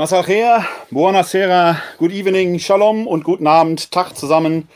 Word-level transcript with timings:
Masachea, 0.00 0.64
buonasera, 0.90 1.76
good 1.98 2.10
evening, 2.10 2.58
shalom 2.58 3.06
und 3.06 3.22
guten 3.22 3.46
Abend, 3.46 3.90
Tag 3.90 4.16
zusammen 4.16 4.66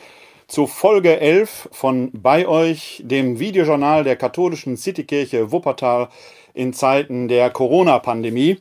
zu 0.48 0.66
Folge 0.66 1.18
11 1.18 1.70
von 1.72 2.10
Bei 2.12 2.46
euch, 2.46 3.00
dem 3.06 3.38
Videojournal 3.38 4.04
der 4.04 4.16
katholischen 4.16 4.76
Citykirche 4.76 5.50
Wuppertal 5.50 6.10
in 6.52 6.74
Zeiten 6.74 7.28
der 7.28 7.48
Corona-Pandemie. 7.48 8.58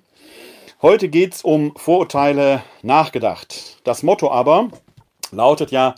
Heute 0.82 1.10
geht 1.10 1.34
es 1.34 1.42
um 1.42 1.76
Vorurteile 1.76 2.64
nachgedacht. 2.82 3.82
Das 3.84 4.02
Motto 4.02 4.32
aber 4.32 4.70
lautet 5.34 5.70
ja, 5.70 5.96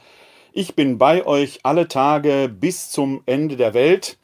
ich 0.51 0.73
bin 0.73 0.97
bei 0.97 1.27
euch 1.27 1.59
alle 1.61 1.87
Tage 1.87 2.49
bis 2.49 2.89
zum 2.89 3.21
Ende 3.27 3.55
der 3.55 3.75
Welt. 3.75 4.17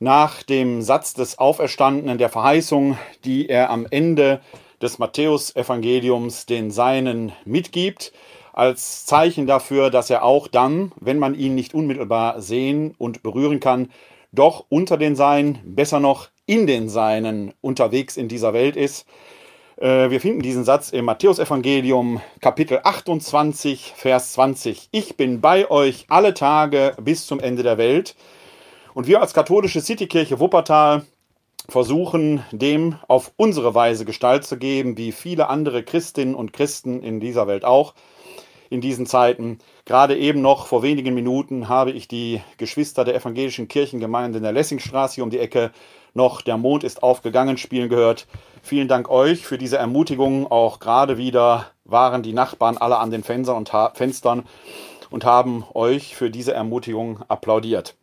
Nach 0.00 0.42
dem 0.42 0.82
Satz 0.82 1.14
des 1.14 1.38
Auferstandenen 1.38 2.18
der 2.18 2.28
Verheißung, 2.28 2.98
die 3.24 3.48
er 3.48 3.70
am 3.70 3.86
Ende 3.88 4.42
des 4.82 4.98
Matthäusevangeliums 4.98 6.46
den 6.46 6.70
Seinen 6.70 7.32
mitgibt, 7.44 8.12
als 8.52 9.06
Zeichen 9.06 9.46
dafür, 9.46 9.90
dass 9.90 10.10
er 10.10 10.24
auch 10.24 10.48
dann, 10.48 10.92
wenn 11.00 11.18
man 11.18 11.34
ihn 11.34 11.54
nicht 11.54 11.74
unmittelbar 11.74 12.40
sehen 12.40 12.94
und 12.98 13.22
berühren 13.22 13.60
kann, 13.60 13.90
doch 14.32 14.66
unter 14.68 14.96
den 14.96 15.16
Seinen, 15.16 15.60
besser 15.64 16.00
noch 16.00 16.28
in 16.46 16.66
den 16.66 16.88
Seinen 16.88 17.54
unterwegs 17.60 18.16
in 18.16 18.28
dieser 18.28 18.52
Welt 18.52 18.76
ist. 18.76 19.06
Äh, 19.76 20.10
wir 20.10 20.20
finden 20.20 20.40
diesen 20.40 20.64
Satz 20.64 20.90
im 20.90 21.04
Matthäusevangelium 21.04 22.20
Kapitel 22.40 22.80
28, 22.82 23.92
Vers 23.96 24.32
20. 24.32 24.88
Ich 24.90 25.16
bin 25.16 25.40
bei 25.40 25.70
euch 25.70 26.06
alle 26.08 26.34
Tage 26.34 26.94
bis 27.00 27.26
zum 27.26 27.38
Ende 27.38 27.62
der 27.62 27.78
Welt. 27.78 28.16
Und 28.94 29.06
wir 29.06 29.20
als 29.20 29.34
katholische 29.34 29.80
Citykirche 29.80 30.40
Wuppertal 30.40 31.04
versuchen, 31.68 32.42
dem 32.50 32.96
auf 33.08 33.32
unsere 33.36 33.74
Weise 33.74 34.04
Gestalt 34.04 34.44
zu 34.44 34.56
geben, 34.56 34.96
wie 34.96 35.12
viele 35.12 35.48
andere 35.48 35.82
Christinnen 35.82 36.34
und 36.34 36.52
Christen 36.52 37.02
in 37.02 37.20
dieser 37.20 37.46
Welt 37.46 37.64
auch 37.64 37.94
in 38.70 38.80
diesen 38.80 39.06
Zeiten. 39.06 39.58
Gerade 39.84 40.16
eben 40.16 40.42
noch 40.42 40.66
vor 40.66 40.82
wenigen 40.82 41.14
Minuten 41.14 41.68
habe 41.68 41.90
ich 41.90 42.08
die 42.08 42.40
Geschwister 42.56 43.04
der 43.04 43.14
evangelischen 43.14 43.68
Kirchengemeinde 43.68 44.38
in 44.38 44.44
der 44.44 44.52
Lessingstraße 44.52 45.22
um 45.22 45.30
die 45.30 45.38
Ecke 45.38 45.70
noch 46.14 46.40
Der 46.40 46.56
Mond 46.56 46.84
ist 46.84 47.02
aufgegangen 47.02 47.58
spielen 47.58 47.88
gehört. 47.88 48.26
Vielen 48.62 48.88
Dank 48.88 49.08
euch 49.10 49.46
für 49.46 49.58
diese 49.58 49.78
Ermutigung. 49.78 50.50
Auch 50.50 50.80
gerade 50.80 51.16
wieder 51.16 51.66
waren 51.84 52.22
die 52.22 52.32
Nachbarn 52.32 52.76
alle 52.76 52.98
an 52.98 53.10
den 53.10 53.22
Fenstern 53.22 54.44
und 55.10 55.24
haben 55.24 55.64
euch 55.74 56.16
für 56.16 56.30
diese 56.30 56.54
Ermutigung 56.54 57.20
applaudiert. 57.28 57.94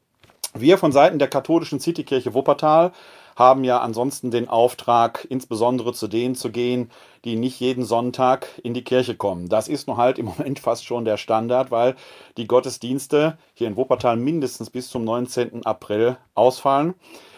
Wir 0.53 0.77
von 0.77 0.91
Seiten 0.91 1.19
der 1.19 1.27
katholischen 1.27 1.79
Citykirche 1.79 2.33
Wuppertal 2.33 2.93
haben 3.35 3.63
ja 3.63 3.79
ansonsten 3.79 4.31
den 4.31 4.47
Auftrag, 4.47 5.27
insbesondere 5.29 5.93
zu 5.93 6.07
denen 6.07 6.35
zu 6.35 6.51
gehen, 6.51 6.89
die 7.25 7.35
nicht 7.35 7.59
jeden 7.59 7.83
Sonntag 7.83 8.47
in 8.63 8.73
die 8.73 8.83
Kirche 8.83 9.15
kommen. 9.15 9.49
Das 9.49 9.67
ist 9.67 9.87
nun 9.87 9.97
halt 9.97 10.17
im 10.17 10.25
Moment 10.25 10.59
fast 10.59 10.85
schon 10.85 11.05
der 11.05 11.17
Standard, 11.17 11.69
weil 11.69 11.95
die 12.37 12.47
Gottesdienste 12.47 13.37
hier 13.53 13.67
in 13.67 13.75
Wuppertal 13.75 14.15
mindestens 14.15 14.69
bis 14.69 14.89
zum 14.89 15.03
19. 15.03 15.65
April 15.65 16.17
ausfallen. 16.33 16.95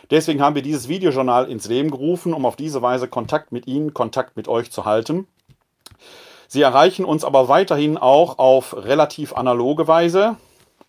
Deswegen 0.09 0.41
haben 0.41 0.55
wir 0.55 0.61
dieses 0.61 0.87
Videojournal 0.87 1.49
ins 1.49 1.67
Leben 1.67 1.91
gerufen, 1.91 2.33
um 2.33 2.45
auf 2.45 2.55
diese 2.55 2.81
Weise 2.81 3.07
Kontakt 3.07 3.51
mit 3.51 3.67
Ihnen, 3.67 3.93
Kontakt 3.93 4.37
mit 4.37 4.47
euch 4.47 4.71
zu 4.71 4.85
halten. 4.85 5.27
Sie 6.47 6.61
erreichen 6.61 7.03
uns 7.03 7.25
aber 7.25 7.49
weiterhin 7.49 7.97
auch 7.97 8.37
auf 8.37 8.85
relativ 8.85 9.33
analoge 9.33 9.87
Weise 9.87 10.37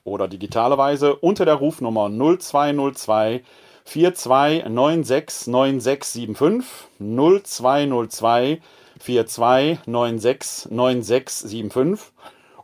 oder 0.05 0.29
digitale 0.29 0.79
Weise 0.79 1.17
unter 1.17 1.45
der 1.45 1.57
Rufnummer 1.57 2.09
0202 2.09 3.43
42969675 3.89 6.65
0202 6.99 8.61
42969675 9.01 11.99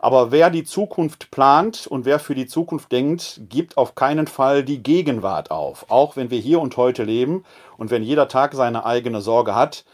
Aber 0.00 0.30
wer 0.30 0.50
die 0.50 0.64
Zukunft 0.64 1.30
plant 1.30 1.86
und 1.86 2.04
wer 2.04 2.18
für 2.18 2.34
die 2.34 2.46
Zukunft 2.46 2.92
denkt, 2.92 3.40
gibt 3.48 3.76
auf 3.76 3.94
keinen 3.94 4.26
Fall 4.26 4.62
die 4.62 4.82
Gegenwart 4.82 5.50
auf. 5.50 5.86
Auch 5.88 6.16
wenn 6.16 6.30
wir 6.30 6.38
hier 6.38 6.60
und 6.60 6.76
heute 6.76 7.02
leben 7.02 7.44
und 7.76 7.90
wenn 7.90 8.02
jeder 8.02 8.28
Tag 8.28 8.54
seine 8.54 8.86
eigene 8.86 9.20
Sorge 9.20 9.54
hat. 9.54 9.84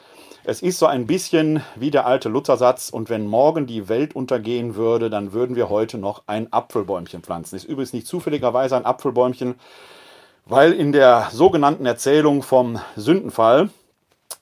Es 0.47 0.61
ist 0.61 0.79
so 0.79 0.85
ein 0.85 1.07
bisschen 1.07 1.63
wie 1.75 1.91
der 1.91 2.05
alte 2.05 2.29
Luthersatz, 2.29 2.91
und 2.91 3.09
wenn 3.09 3.27
morgen 3.27 3.67
die 3.67 3.89
Welt 3.89 4.15
untergehen 4.15 4.75
würde, 4.75 5.09
dann 5.09 5.33
würden 5.33 5.57
wir 5.57 5.71
heute 5.71 5.97
noch 5.97 6.25
ein 6.27 6.53
Apfelbäumchen 6.53 7.23
pflanzen. 7.23 7.57
Ist 7.57 7.65
übrigens 7.65 7.95
nicht 7.95 8.07
zufälligerweise 8.07 8.77
ein 8.77 8.85
Apfelbäumchen, 8.85 9.55
weil 10.45 10.75
in 10.75 10.93
der 10.93 11.29
sogenannten 11.33 11.87
Erzählung 11.87 12.43
vom 12.43 12.79
Sündenfall, 12.95 13.71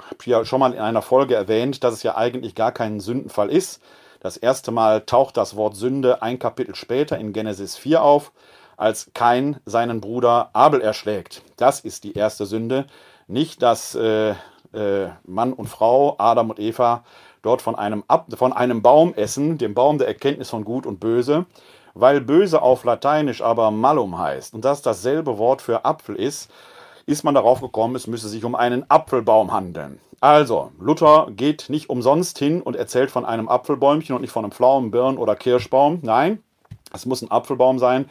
habe 0.00 0.16
ich 0.22 0.26
ja 0.26 0.44
schon 0.44 0.58
mal 0.58 0.72
in 0.72 0.80
einer 0.80 1.02
Folge 1.02 1.36
erwähnt, 1.36 1.84
dass 1.84 1.94
es 1.94 2.02
ja 2.02 2.16
eigentlich 2.16 2.56
gar 2.56 2.72
kein 2.72 2.98
Sündenfall 2.98 3.48
ist. 3.48 3.80
Das 4.22 4.36
erste 4.36 4.70
Mal 4.70 5.00
taucht 5.00 5.36
das 5.36 5.56
Wort 5.56 5.74
Sünde 5.74 6.22
ein 6.22 6.38
Kapitel 6.38 6.76
später 6.76 7.18
in 7.18 7.32
Genesis 7.32 7.76
4 7.76 8.04
auf, 8.04 8.30
als 8.76 9.10
Kain 9.14 9.58
seinen 9.66 10.00
Bruder 10.00 10.50
Abel 10.52 10.80
erschlägt. 10.80 11.42
Das 11.56 11.80
ist 11.80 12.04
die 12.04 12.12
erste 12.12 12.46
Sünde. 12.46 12.86
Nicht, 13.26 13.62
dass 13.62 13.96
äh, 13.96 14.30
äh, 14.30 15.08
Mann 15.24 15.52
und 15.52 15.66
Frau, 15.66 16.14
Adam 16.18 16.50
und 16.50 16.60
Eva, 16.60 17.02
dort 17.42 17.62
von 17.62 17.74
einem, 17.74 18.04
Ab 18.06 18.28
von 18.36 18.52
einem 18.52 18.80
Baum 18.80 19.12
essen, 19.14 19.58
dem 19.58 19.74
Baum 19.74 19.98
der 19.98 20.06
Erkenntnis 20.06 20.50
von 20.50 20.64
Gut 20.64 20.86
und 20.86 21.00
Böse, 21.00 21.46
weil 21.94 22.20
böse 22.20 22.62
auf 22.62 22.84
Lateinisch 22.84 23.42
aber 23.42 23.72
malum 23.72 24.16
heißt 24.16 24.54
und 24.54 24.64
das 24.64 24.82
dasselbe 24.82 25.36
Wort 25.36 25.62
für 25.62 25.84
Apfel 25.84 26.14
ist, 26.14 26.48
ist 27.06 27.24
man 27.24 27.34
darauf 27.34 27.60
gekommen, 27.60 27.96
es 27.96 28.06
müsse 28.06 28.28
sich 28.28 28.44
um 28.44 28.54
einen 28.54 28.88
Apfelbaum 28.88 29.50
handeln. 29.50 29.98
Also, 30.22 30.70
Luther 30.78 31.32
geht 31.34 31.68
nicht 31.68 31.90
umsonst 31.90 32.38
hin 32.38 32.62
und 32.62 32.76
erzählt 32.76 33.10
von 33.10 33.24
einem 33.24 33.48
Apfelbäumchen 33.48 34.14
und 34.14 34.22
nicht 34.22 34.30
von 34.30 34.44
einem 34.44 34.52
Pflaumen, 34.52 34.92
Birn 34.92 35.18
oder 35.18 35.34
Kirschbaum. 35.34 35.98
Nein, 36.02 36.40
es 36.94 37.06
muss 37.06 37.22
ein 37.22 37.30
Apfelbaum 37.32 37.80
sein, 37.80 38.08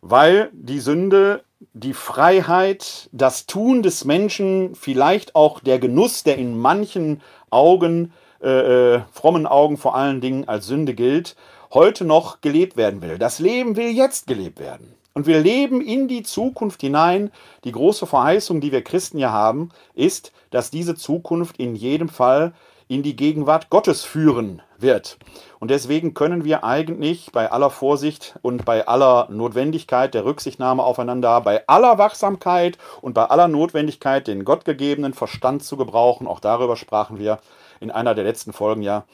weil 0.00 0.50
die 0.52 0.78
Sünde, 0.78 1.42
die 1.72 1.92
Freiheit, 1.92 3.08
das 3.10 3.46
Tun 3.46 3.82
des 3.82 4.04
Menschen, 4.04 4.76
vielleicht 4.76 5.34
auch 5.34 5.58
der 5.58 5.80
Genuss, 5.80 6.22
der 6.22 6.38
in 6.38 6.56
manchen 6.56 7.20
Augen, 7.50 8.12
äh, 8.40 8.94
äh, 8.94 9.00
frommen 9.10 9.48
Augen 9.48 9.76
vor 9.76 9.96
allen 9.96 10.20
Dingen 10.20 10.46
als 10.46 10.68
Sünde 10.68 10.94
gilt, 10.94 11.34
heute 11.72 12.04
noch 12.04 12.42
gelebt 12.42 12.76
werden 12.76 13.02
will. 13.02 13.18
Das 13.18 13.40
Leben 13.40 13.74
will 13.74 13.90
jetzt 13.90 14.28
gelebt 14.28 14.60
werden. 14.60 14.94
Und 15.14 15.26
wir 15.26 15.40
leben 15.40 15.80
in 15.80 16.08
die 16.08 16.24
Zukunft 16.24 16.80
hinein. 16.80 17.30
Die 17.62 17.72
große 17.72 18.06
Verheißung, 18.06 18.60
die 18.60 18.72
wir 18.72 18.82
Christen 18.82 19.18
ja 19.18 19.30
haben, 19.30 19.70
ist, 19.94 20.32
dass 20.50 20.70
diese 20.70 20.96
Zukunft 20.96 21.58
in 21.58 21.76
jedem 21.76 22.08
Fall 22.08 22.52
in 22.88 23.02
die 23.02 23.16
Gegenwart 23.16 23.70
Gottes 23.70 24.04
führen 24.04 24.60
wird. 24.76 25.18
Und 25.60 25.70
deswegen 25.70 26.14
können 26.14 26.44
wir 26.44 26.64
eigentlich 26.64 27.30
bei 27.32 27.50
aller 27.50 27.70
Vorsicht 27.70 28.38
und 28.42 28.64
bei 28.64 28.86
aller 28.86 29.28
Notwendigkeit 29.30 30.12
der 30.12 30.24
Rücksichtnahme 30.24 30.82
aufeinander, 30.82 31.40
bei 31.40 31.66
aller 31.66 31.96
Wachsamkeit 31.96 32.76
und 33.00 33.14
bei 33.14 33.24
aller 33.24 33.48
Notwendigkeit, 33.48 34.26
den 34.26 34.44
gottgegebenen 34.44 35.14
Verstand 35.14 35.64
zu 35.64 35.76
gebrauchen, 35.76 36.26
auch 36.26 36.40
darüber 36.40 36.76
sprachen 36.76 37.18
wir 37.18 37.38
in 37.80 37.90
einer 37.90 38.14
der 38.14 38.24
letzten 38.24 38.52
Folgen 38.52 38.82
ja, 38.82 39.04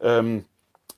ähm, 0.00 0.44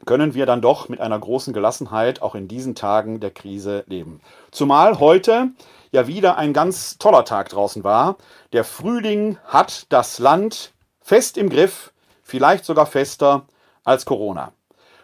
können 0.06 0.34
wir 0.34 0.46
dann 0.46 0.60
doch 0.60 0.88
mit 0.88 1.00
einer 1.00 1.18
großen 1.18 1.52
Gelassenheit 1.52 2.22
auch 2.22 2.34
in 2.34 2.48
diesen 2.48 2.74
Tagen 2.74 3.20
der 3.20 3.30
Krise 3.30 3.84
leben. 3.86 4.20
Zumal 4.50 5.00
heute 5.00 5.50
ja 5.90 6.06
wieder 6.06 6.36
ein 6.36 6.52
ganz 6.52 6.98
toller 6.98 7.24
Tag 7.24 7.48
draußen 7.48 7.84
war. 7.84 8.16
Der 8.52 8.64
Frühling 8.64 9.38
hat 9.44 9.86
das 9.88 10.18
Land 10.18 10.72
fest 11.00 11.36
im 11.36 11.50
Griff, 11.50 11.92
vielleicht 12.22 12.64
sogar 12.64 12.86
fester 12.86 13.46
als 13.84 14.04
Corona. 14.04 14.52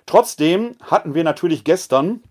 Trotzdem 0.06 0.76
hatten 0.82 1.14
wir 1.14 1.24
natürlich 1.24 1.64
gestern 1.64 2.22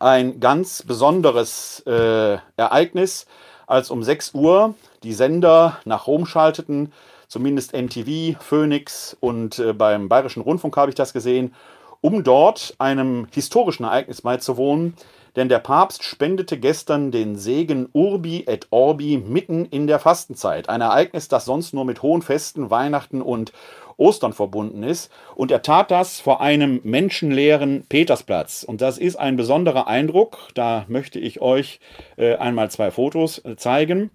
ein 0.00 0.40
ganz 0.40 0.82
besonderes 0.82 1.80
äh, 1.86 2.38
Ereignis, 2.56 3.26
als 3.66 3.90
um 3.90 4.02
6 4.02 4.34
Uhr 4.34 4.74
die 5.02 5.14
Sender 5.14 5.78
nach 5.84 6.06
Rom 6.06 6.26
schalteten, 6.26 6.92
zumindest 7.28 7.72
NTV, 7.72 8.38
Phoenix 8.42 9.16
und 9.20 9.58
äh, 9.58 9.72
beim 9.72 10.08
Bayerischen 10.08 10.42
Rundfunk 10.42 10.76
habe 10.76 10.90
ich 10.90 10.94
das 10.94 11.12
gesehen 11.12 11.54
um 12.02 12.22
dort 12.22 12.74
einem 12.78 13.28
historischen 13.32 13.84
Ereignis 13.84 14.20
beizuwohnen, 14.20 14.94
denn 15.34 15.48
der 15.48 15.60
Papst 15.60 16.04
spendete 16.04 16.58
gestern 16.58 17.10
den 17.10 17.36
Segen 17.36 17.88
Urbi 17.94 18.44
et 18.46 18.66
Orbi 18.70 19.16
mitten 19.16 19.64
in 19.64 19.86
der 19.86 19.98
Fastenzeit. 19.98 20.68
Ein 20.68 20.82
Ereignis, 20.82 21.28
das 21.28 21.46
sonst 21.46 21.72
nur 21.72 21.86
mit 21.86 22.02
hohen 22.02 22.20
Festen, 22.20 22.70
Weihnachten 22.70 23.22
und 23.22 23.52
Ostern 23.96 24.34
verbunden 24.34 24.82
ist. 24.82 25.10
Und 25.34 25.50
er 25.50 25.62
tat 25.62 25.90
das 25.90 26.20
vor 26.20 26.42
einem 26.42 26.80
menschenleeren 26.82 27.84
Petersplatz. 27.88 28.62
Und 28.62 28.82
das 28.82 28.98
ist 28.98 29.16
ein 29.16 29.36
besonderer 29.36 29.86
Eindruck. 29.86 30.38
Da 30.54 30.84
möchte 30.88 31.18
ich 31.18 31.40
euch 31.40 31.80
äh, 32.16 32.36
einmal 32.36 32.70
zwei 32.70 32.90
Fotos 32.90 33.38
äh, 33.44 33.56
zeigen, 33.56 34.10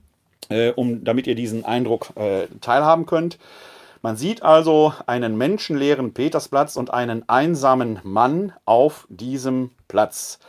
äh, 0.50 0.72
um, 0.72 1.04
damit 1.04 1.26
ihr 1.26 1.36
diesen 1.36 1.66
Eindruck 1.66 2.12
äh, 2.16 2.48
teilhaben 2.62 3.08
könnt. 3.08 3.40
Man 4.08 4.16
sieht 4.16 4.42
also 4.42 4.94
einen 5.06 5.38
menschenleeren 5.38 6.14
Petersplatz 6.14 6.78
und 6.78 6.94
einen 6.94 7.28
einsamen 7.28 8.00
Mann 8.04 8.54
auf 8.64 9.06
diesem 9.10 9.72
Platz. 9.90 10.40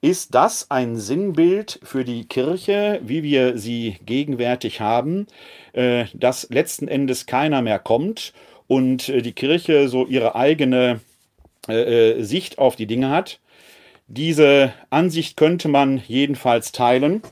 Ist 0.00 0.36
das 0.36 0.70
ein 0.70 0.96
Sinnbild 0.96 1.80
für 1.82 2.04
die 2.04 2.28
Kirche, 2.28 3.00
wie 3.02 3.24
wir 3.24 3.58
sie 3.58 3.98
gegenwärtig 4.06 4.80
haben, 4.80 5.26
äh, 5.72 6.04
dass 6.14 6.48
letzten 6.50 6.86
Endes 6.86 7.26
keiner 7.26 7.60
mehr 7.60 7.80
kommt 7.80 8.34
und 8.68 9.08
äh, 9.08 9.20
die 9.20 9.32
Kirche 9.32 9.88
so 9.88 10.06
ihre 10.06 10.36
eigene 10.36 11.00
äh, 11.66 12.22
Sicht 12.22 12.58
auf 12.58 12.76
die 12.76 12.86
Dinge 12.86 13.10
hat? 13.10 13.40
Diese 14.06 14.72
Ansicht 14.90 15.36
könnte 15.36 15.66
man 15.66 16.00
jedenfalls 16.06 16.70
teilen, 16.70 17.22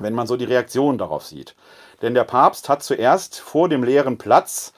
wenn 0.00 0.14
man 0.14 0.26
so 0.26 0.36
die 0.36 0.46
Reaktion 0.46 0.98
darauf 0.98 1.24
sieht. 1.24 1.54
Denn 2.02 2.14
der 2.14 2.24
Papst 2.24 2.68
hat 2.68 2.82
zuerst 2.82 3.38
vor 3.38 3.68
dem 3.68 3.84
leeren 3.84 4.18
Platz 4.18 4.72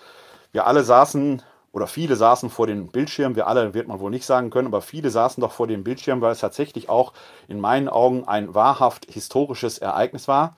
wir 0.53 0.67
alle 0.67 0.85
saßen 0.85 1.43
oder 1.73 1.87
viele 1.87 2.17
saßen 2.17 2.51
vor 2.51 2.67
den 2.67 2.89
Bildschirmen, 2.89 3.37
wir 3.37 3.47
alle 3.47 3.75
wird 3.75 3.87
man 3.87 4.01
wohl 4.01 4.11
nicht 4.11 4.25
sagen 4.25 4.51
können, 4.51 4.67
aber 4.67 4.83
viele 4.83 5.11
saßen 5.11 5.41
doch 5.41 5.53
vor 5.53 5.67
den 5.67 5.85
Bildschirmen, 5.85 6.21
weil 6.21 6.33
es 6.33 6.41
tatsächlich 6.41 6.89
auch 6.89 7.13
in 7.49 7.61
meinen 7.61 7.89
Augen 7.89 8.27
ein 8.27 8.55
wahrhaft 8.55 9.07
historisches 9.11 9.79
Ereignis 9.79 10.27
war. 10.27 10.57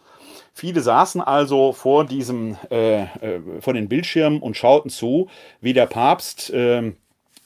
Viele 0.54 0.80
saßen 0.80 1.20
also 1.20 1.72
vor 1.72 2.06
diesem, 2.06 2.56
äh, 2.70 3.02
äh, 3.02 3.40
vor 3.60 3.74
den 3.74 3.88
Bildschirmen 3.88 4.40
und 4.40 4.56
schauten 4.56 4.90
zu, 4.90 5.28
wie 5.60 5.74
der 5.74 5.86
Papst 5.86 6.50
äh, 6.50 6.92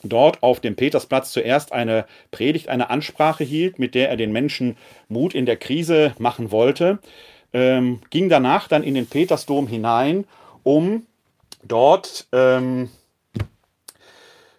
dort 0.03 0.43
auf 0.43 0.59
dem 0.59 0.75
Petersplatz 0.75 1.31
zuerst 1.31 1.73
eine 1.73 2.05
Predigt, 2.31 2.69
eine 2.69 2.89
Ansprache 2.89 3.43
hielt, 3.43 3.79
mit 3.79 3.95
der 3.95 4.09
er 4.09 4.17
den 4.17 4.31
Menschen 4.31 4.77
Mut 5.09 5.33
in 5.33 5.45
der 5.45 5.57
Krise 5.57 6.13
machen 6.19 6.51
wollte, 6.51 6.99
ähm, 7.53 8.01
ging 8.09 8.29
danach 8.29 8.67
dann 8.67 8.83
in 8.83 8.93
den 8.93 9.07
Petersdom 9.07 9.67
hinein, 9.67 10.25
um 10.63 11.05
dort 11.67 12.27
ähm, 12.31 12.89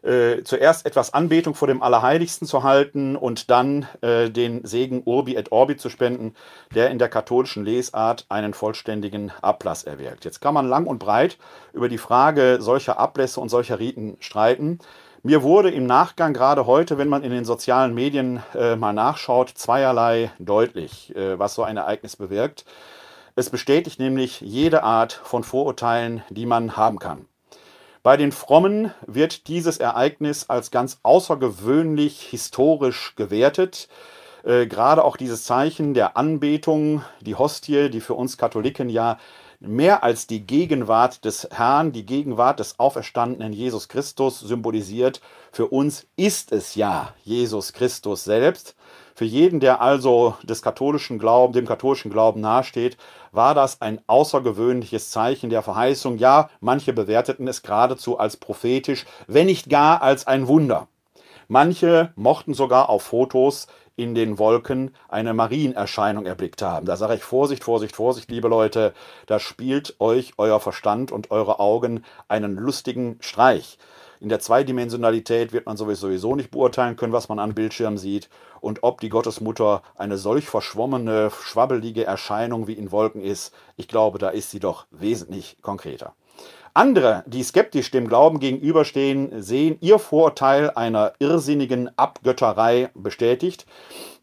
äh, 0.03 0.43
zuerst 0.45 0.87
etwas 0.87 1.13
Anbetung 1.13 1.55
vor 1.55 1.69
dem 1.69 1.83
Allerheiligsten 1.83 2.47
zu 2.47 2.63
halten 2.63 3.17
und 3.17 3.51
dann 3.51 3.87
äh, 4.01 4.31
den 4.31 4.65
Segen 4.65 5.03
Urbi 5.05 5.35
et 5.35 5.51
Orbi 5.51 5.77
zu 5.77 5.91
spenden, 5.91 6.35
der 6.75 6.91
in 6.91 6.99
der 6.99 7.09
katholischen 7.09 7.65
Lesart 7.65 8.25
einen 8.29 8.55
vollständigen 8.55 9.33
Ablass 9.43 9.85
erwirkt. 9.85 10.25
Jetzt 10.25 10.41
kann 10.41 10.55
man 10.55 10.69
lang 10.69 10.87
und 10.87 10.99
breit 10.99 11.37
über 11.73 11.89
die 11.89 11.99
Frage 11.99 12.59
solcher 12.61 12.99
Ablässe 12.99 13.41
und 13.41 13.49
solcher 13.49 13.81
Riten 13.81 14.17
streiten. 14.21 14.79
Mir 15.25 15.43
wurde 15.43 15.71
im 15.71 15.87
Nachgang, 15.87 16.33
gerade 16.33 16.65
heute, 16.67 16.97
wenn 16.97 17.09
man 17.09 17.25
in 17.25 17.33
den 17.33 17.45
sozialen 17.45 17.93
Medien 17.93 18.41
äh, 18.55 18.77
mal 18.77 18.93
nachschaut, 18.93 19.51
zweierlei 19.51 20.31
deutlich, 20.39 21.15
äh, 21.17 21.39
was 21.39 21.55
so 21.55 21.65
ein 21.65 21.77
Ereignis 21.77 22.15
bewirkt. 22.15 22.65
Es 23.39 23.51
bestätigt 23.51 24.01
nämlich 24.01 24.41
jede 24.41 24.83
Art 24.83 25.13
von 25.13 25.45
Vorurteilen, 25.45 26.25
die 26.29 26.45
man 26.45 26.77
haben 26.77 26.99
kann. 26.99 27.27
Bei 28.03 28.17
den 28.17 28.33
Frommen 28.33 28.93
wird 29.07 29.47
dieses 29.47 29.79
Ereignis 29.79 30.51
als 30.51 30.73
ganz 30.73 30.99
außergewöhnlich 31.05 32.21
historisch 32.21 33.15
gewertet. 33.15 33.89
Äh, 34.43 34.67
gerade 34.67 35.05
auch 35.05 35.17
dieses 35.17 35.45
Zeichen 35.45 35.95
der 35.95 36.17
Anbetung, 36.17 37.05
die 37.21 37.37
Hostie, 37.37 37.91
die 37.91 38.01
für 38.01 38.15
uns 38.15 38.39
Katholiken 38.39 38.89
ja 38.89 39.19
mehr 39.61 40.03
als 40.03 40.27
die 40.27 40.45
Gegenwart 40.45 41.25
des 41.25 41.47
Herrn, 41.53 41.93
die 41.93 42.07
Gegenwart 42.07 42.59
des 42.59 42.81
auferstandenen 42.81 43.53
Jesus 43.53 43.87
Christus 43.87 44.41
symbolisiert. 44.41 45.21
Für 45.53 45.69
uns 45.69 46.09
ist 46.17 46.51
es 46.51 46.75
ja 46.75 47.15
Jesus 47.23 47.73
Christus 47.73 48.25
selbst. 48.25 48.75
Für 49.19 49.25
jeden, 49.25 49.59
der 49.59 49.81
also 49.81 50.37
des 50.45 50.63
katholischen 50.63 51.19
Glauben, 51.19 51.53
dem 51.53 51.67
katholischen 51.67 52.09
Glauben 52.09 52.41
nahesteht, 52.41 52.97
war 53.33 53.53
das 53.53 53.81
ein 53.81 54.01
außergewöhnliches 54.07 55.11
Zeichen 55.11 55.51
der 55.51 55.63
Verheißung. 55.63 56.19
Ja, 56.19 56.51
manche 56.61 56.93
bewerteten 56.93 57.49
es 57.49 57.63
geradezu 57.63 58.21
als 58.21 58.37
prophetisch, 58.37 59.07
wenn 59.27 59.47
nicht 59.47 59.69
gar 59.69 60.03
als 60.03 60.29
ein 60.29 60.47
Wunder. 60.47 60.87
Manche 61.49 62.13
mochten 62.15 62.55
sogar 62.55 62.89
auf 62.89 63.03
Fotos 63.03 63.67
in 63.97 64.15
den 64.15 64.39
Wolken 64.39 64.95
eine 65.09 65.35
Marienerscheinung 65.35 66.25
erblickt 66.25 66.63
haben. 66.63 66.87
Da 66.87 66.97
sage 66.97 67.17
ich 67.17 67.25
Vorsicht, 67.25 67.65
Vorsicht, 67.65 67.97
Vorsicht, 67.97 68.31
liebe 68.31 68.47
Leute, 68.47 68.95
da 69.27 69.41
spielt 69.41 69.97
euch 69.99 70.35
euer 70.37 70.61
Verstand 70.61 71.11
und 71.11 71.33
eure 71.33 71.59
Augen 71.59 72.05
einen 72.29 72.55
lustigen 72.55 73.17
Streich. 73.19 73.79
In 74.21 74.29
der 74.29 74.41
Zweidimensionalität 74.41 75.53
wird 75.53 75.67
man 75.67 75.77
sowieso 75.77 76.35
nicht 76.35 76.51
beurteilen 76.51 76.97
können, 76.97 77.13
was 77.13 77.29
man 77.29 77.39
an 77.39 77.55
Bildschirm 77.55 77.99
sieht 77.99 78.29
und 78.61 78.83
ob 78.83 79.01
die 79.01 79.11
Gottesmutter 79.11 79.83
eine 79.97 80.19
solch 80.19 80.49
verschwommene, 80.49 81.31
schwabbelige 81.31 82.05
Erscheinung 82.05 82.67
wie 82.67 82.73
in 82.73 82.91
Wolken 82.91 83.23
ist. 83.23 83.55
Ich 83.77 83.87
glaube, 83.87 84.19
da 84.19 84.31
ist 84.31 84.51
sie 84.51 84.61
doch 84.61 84.87
wesentlich 84.91 85.57
konkreter. 85.63 86.15
Andere, 86.79 87.25
die 87.27 87.43
skeptisch 87.43 87.91
dem 87.91 88.07
Glauben 88.07 88.39
gegenüberstehen, 88.39 89.43
sehen 89.43 89.79
ihr 89.81 89.99
Vorurteil 89.99 90.71
einer 90.71 91.13
irrsinnigen 91.19 91.91
Abgötterei 91.99 92.91
bestätigt. 92.95 93.67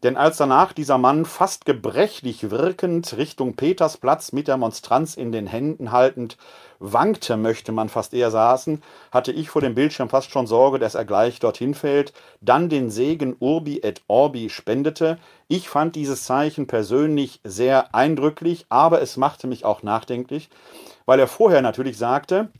Denn 0.02 0.16
als 0.16 0.38
danach 0.38 0.72
dieser 0.72 0.96
Mann 0.96 1.26
fast 1.26 1.66
gebrechlich 1.66 2.50
wirkend 2.50 3.14
Richtung 3.18 3.56
Petersplatz 3.56 4.32
mit 4.32 4.48
der 4.48 4.56
Monstranz 4.56 5.16
in 5.16 5.32
den 5.32 5.46
Händen 5.46 5.92
haltend 5.92 6.38
wankte, 6.78 7.36
möchte 7.36 7.72
man 7.72 7.90
fast 7.90 8.14
eher 8.14 8.30
saßen, 8.30 8.82
hatte 9.10 9.32
ich 9.32 9.50
vor 9.50 9.60
dem 9.60 9.74
Bildschirm 9.74 10.08
fast 10.08 10.30
schon 10.30 10.46
Sorge, 10.46 10.78
dass 10.78 10.94
er 10.94 11.04
gleich 11.04 11.38
dorthin 11.40 11.74
fällt, 11.74 12.14
dann 12.40 12.70
den 12.70 12.88
Segen 12.88 13.36
Urbi 13.38 13.80
et 13.82 14.00
Orbi 14.08 14.48
spendete. 14.48 15.18
Ich 15.46 15.68
fand 15.68 15.94
dieses 15.94 16.24
Zeichen 16.24 16.66
persönlich 16.66 17.40
sehr 17.44 17.94
eindrücklich, 17.94 18.64
aber 18.70 19.02
es 19.02 19.18
machte 19.18 19.46
mich 19.46 19.66
auch 19.66 19.82
nachdenklich, 19.82 20.48
weil 21.06 21.18
er 21.18 21.28
vorher 21.28 21.62
natürlich 21.62 21.96
sagte, 21.96 22.50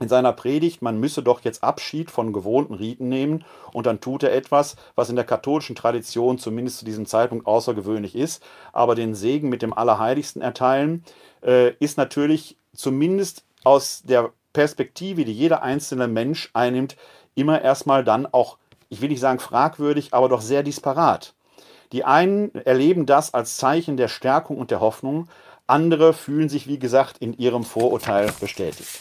in 0.00 0.08
seiner 0.08 0.32
Predigt, 0.32 0.82
man 0.82 0.98
müsse 0.98 1.22
doch 1.22 1.42
jetzt 1.42 1.62
Abschied 1.62 2.10
von 2.10 2.32
gewohnten 2.32 2.74
Riten 2.74 3.08
nehmen 3.08 3.44
und 3.72 3.86
dann 3.86 4.00
tut 4.00 4.24
er 4.24 4.34
etwas, 4.34 4.76
was 4.96 5.08
in 5.08 5.16
der 5.16 5.24
katholischen 5.24 5.76
Tradition 5.76 6.38
zumindest 6.38 6.78
zu 6.78 6.84
diesem 6.84 7.06
Zeitpunkt 7.06 7.46
außergewöhnlich 7.46 8.16
ist, 8.16 8.42
aber 8.72 8.94
den 8.94 9.14
Segen 9.14 9.48
mit 9.48 9.62
dem 9.62 9.72
Allerheiligsten 9.72 10.42
erteilen, 10.42 11.04
äh, 11.42 11.72
ist 11.78 11.96
natürlich 11.96 12.56
zumindest 12.74 13.44
aus 13.62 14.02
der 14.02 14.32
Perspektive, 14.52 15.24
die 15.24 15.32
jeder 15.32 15.62
einzelne 15.62 16.08
Mensch 16.08 16.50
einnimmt, 16.54 16.96
immer 17.34 17.62
erstmal 17.62 18.04
dann 18.04 18.26
auch, 18.26 18.58
ich 18.88 19.00
will 19.00 19.08
nicht 19.08 19.20
sagen 19.20 19.38
fragwürdig, 19.38 20.12
aber 20.12 20.28
doch 20.28 20.40
sehr 20.40 20.62
disparat. 20.62 21.34
Die 21.92 22.04
einen 22.04 22.52
erleben 22.54 23.06
das 23.06 23.34
als 23.34 23.56
Zeichen 23.56 23.96
der 23.96 24.08
Stärkung 24.08 24.58
und 24.58 24.70
der 24.70 24.80
Hoffnung, 24.80 25.28
andere 25.66 26.12
fühlen 26.12 26.48
sich, 26.48 26.66
wie 26.66 26.78
gesagt, 26.78 27.18
in 27.18 27.36
ihrem 27.36 27.64
Vorurteil 27.64 28.30
bestätigt. 28.40 29.00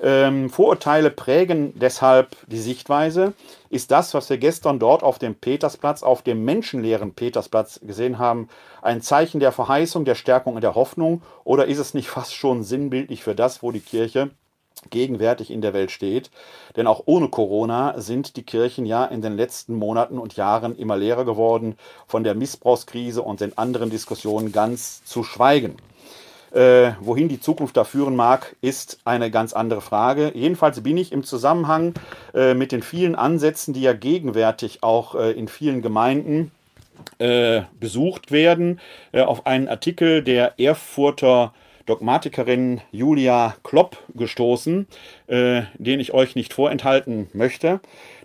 Ähm, 0.00 0.50
Vorurteile 0.50 1.10
prägen 1.10 1.78
deshalb 1.78 2.36
die 2.48 2.58
Sichtweise. 2.58 3.34
Ist 3.70 3.92
das, 3.92 4.14
was 4.14 4.28
wir 4.28 4.36
gestern 4.36 4.80
dort 4.80 5.04
auf 5.04 5.20
dem 5.20 5.36
Petersplatz, 5.36 6.02
auf 6.02 6.22
dem 6.22 6.44
menschenleeren 6.44 7.14
Petersplatz 7.14 7.78
gesehen 7.82 8.18
haben, 8.18 8.48
ein 8.82 9.00
Zeichen 9.00 9.38
der 9.38 9.52
Verheißung, 9.52 10.04
der 10.04 10.16
Stärkung 10.16 10.56
und 10.56 10.62
der 10.62 10.74
Hoffnung? 10.74 11.22
Oder 11.44 11.66
ist 11.66 11.78
es 11.78 11.94
nicht 11.94 12.08
fast 12.08 12.34
schon 12.34 12.64
sinnbildlich 12.64 13.22
für 13.22 13.36
das, 13.36 13.62
wo 13.62 13.70
die 13.70 13.80
Kirche 13.80 14.30
gegenwärtig 14.90 15.50
in 15.50 15.60
der 15.60 15.72
Welt 15.72 15.90
steht. 15.90 16.30
Denn 16.76 16.86
auch 16.86 17.02
ohne 17.06 17.28
Corona 17.28 18.00
sind 18.00 18.36
die 18.36 18.42
Kirchen 18.42 18.86
ja 18.86 19.04
in 19.04 19.22
den 19.22 19.36
letzten 19.36 19.74
Monaten 19.74 20.18
und 20.18 20.36
Jahren 20.36 20.76
immer 20.76 20.96
leerer 20.96 21.24
geworden, 21.24 21.76
von 22.06 22.24
der 22.24 22.34
Missbrauchskrise 22.34 23.22
und 23.22 23.40
den 23.40 23.56
anderen 23.56 23.90
Diskussionen 23.90 24.52
ganz 24.52 25.04
zu 25.04 25.22
schweigen. 25.22 25.76
Äh, 26.52 26.92
wohin 27.00 27.28
die 27.28 27.40
Zukunft 27.40 27.76
da 27.78 27.84
führen 27.84 28.14
mag, 28.14 28.56
ist 28.60 28.98
eine 29.04 29.30
ganz 29.30 29.54
andere 29.54 29.80
Frage. 29.80 30.32
Jedenfalls 30.34 30.82
bin 30.82 30.98
ich 30.98 31.10
im 31.10 31.24
Zusammenhang 31.24 31.94
äh, 32.34 32.52
mit 32.52 32.72
den 32.72 32.82
vielen 32.82 33.14
Ansätzen, 33.14 33.72
die 33.72 33.80
ja 33.80 33.94
gegenwärtig 33.94 34.82
auch 34.82 35.14
äh, 35.14 35.32
in 35.32 35.48
vielen 35.48 35.80
Gemeinden 35.80 36.50
äh, 37.18 37.62
besucht 37.80 38.32
werden, 38.32 38.80
äh, 39.12 39.22
auf 39.22 39.46
einen 39.46 39.68
Artikel 39.68 40.22
der 40.22 40.60
Erfurter 40.60 41.54
Dogmatikerin 41.86 42.80
Julia 42.92 43.56
Klopp 43.64 43.98
gestoßen, 44.14 44.86
äh, 45.26 45.62
den 45.78 46.00
ich 46.00 46.12
euch 46.12 46.36
nicht 46.36 46.52
vorenthalten 46.52 47.28
möchte. 47.32 47.80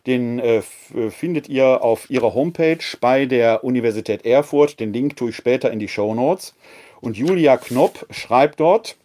Den 0.05 0.39
äh, 0.39 0.61
findet 0.61 1.49
ihr 1.49 1.81
auf 1.81 2.09
ihrer 2.09 2.33
Homepage 2.33 2.83
bei 3.01 3.25
der 3.25 3.63
Universität 3.63 4.25
Erfurt. 4.25 4.79
Den 4.79 4.93
Link 4.93 5.17
tue 5.17 5.31
ich 5.31 5.35
später 5.35 5.71
in 5.71 5.79
die 5.79 5.87
Show 5.87 6.13
Notes. 6.13 6.55
Und 7.01 7.17
Julia 7.17 7.57
Knopp 7.57 8.05
schreibt 8.09 8.59
dort, 8.59 8.97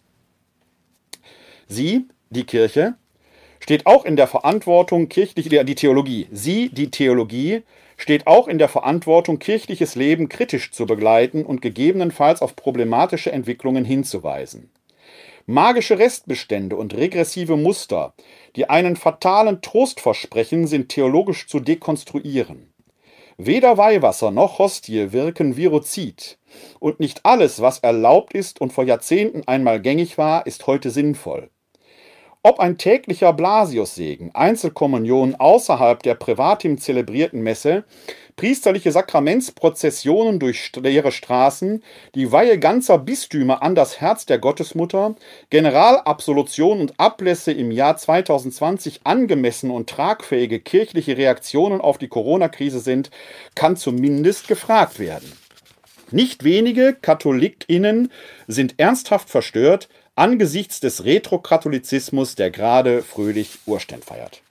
sie, 1.67 2.07
die 2.29 2.43
Kirche, 2.45 2.95
steht 3.59 3.85
auch 3.85 4.05
in 4.05 4.15
der 4.15 4.27
Verantwortung, 4.27 5.09
kirchliche, 5.09 5.63
die 5.63 5.75
Theologie, 5.75 6.27
sie, 6.31 6.69
die 6.69 6.91
Theologie, 6.91 7.63
steht 7.97 8.27
auch 8.27 8.47
in 8.47 8.57
der 8.57 8.69
Verantwortung, 8.69 9.39
kirchliches 9.39 9.95
Leben 9.95 10.27
kritisch 10.27 10.71
zu 10.71 10.85
begleiten 10.85 11.45
und 11.45 11.61
gegebenenfalls 11.61 12.41
auf 12.41 12.55
problematische 12.55 13.31
Entwicklungen 13.31 13.85
hinzuweisen. 13.85 14.69
Magische 15.45 15.99
Restbestände 15.99 16.75
und 16.75 16.93
regressive 16.95 17.57
Muster, 17.57 18.13
die 18.55 18.69
einen 18.69 18.95
fatalen 18.95 19.61
Trost 19.61 19.99
versprechen, 19.99 20.67
sind 20.67 20.89
theologisch 20.89 21.47
zu 21.47 21.59
dekonstruieren. 21.59 22.73
Weder 23.37 23.77
Weihwasser 23.77 24.31
noch 24.31 24.59
Hostie 24.59 25.11
wirken 25.11 25.57
virozid. 25.57 26.37
Und 26.79 26.99
nicht 26.99 27.21
alles, 27.23 27.61
was 27.61 27.79
erlaubt 27.79 28.33
ist 28.33 28.61
und 28.61 28.73
vor 28.73 28.83
Jahrzehnten 28.83 29.47
einmal 29.47 29.81
gängig 29.81 30.17
war, 30.17 30.45
ist 30.45 30.67
heute 30.67 30.89
sinnvoll. 30.89 31.49
Ob 32.45 32.59
ein 32.59 32.77
täglicher 32.77 33.31
Blasiussegen, 33.31 34.35
Einzelkommunion 34.35 35.35
außerhalb 35.35 36.03
der 36.03 36.15
privatim 36.15 36.77
zelebrierten 36.77 37.41
Messe, 37.41 37.85
priesterliche 38.35 38.91
Sakramentsprozessionen 38.91 40.39
durch 40.39 40.73
leere 40.75 41.13
Straßen, 41.13 41.81
die 42.15 42.33
Weihe 42.33 42.59
ganzer 42.59 42.97
Bistümer 42.97 43.63
an 43.63 43.75
das 43.75 44.01
Herz 44.01 44.25
der 44.25 44.39
Gottesmutter, 44.39 45.15
Generalabsolution 45.51 46.81
und 46.81 46.99
Ablässe 46.99 47.53
im 47.53 47.71
Jahr 47.71 47.95
2020 47.95 49.01
angemessen 49.05 49.71
und 49.71 49.89
tragfähige 49.89 50.59
kirchliche 50.59 51.15
Reaktionen 51.15 51.79
auf 51.79 51.97
die 51.97 52.09
Corona-Krise 52.09 52.81
sind, 52.81 53.09
kann 53.55 53.77
zumindest 53.77 54.49
gefragt 54.49 54.99
werden. 54.99 55.31
Nicht 56.13 56.43
wenige 56.43 56.93
KatholikInnen 56.93 58.11
sind 58.47 58.75
ernsthaft 58.77 59.31
verstört 59.31 59.89
angesichts 60.15 60.79
des 60.79 61.05
Retrokatholizismus, 61.05 62.35
der 62.35 62.51
gerade 62.51 63.01
fröhlich 63.01 63.57
Urständ 63.65 64.05
feiert. 64.05 64.43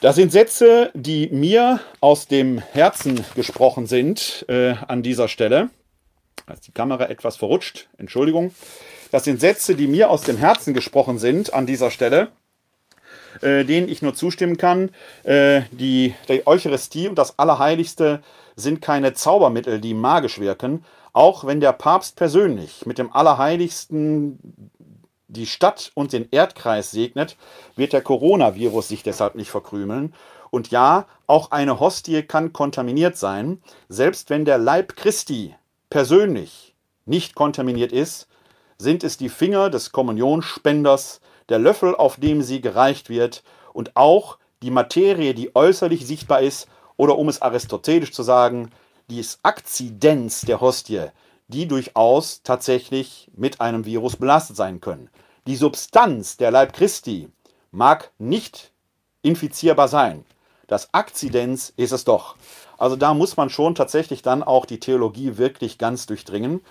Das 0.00 0.16
sind 0.16 0.32
Sätze, 0.32 0.90
die 0.94 1.28
mir 1.28 1.80
aus 2.00 2.26
dem 2.26 2.56
Herzen 2.56 3.22
gesprochen 3.34 3.86
sind 3.86 4.46
äh, 4.48 4.70
an 4.88 5.02
dieser 5.02 5.28
Stelle. 5.28 5.68
Da 6.46 6.54
ist 6.54 6.66
die 6.66 6.72
Kamera 6.72 7.10
etwas 7.10 7.36
verrutscht, 7.36 7.88
Entschuldigung. 7.98 8.54
Das 9.10 9.24
sind 9.24 9.40
Sätze, 9.40 9.74
die 9.74 9.88
mir 9.88 10.08
aus 10.08 10.22
dem 10.22 10.38
Herzen 10.38 10.72
gesprochen 10.72 11.18
sind 11.18 11.52
an 11.52 11.66
dieser 11.66 11.90
Stelle, 11.90 12.28
äh, 13.42 13.66
denen 13.66 13.90
ich 13.90 14.00
nur 14.00 14.14
zustimmen 14.14 14.56
kann. 14.56 14.88
Äh, 15.24 15.64
die, 15.70 16.14
die 16.30 16.46
Eucharistie 16.46 17.08
und 17.08 17.16
das 17.16 17.38
Allerheiligste 17.38 18.22
sind 18.56 18.80
keine 18.80 19.14
Zaubermittel, 19.14 19.80
die 19.80 19.94
magisch 19.94 20.38
wirken, 20.38 20.84
auch 21.12 21.46
wenn 21.46 21.60
der 21.60 21.72
Papst 21.72 22.16
persönlich 22.16 22.86
mit 22.86 22.98
dem 22.98 23.12
Allerheiligsten 23.12 24.70
die 25.28 25.46
Stadt 25.46 25.90
und 25.94 26.12
den 26.12 26.28
Erdkreis 26.30 26.90
segnet, 26.90 27.36
wird 27.76 27.92
der 27.92 28.02
Coronavirus 28.02 28.88
sich 28.88 29.02
deshalb 29.02 29.34
nicht 29.34 29.50
verkrümeln. 29.50 30.14
Und 30.50 30.70
ja, 30.70 31.06
auch 31.26 31.50
eine 31.50 31.80
Hostie 31.80 32.22
kann 32.22 32.52
kontaminiert 32.52 33.16
sein, 33.16 33.60
selbst 33.88 34.30
wenn 34.30 34.44
der 34.44 34.58
Leib 34.58 34.96
Christi 34.96 35.54
persönlich 35.90 36.74
nicht 37.06 37.34
kontaminiert 37.34 37.92
ist, 37.92 38.28
sind 38.78 39.04
es 39.04 39.16
die 39.16 39.28
Finger 39.28 39.70
des 39.70 39.92
Kommunionspenders, 39.92 41.20
der 41.48 41.58
Löffel, 41.58 41.94
auf 41.94 42.16
dem 42.16 42.42
sie 42.42 42.60
gereicht 42.60 43.08
wird, 43.08 43.42
und 43.72 43.96
auch 43.96 44.38
die 44.62 44.70
Materie, 44.70 45.34
die 45.34 45.54
äußerlich 45.54 46.06
sichtbar 46.06 46.40
ist, 46.40 46.68
oder 46.96 47.18
um 47.18 47.28
es 47.28 47.42
aristotelisch 47.42 48.12
zu 48.12 48.22
sagen, 48.22 48.70
die 49.10 49.24
Akzidenz 49.42 50.42
der 50.42 50.60
Hostie, 50.60 51.08
die 51.48 51.68
durchaus 51.68 52.42
tatsächlich 52.42 53.30
mit 53.36 53.60
einem 53.60 53.84
Virus 53.84 54.16
belastet 54.16 54.56
sein 54.56 54.80
können. 54.80 55.10
Die 55.46 55.56
Substanz 55.56 56.36
der 56.36 56.50
Leib 56.50 56.72
Christi 56.72 57.28
mag 57.70 58.10
nicht 58.18 58.72
infizierbar 59.22 59.88
sein. 59.88 60.24
Das 60.66 60.94
Akzidenz 60.94 61.72
ist 61.76 61.92
es 61.92 62.04
doch. 62.04 62.36
Also 62.78 62.96
da 62.96 63.14
muss 63.14 63.36
man 63.36 63.50
schon 63.50 63.74
tatsächlich 63.74 64.22
dann 64.22 64.42
auch 64.42 64.64
die 64.64 64.80
Theologie 64.80 65.36
wirklich 65.36 65.78
ganz 65.78 66.06
durchdringen. 66.06 66.62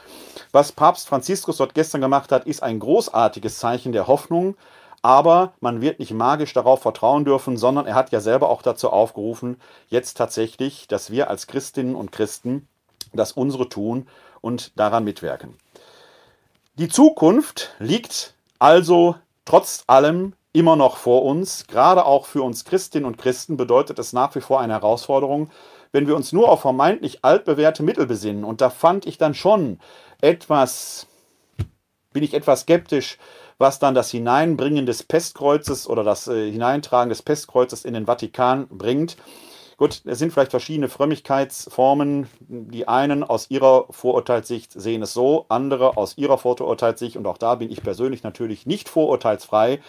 Was 0.52 0.72
Papst 0.72 1.08
Franziskus 1.08 1.58
dort 1.58 1.76
gestern 1.76 2.02
gemacht 2.02 2.32
hat, 2.32 2.46
ist 2.46 2.64
ein 2.64 2.80
großartiges 2.80 3.60
Zeichen 3.60 3.92
der 3.92 4.08
Hoffnung, 4.08 4.56
aber 5.04 5.54
man 5.60 5.82
wird 5.82 6.00
nicht 6.00 6.14
magisch 6.14 6.54
darauf 6.54 6.82
vertrauen 6.82 7.26
dürfen, 7.26 7.58
sondern 7.58 7.86
er 7.86 7.94
hat 7.94 8.12
ja 8.12 8.22
selber 8.22 8.50
auch 8.50 8.62
dazu 8.62 8.90
aufgerufen, 8.90 9.58
jetzt 9.90 10.18
tatsächlich, 10.18 10.88
dass 10.88 11.12
wir 11.12 11.30
als 11.30 11.46
Christinnen 11.46 11.94
und 11.94 12.12
Christen 12.12 12.68
das 13.14 13.34
unsere 13.34 13.70
tun 13.70 14.08
und 14.42 14.80
daran 14.80 15.04
mitwirken. 15.04 15.56
Die 16.76 16.88
Zukunft 16.88 17.76
liegt 17.80 18.34
also 18.60 19.16
trotz 19.46 19.84
allem 19.88 20.34
immer 20.54 20.78
noch 20.78 20.96
vor 20.96 21.24
uns. 21.24 21.68
Gerade 21.68 22.06
auch 22.06 22.26
für 22.26 22.42
uns 22.42 22.64
Christinnen 22.64 23.06
und 23.06 23.18
Christen 23.18 23.58
bedeutet 23.58 24.00
es 24.00 24.14
nach 24.14 24.34
wie 24.36 24.42
vor 24.42 24.62
eine 24.62 24.74
Herausforderung, 24.74 25.50
wenn 25.92 26.08
wir 26.08 26.16
uns 26.16 26.32
nur 26.32 26.50
auf 26.50 26.62
vermeintlich 26.62 27.26
altbewährte 27.26 27.84
Mittel 27.84 28.08
besinnen. 28.08 28.46
Und 28.46 28.62
da 28.62 28.70
fand 28.70 29.06
ich 29.06 29.18
dann 29.18 29.34
schon 29.34 29.80
etwas, 30.22 31.08
bin 32.14 32.24
ich 32.24 32.34
etwas 32.34 32.62
skeptisch, 32.62 33.18
was 33.58 33.80
dann 33.80 33.96
das 33.96 34.12
Hineinbringen 34.12 34.86
des 34.86 35.04
Pestkreuzes 35.04 35.88
oder 35.88 36.04
das 36.04 36.28
äh, 36.28 36.52
Hineintragen 36.52 37.10
des 37.10 37.22
Pestkreuzes 37.22 37.86
in 37.86 37.94
den 37.94 38.06
Vatikan 38.06 38.68
bringt. 38.70 39.18
Gut, 39.78 40.02
es 40.06 40.20
sind 40.20 40.32
vielleicht 40.32 40.52
verschiedene 40.52 40.88
Frömmigkeitsformen. 40.88 42.28
Die 42.40 42.88
einen 42.88 43.24
aus 43.24 43.50
ihrer 43.50 43.86
Vorurteilssicht 43.90 44.72
sehen 44.72 45.02
es 45.02 45.14
so, 45.14 45.46
andere 45.50 45.98
aus 45.98 46.18
ihrer 46.18 46.38
Vorurteilssicht, 46.38 47.18
und 47.18 47.26
auch 47.26 47.38
da 47.38 47.56
bin 47.56 47.72
ich 47.72 47.82
persönlich 47.82 48.24
natürlich 48.24 48.66
nicht 48.66 48.88
vorurteilsfrei, 48.88 49.82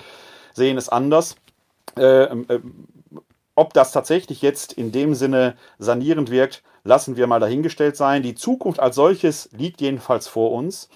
sehen 0.55 0.79
es 0.79 0.89
anders. 0.89 1.37
Äh, 1.97 2.25
äh, 2.25 2.61
ob 3.55 3.73
das 3.73 3.93
tatsächlich 3.93 4.43
jetzt 4.43 4.73
in 4.73 4.91
dem 4.91 5.15
Sinne 5.15 5.57
sanierend 5.79 6.31
wirkt, 6.31 6.63
lassen 6.83 7.17
wir 7.17 7.27
mal 7.27 7.41
dahingestellt 7.41 7.97
sein. 7.97 8.23
Die 8.23 8.35
Zukunft 8.35 8.81
als 8.81 8.97
solches 8.97 9.49
liegt 9.53 9.81
jedenfalls 9.81 10.29
vor 10.29 10.53
uns. 10.53 10.89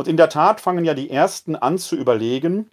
Und 0.00 0.08
in 0.08 0.16
der 0.16 0.30
Tat 0.30 0.62
fangen 0.62 0.86
ja 0.86 0.94
die 0.94 1.10
Ersten 1.10 1.56
an 1.56 1.76
zu 1.76 1.94
überlegen 1.94 2.70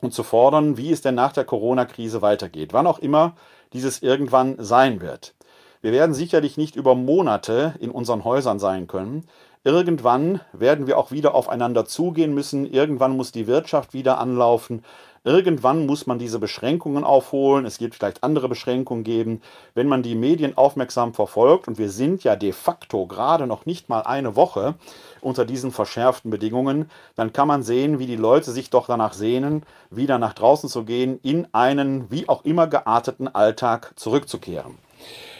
und 0.00 0.14
zu 0.14 0.22
fordern, 0.22 0.76
wie 0.76 0.92
es 0.92 1.00
denn 1.02 1.16
nach 1.16 1.32
der 1.32 1.42
Corona-Krise 1.42 2.22
weitergeht, 2.22 2.72
wann 2.72 2.86
auch 2.86 3.00
immer 3.00 3.34
dieses 3.72 4.00
irgendwann 4.00 4.54
sein 4.60 5.00
wird. 5.00 5.34
Wir 5.82 5.90
werden 5.90 6.14
sicherlich 6.14 6.56
nicht 6.56 6.76
über 6.76 6.94
Monate 6.94 7.74
in 7.80 7.90
unseren 7.90 8.22
Häusern 8.22 8.60
sein 8.60 8.86
können. 8.86 9.26
Irgendwann 9.64 10.40
werden 10.52 10.86
wir 10.86 10.98
auch 10.98 11.10
wieder 11.10 11.34
aufeinander 11.34 11.84
zugehen 11.84 12.32
müssen. 12.32 12.64
Irgendwann 12.64 13.16
muss 13.16 13.32
die 13.32 13.48
Wirtschaft 13.48 13.92
wieder 13.92 14.18
anlaufen. 14.18 14.84
Irgendwann 15.24 15.84
muss 15.84 16.06
man 16.06 16.20
diese 16.20 16.38
Beschränkungen 16.38 17.02
aufholen. 17.02 17.66
Es 17.66 17.80
wird 17.80 17.96
vielleicht 17.96 18.22
andere 18.22 18.48
Beschränkungen 18.48 19.02
geben. 19.02 19.42
Wenn 19.74 19.88
man 19.88 20.04
die 20.04 20.14
Medien 20.14 20.56
aufmerksam 20.56 21.12
verfolgt, 21.12 21.66
und 21.66 21.76
wir 21.76 21.90
sind 21.90 22.22
ja 22.22 22.36
de 22.36 22.52
facto 22.52 23.06
gerade 23.06 23.48
noch 23.48 23.66
nicht 23.66 23.88
mal 23.88 24.02
eine 24.02 24.36
Woche 24.36 24.76
unter 25.20 25.44
diesen 25.44 25.72
verschärften 25.72 26.30
Bedingungen, 26.30 26.90
dann 27.16 27.32
kann 27.32 27.48
man 27.48 27.62
sehen, 27.62 27.98
wie 27.98 28.06
die 28.06 28.16
Leute 28.16 28.50
sich 28.52 28.70
doch 28.70 28.86
danach 28.86 29.12
sehnen, 29.12 29.62
wieder 29.90 30.18
nach 30.18 30.34
draußen 30.34 30.68
zu 30.68 30.84
gehen, 30.84 31.18
in 31.22 31.46
einen 31.52 32.10
wie 32.10 32.28
auch 32.28 32.44
immer 32.44 32.66
gearteten 32.66 33.28
Alltag 33.28 33.92
zurückzukehren. 33.96 34.78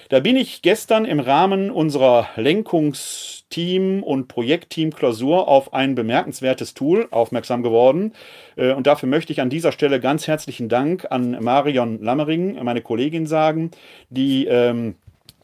Da 0.09 0.21
bin 0.21 0.37
ich 0.37 0.63
gestern 0.63 1.05
im 1.05 1.21
Rahmen 1.21 1.71
unserer 1.71 2.29
Lenkungsteam- 2.37 4.03
und 4.03 4.27
Projektteam-Klausur 4.29 5.49
auf 5.49 5.75
ein 5.75 5.95
bemerkenswertes 5.95 6.73
Tool 6.73 7.09
aufmerksam 7.11 7.63
geworden. 7.63 8.15
Äh, 8.57 8.73
und 8.73 8.87
dafür 8.87 9.09
möchte 9.09 9.35
ich 9.35 9.43
an 9.43 9.51
dieser 9.51 9.71
Stelle 9.71 10.01
ganz 10.01 10.27
herzlichen 10.27 10.71
Dank 10.71 11.07
an 11.11 11.33
Marion 11.43 12.03
Lammering, 12.03 12.63
meine 12.65 12.81
Kollegin, 12.81 13.27
sagen, 13.27 13.71
die 14.09 14.47
ähm, 14.47 14.95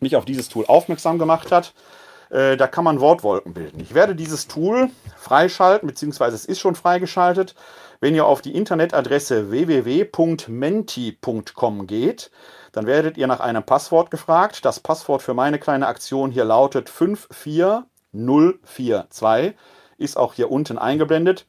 mich 0.00 0.16
auf 0.16 0.24
dieses 0.24 0.48
Tool 0.48 0.64
aufmerksam 0.66 1.18
gemacht 1.18 1.52
hat. 1.52 1.74
Äh, 2.34 2.56
da 2.56 2.66
kann 2.66 2.82
man 2.82 2.98
Wortwolken 3.00 3.54
bilden. 3.54 3.78
Ich 3.78 3.94
werde 3.94 4.16
dieses 4.16 4.48
Tool 4.48 4.90
freischalten, 5.16 5.86
beziehungsweise 5.86 6.34
es 6.34 6.44
ist 6.44 6.58
schon 6.58 6.74
freigeschaltet. 6.74 7.54
Wenn 8.00 8.16
ihr 8.16 8.26
auf 8.26 8.42
die 8.42 8.56
Internetadresse 8.56 9.52
www.menti.com 9.52 11.86
geht, 11.86 12.32
dann 12.72 12.86
werdet 12.86 13.16
ihr 13.16 13.28
nach 13.28 13.38
einem 13.38 13.62
Passwort 13.62 14.10
gefragt. 14.10 14.64
Das 14.64 14.80
Passwort 14.80 15.22
für 15.22 15.34
meine 15.34 15.60
kleine 15.60 15.86
Aktion 15.86 16.32
hier 16.32 16.44
lautet 16.44 16.90
54042, 16.90 19.54
ist 19.96 20.16
auch 20.16 20.34
hier 20.34 20.50
unten 20.50 20.76
eingeblendet. 20.76 21.46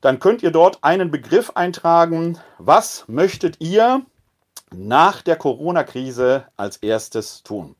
Dann 0.00 0.18
könnt 0.18 0.42
ihr 0.42 0.50
dort 0.50 0.82
einen 0.82 1.12
Begriff 1.12 1.52
eintragen. 1.54 2.40
Was 2.58 3.04
möchtet 3.06 3.60
ihr 3.60 4.02
nach 4.74 5.22
der 5.22 5.36
Corona-Krise 5.36 6.46
als 6.56 6.78
erstes 6.78 7.44
tun? 7.44 7.76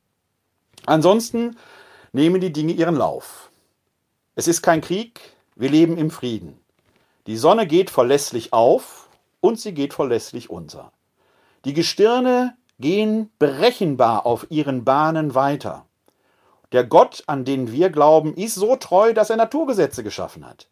Ansonsten 0.85 1.57
nehmen 2.11 2.41
die 2.41 2.53
Dinge 2.53 2.73
ihren 2.73 2.95
Lauf. 2.95 3.49
Es 4.35 4.47
ist 4.47 4.61
kein 4.61 4.81
Krieg, 4.81 5.19
wir 5.55 5.71
leben 5.71 5.97
im 5.97 6.11
Frieden. 6.11 6.59
Die 7.25 7.37
Sonne 7.37 7.65
geht 7.65 7.89
verlässlich 7.89 8.53
auf 8.53 9.09
und 9.39 9.59
sie 9.59 9.73
geht 9.73 9.95
verlässlich 9.95 10.51
unter. 10.51 10.91
Die 11.65 11.73
Gestirne 11.73 12.55
gehen 12.79 13.31
berechenbar 13.37 14.25
auf 14.25 14.47
ihren 14.49 14.83
Bahnen 14.83 15.35
weiter. 15.35 15.85
Der 16.71 16.83
Gott, 16.83 17.23
an 17.27 17.45
den 17.45 17.71
wir 17.71 17.89
glauben, 17.89 18.33
ist 18.33 18.55
so 18.55 18.75
treu, 18.75 19.13
dass 19.13 19.29
er 19.29 19.35
Naturgesetze 19.35 20.03
geschaffen 20.03 20.47
hat. 20.47 20.67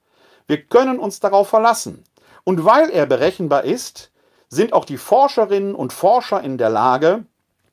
Wir 0.47 0.63
können 0.63 0.97
uns 0.97 1.19
darauf 1.19 1.49
verlassen. 1.49 2.03
Und 2.43 2.65
weil 2.65 2.89
er 2.89 3.05
berechenbar 3.05 3.65
ist, 3.65 4.11
sind 4.47 4.73
auch 4.73 4.85
die 4.85 4.97
Forscherinnen 4.97 5.75
und 5.75 5.93
Forscher 5.93 6.41
in 6.41 6.57
der 6.57 6.69
Lage, 6.69 7.25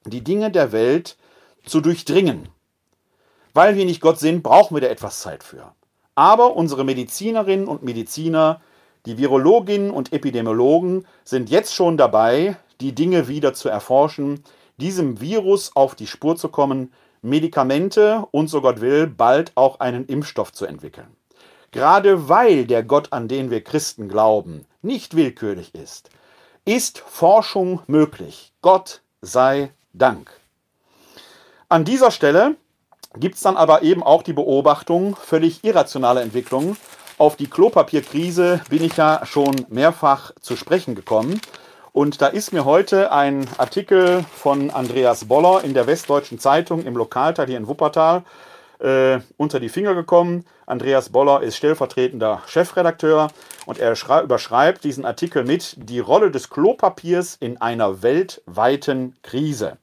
die 0.04 0.22
Dinge 0.22 0.50
der 0.50 0.72
Welt 0.72 1.16
zu 1.64 1.80
durchdringen. 1.80 2.50
Weil 3.54 3.76
wir 3.76 3.86
nicht 3.86 4.02
Gott 4.02 4.18
sind, 4.18 4.42
brauchen 4.42 4.76
wir 4.76 4.82
da 4.82 4.88
etwas 4.88 5.20
Zeit 5.20 5.42
für. 5.42 5.72
Aber 6.14 6.56
unsere 6.56 6.84
Medizinerinnen 6.84 7.66
und 7.66 7.82
Mediziner, 7.82 8.60
die 9.06 9.18
Virologinnen 9.18 9.90
und 9.90 10.12
Epidemiologen 10.12 11.06
sind 11.24 11.48
jetzt 11.48 11.74
schon 11.74 11.96
dabei, 11.96 12.56
die 12.80 12.94
Dinge 12.94 13.28
wieder 13.28 13.54
zu 13.54 13.68
erforschen, 13.68 14.42
diesem 14.78 15.20
Virus 15.20 15.74
auf 15.74 15.94
die 15.94 16.06
Spur 16.06 16.36
zu 16.36 16.48
kommen, 16.48 16.92
Medikamente 17.22 18.26
und, 18.30 18.48
so 18.48 18.60
Gott 18.60 18.80
will, 18.80 19.06
bald 19.06 19.52
auch 19.54 19.80
einen 19.80 20.06
Impfstoff 20.06 20.52
zu 20.52 20.66
entwickeln. 20.66 21.16
Gerade 21.70 22.28
weil 22.28 22.66
der 22.66 22.82
Gott, 22.82 23.12
an 23.12 23.28
den 23.28 23.50
wir 23.50 23.62
Christen 23.62 24.08
glauben, 24.08 24.66
nicht 24.82 25.16
willkürlich 25.16 25.74
ist, 25.74 26.10
ist 26.64 26.98
Forschung 26.98 27.80
möglich. 27.86 28.52
Gott 28.60 29.02
sei 29.22 29.70
Dank. 29.92 30.30
An 31.68 31.84
dieser 31.84 32.10
Stelle 32.10 32.56
gibt 33.16 33.36
es 33.36 33.40
dann 33.40 33.56
aber 33.56 33.82
eben 33.82 34.02
auch 34.02 34.22
die 34.22 34.32
Beobachtung 34.32 35.16
völlig 35.16 35.64
irrationaler 35.64 36.22
Entwicklungen. 36.22 36.76
Auf 37.18 37.36
die 37.36 37.48
Klopapierkrise 37.48 38.60
bin 38.68 38.84
ich 38.84 38.98
ja 38.98 39.24
schon 39.24 39.64
mehrfach 39.70 40.32
zu 40.38 40.54
sprechen 40.54 40.94
gekommen. 40.94 41.40
Und 41.92 42.20
da 42.20 42.26
ist 42.26 42.52
mir 42.52 42.66
heute 42.66 43.10
ein 43.10 43.48
Artikel 43.56 44.22
von 44.34 44.70
Andreas 44.70 45.24
Boller 45.24 45.64
in 45.64 45.72
der 45.72 45.86
Westdeutschen 45.86 46.38
Zeitung 46.38 46.84
im 46.84 46.94
Lokalteil 46.94 47.46
hier 47.46 47.56
in 47.56 47.68
Wuppertal 47.68 48.22
äh, 48.80 49.20
unter 49.38 49.60
die 49.60 49.70
Finger 49.70 49.94
gekommen. 49.94 50.44
Andreas 50.66 51.08
Boller 51.08 51.42
ist 51.42 51.56
stellvertretender 51.56 52.42
Chefredakteur 52.48 53.28
und 53.64 53.78
er 53.78 53.94
überschreibt 54.22 54.84
diesen 54.84 55.06
Artikel 55.06 55.42
mit 55.44 55.74
Die 55.78 56.00
Rolle 56.00 56.30
des 56.30 56.50
Klopapiers 56.50 57.36
in 57.40 57.58
einer 57.62 58.02
weltweiten 58.02 59.16
Krise. 59.22 59.78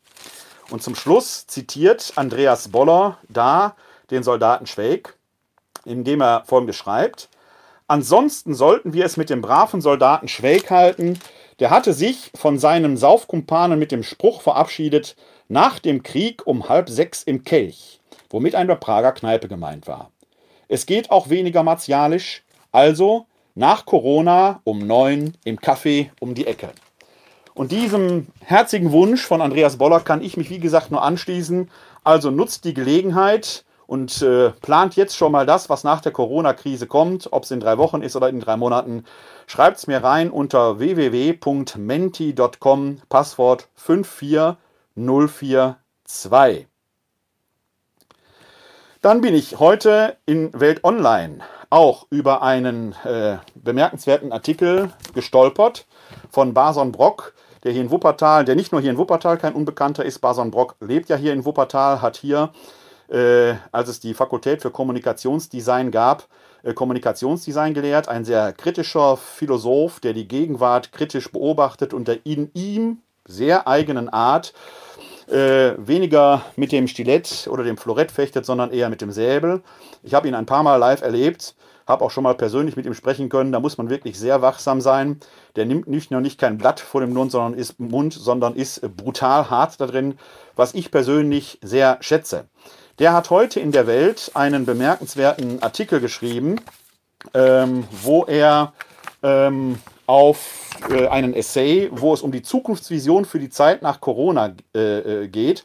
Und 0.70 0.84
zum 0.84 0.94
Schluss 0.94 1.48
zitiert 1.48 2.14
Andreas 2.16 2.68
Boller 2.68 3.18
da 3.28 3.76
den 4.12 4.22
Soldaten 4.22 4.68
Schweig, 4.68 5.16
indem 5.86 6.22
er 6.22 6.44
folgendes 6.46 6.76
schreibt. 6.76 7.30
Ansonsten 7.88 8.54
sollten 8.54 8.94
wir 8.94 9.06
es 9.06 9.18
mit 9.18 9.30
dem 9.30 9.42
braven 9.42 9.82
Soldaten 9.82 10.28
Schweig 10.28 10.70
halten, 10.72 11.20
der 11.60 11.70
hatte 11.70 11.94
sich 11.94 12.32
von 12.36 12.58
seinem 12.58 12.98
Saufkumpanen 12.98 13.78
mit 13.78 13.92
dem 13.92 14.04
Spruch 14.04 14.42
verabschiedet, 14.42 15.16
nach 15.48 15.80
dem 15.80 16.02
Krieg 16.02 16.48
um 16.48 16.70
halb 16.70 16.90
sechs 16.90 17.24
im 17.24 17.44
Kelch, 17.44 18.00
womit 18.30 18.56
eine 18.56 18.76
Prager 18.76 19.12
Kneipe 19.12 19.48
gemeint 19.48 19.88
war. 19.88 20.12
Es 20.68 20.86
geht 20.86 21.12
auch 21.12 21.30
weniger 21.30 21.62
martialisch, 21.62 22.44
also 22.72 23.28
nach 23.54 23.86
Corona 23.86 24.62
um 24.64 24.80
neun 24.80 25.36
im 25.44 25.60
Café 25.60 26.10
um 26.20 26.34
die 26.34 26.48
Ecke. 26.48 26.72
Und 27.54 27.72
diesem 27.72 28.28
herzigen 28.44 28.92
Wunsch 28.92 29.22
von 29.22 29.42
Andreas 29.42 29.78
Boller 29.78 30.00
kann 30.00 30.24
ich 30.24 30.38
mich, 30.38 30.50
wie 30.50 30.60
gesagt, 30.60 30.90
nur 30.90 31.04
anschließen. 31.04 31.70
Also 32.04 32.32
nutzt 32.32 32.66
die 32.66 32.74
Gelegenheit, 32.74 33.64
und 33.88 34.22
äh, 34.22 34.52
plant 34.52 34.96
jetzt 34.96 35.18
schon 35.18 35.32
mal 35.32 35.46
das, 35.46 35.70
was 35.70 35.84
nach 35.84 36.02
der 36.02 36.12
Corona-Krise 36.12 36.88
kommt, 36.88 37.30
ob 37.32 37.44
es 37.44 37.52
in 37.52 37.60
drei 37.60 37.78
Wochen 37.78 38.02
ist 38.02 38.16
oder 38.16 38.30
in 38.30 38.40
drei 38.40 38.58
Monaten. 38.58 39.06
Schreibt 39.48 39.78
es 39.78 39.86
mir 39.88 40.04
rein 40.04 40.32
unter 40.32 40.80
www.menti.com, 40.80 43.02
Passwort 43.10 43.68
54042. 43.76 46.68
Dann 49.02 49.20
bin 49.20 49.36
ich 49.36 49.60
heute 49.60 50.16
in 50.26 50.58
Welt 50.58 50.86
Online 50.86 51.40
auch 51.70 52.08
über 52.10 52.42
einen 52.44 52.96
äh, 53.04 53.38
bemerkenswerten 53.56 54.32
Artikel 54.32 54.92
gestolpert 55.14 55.86
von 56.30 56.54
Bason 56.54 56.92
Brock, 56.92 57.34
der 57.64 57.72
hier 57.72 57.82
in 57.82 57.92
Wuppertal, 57.92 58.46
der 58.46 58.56
nicht 58.56 58.72
nur 58.72 58.80
hier 58.80 58.92
in 58.92 58.98
Wuppertal 58.98 59.38
kein 59.38 59.56
Unbekannter 59.56 60.06
ist, 60.06 60.20
Bason 60.20 60.52
Brock 60.52 60.76
lebt 60.80 61.10
ja 61.10 61.16
hier 61.16 61.34
in 61.34 61.46
Wuppertal, 61.46 62.02
hat 62.02 62.16
hier 62.16 62.52
äh, 63.10 63.54
als 63.72 63.90
es 63.90 64.00
die 64.00 64.14
Fakultät 64.14 64.62
für 64.62 64.72
Kommunikationsdesign 64.72 65.92
gab, 65.92 66.28
äh, 66.64 66.74
Kommunikationsdesign 66.74 67.74
gelehrt. 67.74 68.08
Ein 68.08 68.26
sehr 68.26 68.54
kritischer 68.54 69.18
Philosoph, 69.18 70.00
der 70.00 70.14
die 70.14 70.28
Gegenwart 70.28 70.92
kritisch 70.92 71.32
beobachtet 71.32 71.94
und 71.94 72.08
der 72.08 72.26
in 72.26 72.52
ihm 72.54 73.00
sehr 73.26 73.68
eigenen 73.68 74.10
Art 74.10 74.54
äh, 75.28 75.74
weniger 75.78 76.44
mit 76.56 76.72
dem 76.72 76.88
Stilett 76.88 77.48
oder 77.50 77.64
dem 77.64 77.78
Florett 77.78 78.12
fechtet, 78.12 78.46
sondern 78.46 78.72
eher 78.72 78.90
mit 78.90 79.02
dem 79.02 79.12
Säbel. 79.12 79.62
Ich 80.04 80.14
habe 80.14 80.28
ihn 80.28 80.36
ein 80.36 80.46
paar 80.46 80.64
Mal 80.64 80.76
live 80.76 81.02
erlebt, 81.02 81.56
habe 81.88 82.04
auch 82.04 82.12
schon 82.12 82.24
mal 82.24 82.36
persönlich 82.36 82.76
mit 82.76 82.86
ihm 82.86 82.94
sprechen 82.94 83.30
können. 83.30 83.52
Da 83.52 83.60
muss 83.60 83.78
man 83.78 83.90
wirklich 83.90 84.20
sehr 84.20 84.42
wachsam 84.42 84.82
sein. 84.82 85.20
Der 85.56 85.66
nimmt 85.66 85.88
nicht 85.88 86.12
nur 86.12 86.22
nicht 86.22 86.40
kein 86.40 86.58
Blatt 86.58 86.80
vor 86.80 87.02
dem 87.02 87.14
Mund, 87.14 87.32
sondern 87.32 87.54
ist 87.54 87.80
Mund, 87.80 88.14
sondern 88.14 88.56
ist 88.56 88.82
brutal 88.96 89.50
hart 89.50 89.80
da 89.80 89.88
drin, 89.88 90.18
was 90.56 90.74
ich 90.74 90.92
persönlich 90.92 91.60
sehr 91.62 91.98
schätze. 92.02 92.46
Der 93.00 93.14
hat 93.14 93.30
heute 93.30 93.60
in 93.60 93.72
der 93.72 93.88
Welt 93.88 94.32
einen 94.36 94.66
bemerkenswerten 94.66 95.64
Artikel 95.64 96.00
geschrieben, 96.00 96.62
ähm, 97.34 97.86
wo 97.92 98.24
er 98.26 98.74
ähm, 99.24 99.80
auf 100.06 100.70
äh, 100.90 101.08
einen 101.08 101.34
Essay, 101.34 101.90
wo 101.92 102.14
es 102.14 102.22
um 102.22 102.32
die 102.32 102.44
Zukunftsvision 102.44 103.26
für 103.26 103.40
die 103.40 103.50
Zeit 103.50 103.82
nach 103.82 104.00
Corona 104.00 104.54
äh, 104.76 105.24
äh 105.24 105.28
geht 105.28 105.64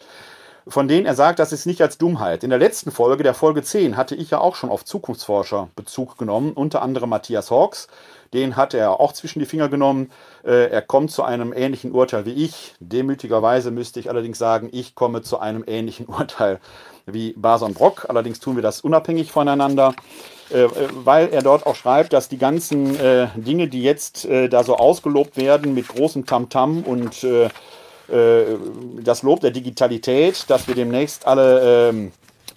von 0.68 0.86
denen 0.86 1.06
er 1.06 1.14
sagt, 1.14 1.38
das 1.38 1.52
ist 1.52 1.66
nicht 1.66 1.80
als 1.80 1.98
Dummheit. 1.98 2.44
In 2.44 2.50
der 2.50 2.58
letzten 2.58 2.90
Folge, 2.90 3.22
der 3.22 3.34
Folge 3.34 3.62
10, 3.62 3.96
hatte 3.96 4.14
ich 4.14 4.30
ja 4.30 4.38
auch 4.38 4.54
schon 4.54 4.70
auf 4.70 4.84
Zukunftsforscher 4.84 5.70
Bezug 5.74 6.18
genommen, 6.18 6.52
unter 6.52 6.82
anderem 6.82 7.10
Matthias 7.10 7.50
Hawks. 7.50 7.88
Den 8.34 8.56
hat 8.56 8.74
er 8.74 9.00
auch 9.00 9.14
zwischen 9.14 9.38
die 9.38 9.46
Finger 9.46 9.70
genommen. 9.70 10.10
Äh, 10.44 10.68
er 10.68 10.82
kommt 10.82 11.10
zu 11.10 11.22
einem 11.22 11.54
ähnlichen 11.54 11.92
Urteil 11.92 12.26
wie 12.26 12.44
ich. 12.44 12.74
Demütigerweise 12.80 13.70
müsste 13.70 14.00
ich 14.00 14.10
allerdings 14.10 14.38
sagen, 14.38 14.68
ich 14.70 14.94
komme 14.94 15.22
zu 15.22 15.38
einem 15.38 15.64
ähnlichen 15.66 16.06
Urteil 16.08 16.60
wie 17.12 17.32
Bason 17.36 17.74
Brock. 17.74 18.06
Allerdings 18.08 18.40
tun 18.40 18.56
wir 18.56 18.62
das 18.62 18.80
unabhängig 18.80 19.32
voneinander, 19.32 19.94
äh, 20.50 20.64
äh, 20.64 20.70
weil 21.04 21.28
er 21.28 21.42
dort 21.42 21.66
auch 21.66 21.76
schreibt, 21.76 22.12
dass 22.12 22.28
die 22.28 22.38
ganzen 22.38 22.96
Dinge, 23.36 23.68
die 23.68 23.82
jetzt 23.82 24.26
da 24.28 24.64
so 24.64 24.76
ausgelobt 24.76 25.36
werden 25.36 25.74
mit 25.74 25.88
großem 25.88 26.26
Tamtam 26.26 26.78
-Tam 26.78 26.84
und 26.84 27.24
äh, 28.10 28.56
das 29.02 29.22
Lob 29.22 29.40
der 29.40 29.50
Digitalität, 29.50 30.44
dass 30.48 30.66
wir 30.66 30.74
demnächst 30.74 31.26
alle 31.26 31.90
ähm, 31.90 32.12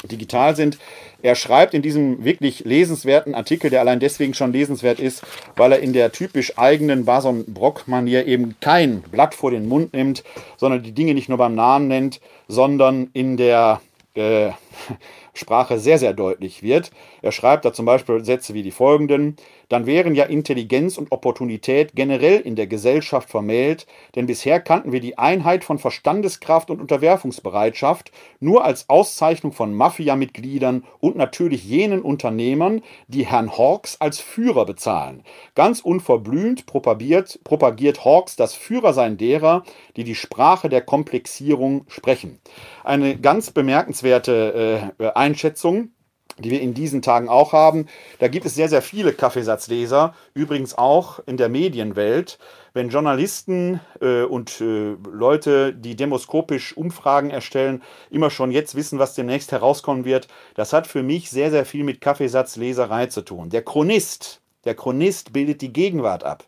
digital 0.09 0.55
sind. 0.55 0.77
Er 1.21 1.35
schreibt 1.35 1.73
in 1.73 1.81
diesem 1.81 2.23
wirklich 2.23 2.63
lesenswerten 2.65 3.35
Artikel, 3.35 3.69
der 3.69 3.81
allein 3.81 3.99
deswegen 3.99 4.33
schon 4.33 4.53
lesenswert 4.53 4.99
ist, 4.99 5.23
weil 5.55 5.73
er 5.73 5.79
in 5.79 5.93
der 5.93 6.11
typisch 6.11 6.57
eigenen 6.57 7.05
Bason 7.05 7.45
Brock-Manier 7.45 8.25
eben 8.25 8.55
kein 8.61 9.01
Blatt 9.01 9.35
vor 9.35 9.51
den 9.51 9.67
Mund 9.67 9.93
nimmt, 9.93 10.23
sondern 10.57 10.81
die 10.81 10.93
Dinge 10.93 11.13
nicht 11.13 11.29
nur 11.29 11.37
beim 11.37 11.53
Namen 11.53 11.87
nennt, 11.87 12.21
sondern 12.47 13.09
in 13.13 13.37
der 13.37 13.81
äh, 14.15 14.51
Sprache 15.33 15.79
sehr, 15.79 15.97
sehr 15.97 16.13
deutlich 16.13 16.63
wird. 16.63 16.91
Er 17.21 17.31
schreibt 17.31 17.65
da 17.65 17.73
zum 17.73 17.85
Beispiel 17.85 18.23
Sätze 18.23 18.53
wie 18.53 18.63
die 18.63 18.71
folgenden 18.71 19.37
dann 19.71 19.85
wären 19.85 20.15
ja 20.15 20.25
Intelligenz 20.25 20.97
und 20.97 21.13
Opportunität 21.13 21.95
generell 21.95 22.41
in 22.41 22.57
der 22.57 22.67
Gesellschaft 22.67 23.29
vermählt, 23.29 23.87
denn 24.15 24.25
bisher 24.25 24.59
kannten 24.59 24.91
wir 24.91 24.99
die 24.99 25.17
Einheit 25.17 25.63
von 25.63 25.79
Verstandeskraft 25.79 26.69
und 26.69 26.81
Unterwerfungsbereitschaft 26.81 28.11
nur 28.41 28.65
als 28.65 28.89
Auszeichnung 28.89 29.53
von 29.53 29.73
Mafia-Mitgliedern 29.73 30.83
und 30.99 31.15
natürlich 31.15 31.63
jenen 31.63 32.01
Unternehmern, 32.01 32.81
die 33.07 33.25
Herrn 33.25 33.57
Hawks 33.57 33.95
als 34.01 34.19
Führer 34.19 34.65
bezahlen. 34.65 35.23
Ganz 35.55 35.79
unverblümt 35.79 36.65
propagiert, 36.65 37.39
propagiert 37.45 38.03
Hawks 38.03 38.35
das 38.35 38.53
Führersein 38.53 39.15
derer, 39.15 39.63
die 39.95 40.03
die 40.03 40.15
Sprache 40.15 40.67
der 40.67 40.81
Komplexierung 40.81 41.85
sprechen. 41.87 42.41
Eine 42.83 43.15
ganz 43.17 43.51
bemerkenswerte 43.51 44.91
äh, 44.99 45.05
Einschätzung 45.21 45.91
die 46.37 46.51
wir 46.51 46.61
in 46.61 46.73
diesen 46.73 47.01
Tagen 47.01 47.29
auch 47.29 47.53
haben. 47.53 47.87
Da 48.19 48.27
gibt 48.27 48.45
es 48.45 48.55
sehr, 48.55 48.69
sehr 48.69 48.81
viele 48.81 49.13
Kaffeesatzleser, 49.13 50.15
übrigens 50.33 50.77
auch 50.77 51.19
in 51.25 51.37
der 51.37 51.49
Medienwelt. 51.49 52.39
Wenn 52.73 52.89
Journalisten 52.89 53.81
äh, 53.99 54.23
und 54.23 54.61
äh, 54.61 54.95
Leute, 55.11 55.73
die 55.73 55.95
demoskopisch 55.95 56.75
Umfragen 56.75 57.29
erstellen, 57.29 57.83
immer 58.09 58.29
schon 58.29 58.51
jetzt 58.51 58.75
wissen, 58.75 58.99
was 58.99 59.13
demnächst 59.13 59.51
herauskommen 59.51 60.05
wird, 60.05 60.27
das 60.55 60.73
hat 60.73 60.87
für 60.87 61.03
mich 61.03 61.29
sehr, 61.29 61.51
sehr 61.51 61.65
viel 61.65 61.83
mit 61.83 62.01
Kaffeesatzleserei 62.01 63.07
zu 63.07 63.21
tun. 63.21 63.49
Der 63.49 63.63
Chronist, 63.63 64.41
der 64.63 64.75
Chronist 64.75 65.33
bildet 65.33 65.61
die 65.61 65.73
Gegenwart 65.73 66.23
ab. 66.23 66.45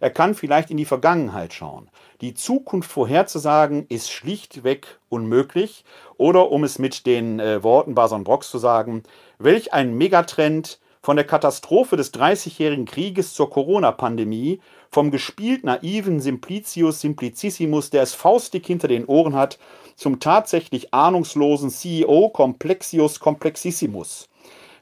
Er 0.00 0.10
kann 0.10 0.34
vielleicht 0.34 0.70
in 0.70 0.76
die 0.76 0.84
Vergangenheit 0.84 1.52
schauen. 1.52 1.88
Die 2.20 2.34
Zukunft 2.34 2.90
vorherzusagen 2.90 3.86
ist 3.88 4.10
schlichtweg 4.10 4.98
unmöglich. 5.08 5.84
Oder 6.16 6.50
um 6.50 6.64
es 6.64 6.78
mit 6.78 7.06
den 7.06 7.40
äh, 7.40 7.62
Worten 7.62 7.94
Bason 7.94 8.24
Brocks 8.24 8.50
zu 8.50 8.58
sagen, 8.58 9.02
welch 9.38 9.72
ein 9.72 9.96
Megatrend 9.96 10.80
von 11.06 11.16
der 11.16 11.24
Katastrophe 11.24 11.96
des 11.96 12.10
Dreißigjährigen 12.10 12.84
Krieges 12.84 13.32
zur 13.32 13.48
Corona-Pandemie, 13.48 14.60
vom 14.90 15.12
gespielt 15.12 15.62
naiven 15.62 16.18
Simplicius 16.18 17.00
Simplicissimus, 17.00 17.90
der 17.90 18.02
es 18.02 18.14
faustdick 18.14 18.66
hinter 18.66 18.88
den 18.88 19.04
Ohren 19.04 19.36
hat, 19.36 19.58
zum 19.94 20.18
tatsächlich 20.18 20.92
ahnungslosen 20.92 21.70
CEO 21.70 22.30
Complexius 22.30 23.20
Complexissimus. 23.20 24.28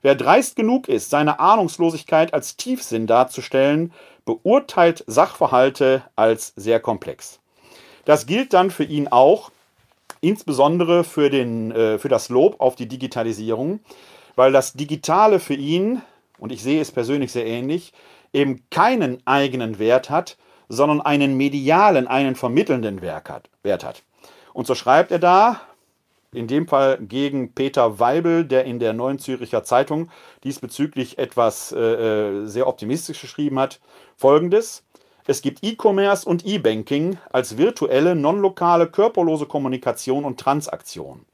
Wer 0.01 0.15
dreist 0.15 0.57
genug 0.57 0.89
ist, 0.89 1.11
seine 1.11 1.41
Ahnungslosigkeit 1.41 2.33
als 2.33 2.57
Tiefsinn 2.57 3.07
darzustellen, 3.07 3.93
beurteilt 4.25 5.05
Sachverhalte 5.07 6.03
als 6.17 6.53
sehr 6.57 6.81
komplex. 6.81 7.41
Das 8.05 8.27
gilt 8.27 8.53
dann 8.53 8.71
für 8.71 8.85
ihn 8.85 9.09
auch, 9.09 9.51
insbesondere 10.21 11.05
für, 11.05 11.31
den, 11.31 11.73
äh, 11.73 11.99
für 11.99 12.09
das 12.09 12.29
Lob 12.29 12.61
auf 12.61 12.77
die 12.77 12.87
Digitalisierung, 12.89 13.81
weil 14.37 14.53
das 14.53 14.73
Digitale 14.73 15.41
für 15.41 15.55
ihn, 15.55 16.03
und 16.39 16.53
ich 16.53 16.63
sehe 16.63 16.81
es 16.81 16.91
persönlich 16.91 17.33
sehr 17.33 17.47
ähnlich, 17.47 17.93
eben 18.33 18.65
keinen 18.71 19.25
eigenen 19.27 19.79
Wert 19.79 20.11
hat, 20.11 20.37
sondern 20.69 21.01
einen 21.01 21.37
medialen, 21.37 22.09
einen 22.09 22.35
vermittelnden 22.35 23.03
Wert 23.03 23.29
hat. 23.85 24.03
Und 24.53 24.67
so 24.67 24.75
schreibt 24.75 25.13
er 25.13 25.19
da, 25.19 25.61
in 26.35 26.47
dem 26.47 26.67
Fall 26.69 26.99
gegen 27.01 27.53
Peter 27.53 27.99
Weibel, 27.99 28.45
der 28.45 28.65
in 28.65 28.79
der 28.79 28.93
Neuen 28.93 29.19
Züricher 29.19 29.65
Zeitung 29.65 30.11
diesbezüglich 30.45 31.19
etwas 31.19 31.73
äh, 31.73 31.79
äh, 31.79 32.47
sehr 32.47 32.67
optimistisch 32.67 33.21
geschrieben 33.21 33.59
hat, 33.59 33.81
folgendes. 34.17 34.85
Es 35.27 35.41
gibt 35.41 35.65
E-Commerce 35.65 36.29
und 36.29 36.45
E-Banking 36.45 37.19
als 37.33 37.57
virtuelle, 37.57 38.15
non-lokale, 38.15 38.89
körperlose 38.89 39.47
Kommunikation 39.47 40.25
und 40.25 40.39
Transaktion. 40.39 41.25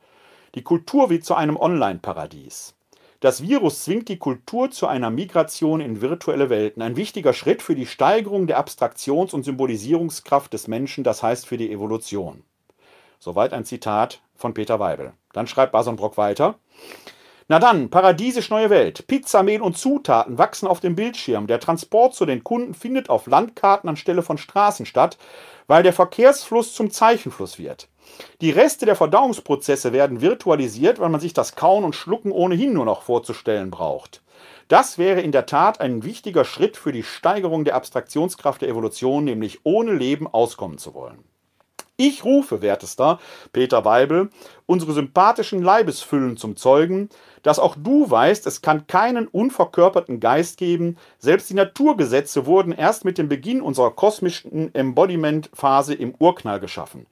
Die 0.55 0.63
Kultur 0.63 1.11
wird 1.11 1.25
zu 1.25 1.35
einem 1.35 1.57
Online-Paradies. 1.57 2.75
Das 3.21 3.43
Virus 3.43 3.85
zwingt 3.85 4.09
die 4.09 4.19
Kultur 4.19 4.71
zu 4.71 4.87
einer 4.87 5.11
Migration 5.11 5.81
in 5.81 6.01
virtuelle 6.01 6.49
Welten. 6.49 6.83
Ein 6.83 6.97
wichtiger 6.97 7.35
Schritt 7.35 7.61
für 7.61 7.75
die 7.75 7.85
Steigerung 7.85 8.47
der 8.47 8.59
Abstraktions- 8.59 9.35
und 9.35 9.45
Symbolisierungskraft 9.45 10.53
des 10.53 10.69
Menschen, 10.69 11.05
das 11.05 11.23
heißt 11.23 11.47
für 11.47 11.59
die 11.59 11.71
Evolution. 11.71 12.45
Soweit 13.23 13.53
ein 13.53 13.67
Zitat 13.67 14.23
von 14.35 14.55
Peter 14.55 14.81
Weibel. 14.81 15.13
Dann 15.35 15.47
schreibt 15.47 15.73
Bason 15.73 15.97
Brock 15.97 16.17
weiter. 16.17 16.55
Na 17.49 17.59
dann, 17.59 17.91
paradiesisch 17.91 18.49
neue 18.49 18.71
Welt. 18.71 19.07
Pizza, 19.09 19.43
Mehl 19.43 19.61
und 19.61 19.77
Zutaten 19.77 20.39
wachsen 20.39 20.67
auf 20.67 20.81
dem 20.81 20.97
Bildschirm. 20.97 21.47
Der 21.47 21.61
Transport 21.61 22.15
zu 22.15 22.25
den 22.25 22.43
Kunden 22.43 22.73
findet 22.73 23.11
auf 23.11 23.27
Landkarten 23.27 23.91
anstelle 23.91 24.23
von 24.23 24.39
Straßen 24.39 24.87
statt, 24.87 25.19
weil 25.67 25.83
der 25.83 25.93
Verkehrsfluss 25.93 26.75
zum 26.75 26.91
Zeichenfluss 26.91 27.59
wird. 27.59 27.89
Die 28.41 28.51
Reste 28.51 28.87
der 28.87 28.97
Verdauungsprozesse 28.97 29.93
werden 29.93 30.23
virtualisiert, 30.23 30.99
weil 30.99 31.11
man 31.11 31.21
sich 31.21 31.35
das 31.35 31.57
Kauen 31.57 31.85
und 31.85 31.95
Schlucken 31.95 32.33
ohnehin 32.33 32.73
nur 32.73 32.87
noch 32.87 33.03
vorzustellen 33.03 33.71
braucht. 33.71 34.23
Das 34.69 34.97
wäre 34.97 35.21
in 35.21 35.33
der 35.33 35.45
Tat 35.45 35.81
ein 35.81 36.05
wichtiger 36.05 36.47
Schritt 36.47 36.79
für 36.79 36.93
die 36.93 37.03
Steigerung 37.03 37.65
der 37.65 37.75
Abstraktionskraft 37.75 38.63
der 38.63 38.71
Evolution, 38.71 39.25
nämlich 39.25 39.61
ohne 39.65 39.93
Leben 39.93 40.27
auskommen 40.27 40.79
zu 40.79 40.95
wollen. 40.95 41.25
Ich 42.03 42.25
rufe, 42.25 42.63
wertester 42.63 43.21
Peter 43.53 43.85
Weibel, 43.85 44.31
unsere 44.65 44.95
sympathischen 44.95 45.61
Leibesfüllen 45.61 46.39
zum 46.39 46.57
Zeugen, 46.57 47.11
dass 47.43 47.59
auch 47.59 47.77
du 47.79 48.11
weißt, 48.11 48.47
es 48.47 48.63
kann 48.63 48.87
keinen 48.87 49.29
unverkörperten 49.29 50.19
Geist 50.19 50.57
geben. 50.57 50.97
Selbst 51.19 51.51
die 51.51 51.55
Naturgesetze 51.55 52.47
wurden 52.47 52.73
erst 52.73 53.05
mit 53.05 53.19
dem 53.19 53.29
Beginn 53.29 53.61
unserer 53.61 53.91
kosmischen 53.91 54.75
Embodiment-Phase 54.75 55.93
im 55.93 56.15
Urknall 56.19 56.59
geschaffen. 56.59 57.05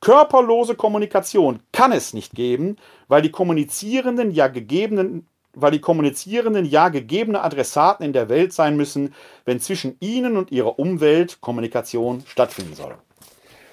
Körperlose 0.00 0.74
Kommunikation 0.74 1.60
kann 1.70 1.92
es 1.92 2.12
nicht 2.12 2.34
geben, 2.34 2.78
weil 3.06 3.22
die 3.22 3.30
kommunizierenden 3.30 4.32
ja 4.32 4.48
gegebenen 4.48 5.28
weil 5.54 5.70
die 5.70 5.80
kommunizierenden 5.80 6.64
ja 6.64 6.88
gegebene 6.88 7.42
Adressaten 7.42 8.04
in 8.06 8.14
der 8.14 8.30
Welt 8.30 8.54
sein 8.54 8.74
müssen, 8.74 9.14
wenn 9.44 9.60
zwischen 9.60 9.98
ihnen 10.00 10.38
und 10.38 10.50
ihrer 10.50 10.78
Umwelt 10.78 11.42
Kommunikation 11.42 12.24
stattfinden 12.26 12.74
soll. 12.74 12.96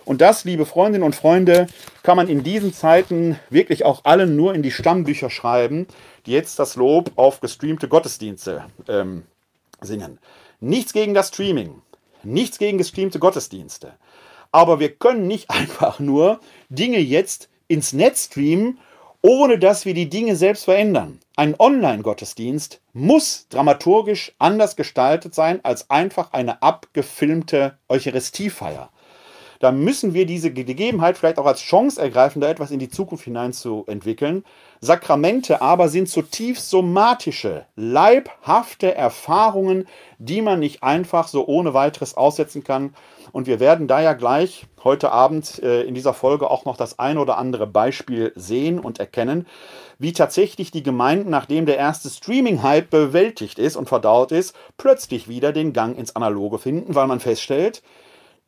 Und 0.10 0.22
das, 0.22 0.44
liebe 0.44 0.66
Freundinnen 0.66 1.04
und 1.04 1.16
Freunde, 1.16 1.68
kann 2.02 2.18
man 2.18 2.30
in 2.30 2.42
diesen 2.42 2.74
Zeiten 2.74 3.40
wirklich 3.52 3.86
auch 3.86 4.06
allen 4.06 4.36
nur 4.36 4.56
in 4.56 4.64
die 4.64 4.72
Stammbücher 4.72 5.30
schreiben, 5.30 5.86
die 6.26 6.32
jetzt 6.32 6.58
das 6.58 6.76
Lob 6.76 7.12
auf 7.16 7.42
gestreamte 7.42 7.88
Gottesdienste 7.88 8.66
ähm, 8.88 9.22
singen. 9.82 10.18
Nichts 10.62 10.94
gegen 10.94 11.14
das 11.14 11.28
Streaming, 11.28 11.84
nichts 12.24 12.58
gegen 12.58 12.80
gestreamte 12.80 13.20
Gottesdienste. 13.20 13.94
Aber 14.52 14.80
wir 14.80 14.96
können 14.96 15.28
nicht 15.28 15.52
einfach 15.52 16.00
nur 16.00 16.40
Dinge 16.70 16.98
jetzt 16.98 17.48
ins 17.68 17.94
Netz 17.94 18.26
streamen, 18.26 18.80
ohne 19.22 19.60
dass 19.60 19.86
wir 19.86 19.94
die 19.94 20.10
Dinge 20.10 20.36
selbst 20.36 20.66
verändern. 20.66 21.20
Ein 21.36 21.54
Online-Gottesdienst 21.60 22.82
muss 22.94 23.46
dramaturgisch 23.50 24.34
anders 24.40 24.76
gestaltet 24.76 25.36
sein 25.36 25.64
als 25.64 25.92
einfach 25.92 26.34
eine 26.34 26.64
abgefilmte 26.64 27.78
Eucharistiefeier 27.88 28.90
da 29.60 29.72
müssen 29.72 30.14
wir 30.14 30.26
diese 30.26 30.52
Gegebenheit 30.52 31.18
vielleicht 31.18 31.38
auch 31.38 31.46
als 31.46 31.60
Chance 31.60 32.02
ergreifen, 32.02 32.42
da 32.42 32.48
etwas 32.48 32.72
in 32.72 32.80
die 32.80 32.90
Zukunft 32.90 33.26
hineinzuentwickeln. 33.26 34.46
Sakramente 34.80 35.62
aber 35.62 35.90
sind 35.90 36.08
zutiefst 36.08 36.70
somatische, 36.70 37.66
leibhafte 37.76 38.96
Erfahrungen, 38.96 39.86
die 40.18 40.42
man 40.42 40.60
nicht 40.60 40.82
einfach 40.82 41.28
so 41.28 41.46
ohne 41.46 41.74
weiteres 41.74 42.16
aussetzen 42.16 42.64
kann. 42.64 42.96
Und 43.34 43.48
wir 43.48 43.60
werden 43.60 43.88
da 43.88 44.02
ja 44.02 44.14
gleich 44.14 44.66
heute 44.86 45.12
Abend 45.12 45.62
äh, 45.62 45.84
in 45.84 45.94
dieser 45.94 46.14
Folge 46.14 46.50
auch 46.50 46.64
noch 46.64 46.78
das 46.78 46.98
ein 46.98 47.18
oder 47.18 47.38
andere 47.38 47.68
Beispiel 47.68 48.32
sehen 48.36 48.80
und 48.80 49.00
erkennen, 49.02 49.46
wie 49.98 50.14
tatsächlich 50.14 50.72
die 50.72 50.84
Gemeinden, 50.84 51.30
nachdem 51.30 51.66
der 51.66 51.78
erste 51.78 52.10
Streaming-Hype 52.10 52.90
bewältigt 52.90 53.60
ist 53.60 53.76
und 53.76 53.90
verdaut 53.90 54.32
ist, 54.32 54.56
plötzlich 54.78 55.28
wieder 55.28 55.52
den 55.52 55.74
Gang 55.74 55.98
ins 55.98 56.16
Analoge 56.16 56.58
finden, 56.58 56.96
weil 56.96 57.08
man 57.08 57.20
feststellt, 57.20 57.84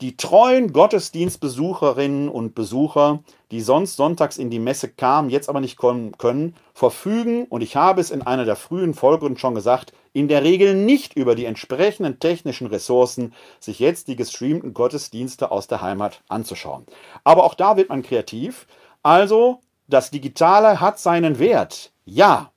die 0.01 0.17
treuen 0.17 0.73
Gottesdienstbesucherinnen 0.73 2.27
und 2.27 2.55
Besucher, 2.55 3.19
die 3.51 3.61
sonst 3.61 3.97
sonntags 3.97 4.37
in 4.37 4.49
die 4.49 4.59
Messe 4.59 4.89
kamen, 4.89 5.29
jetzt 5.29 5.47
aber 5.47 5.61
nicht 5.61 5.77
kommen 5.77 6.17
können, 6.17 6.55
verfügen, 6.73 7.45
und 7.45 7.61
ich 7.61 7.75
habe 7.75 8.01
es 8.01 8.09
in 8.09 8.23
einer 8.23 8.43
der 8.43 8.55
frühen 8.55 8.95
Folgen 8.95 9.37
schon 9.37 9.53
gesagt, 9.53 9.93
in 10.13 10.27
der 10.27 10.43
Regel 10.43 10.73
nicht 10.73 11.15
über 11.15 11.35
die 11.35 11.45
entsprechenden 11.45 12.19
technischen 12.19 12.67
Ressourcen, 12.67 13.33
sich 13.59 13.79
jetzt 13.79 14.07
die 14.07 14.15
gestreamten 14.15 14.73
Gottesdienste 14.73 15.51
aus 15.51 15.67
der 15.67 15.81
Heimat 15.81 16.23
anzuschauen. 16.27 16.85
Aber 17.23 17.43
auch 17.43 17.53
da 17.53 17.77
wird 17.77 17.89
man 17.89 18.01
kreativ. 18.01 18.65
Also, 19.03 19.59
das 19.87 20.09
Digitale 20.09 20.81
hat 20.81 20.99
seinen 20.99 21.37
Wert. 21.37 21.91
Ja, 22.05 22.51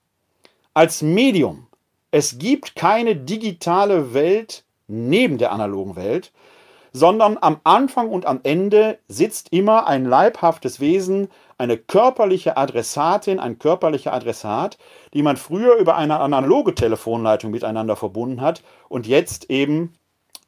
als 0.73 1.03
Medium. 1.03 1.67
Es 2.11 2.39
gibt 2.39 2.75
keine 2.75 3.17
digitale 3.17 4.15
Welt 4.15 4.65
neben 4.87 5.39
der 5.39 5.53
analogen 5.53 5.97
Welt 5.97 6.33
sondern 6.95 7.37
am 7.41 7.61
Anfang 7.65 8.09
und 8.09 8.25
am 8.25 8.41
Ende 8.45 8.99
sitzt 9.09 9.53
immer 9.53 9.89
ein 9.89 10.07
leibhaftes 10.07 10.79
Wesen, 10.79 11.29
eine 11.59 11.77
körperliche 11.77 12.57
Adressatin, 12.57 13.41
ein 13.41 13.59
körperlicher 13.59 14.15
Adressat, 14.15 14.79
die 15.13 15.23
man 15.23 15.37
früher 15.37 15.75
über 15.75 15.97
eine 15.97 16.21
analoge 16.21 16.75
Telefonleitung 16.75 17.51
miteinander 17.51 17.97
verbunden 17.97 18.41
hat 18.41 18.63
und 18.89 19.09
jetzt 19.09 19.51
eben 19.51 19.95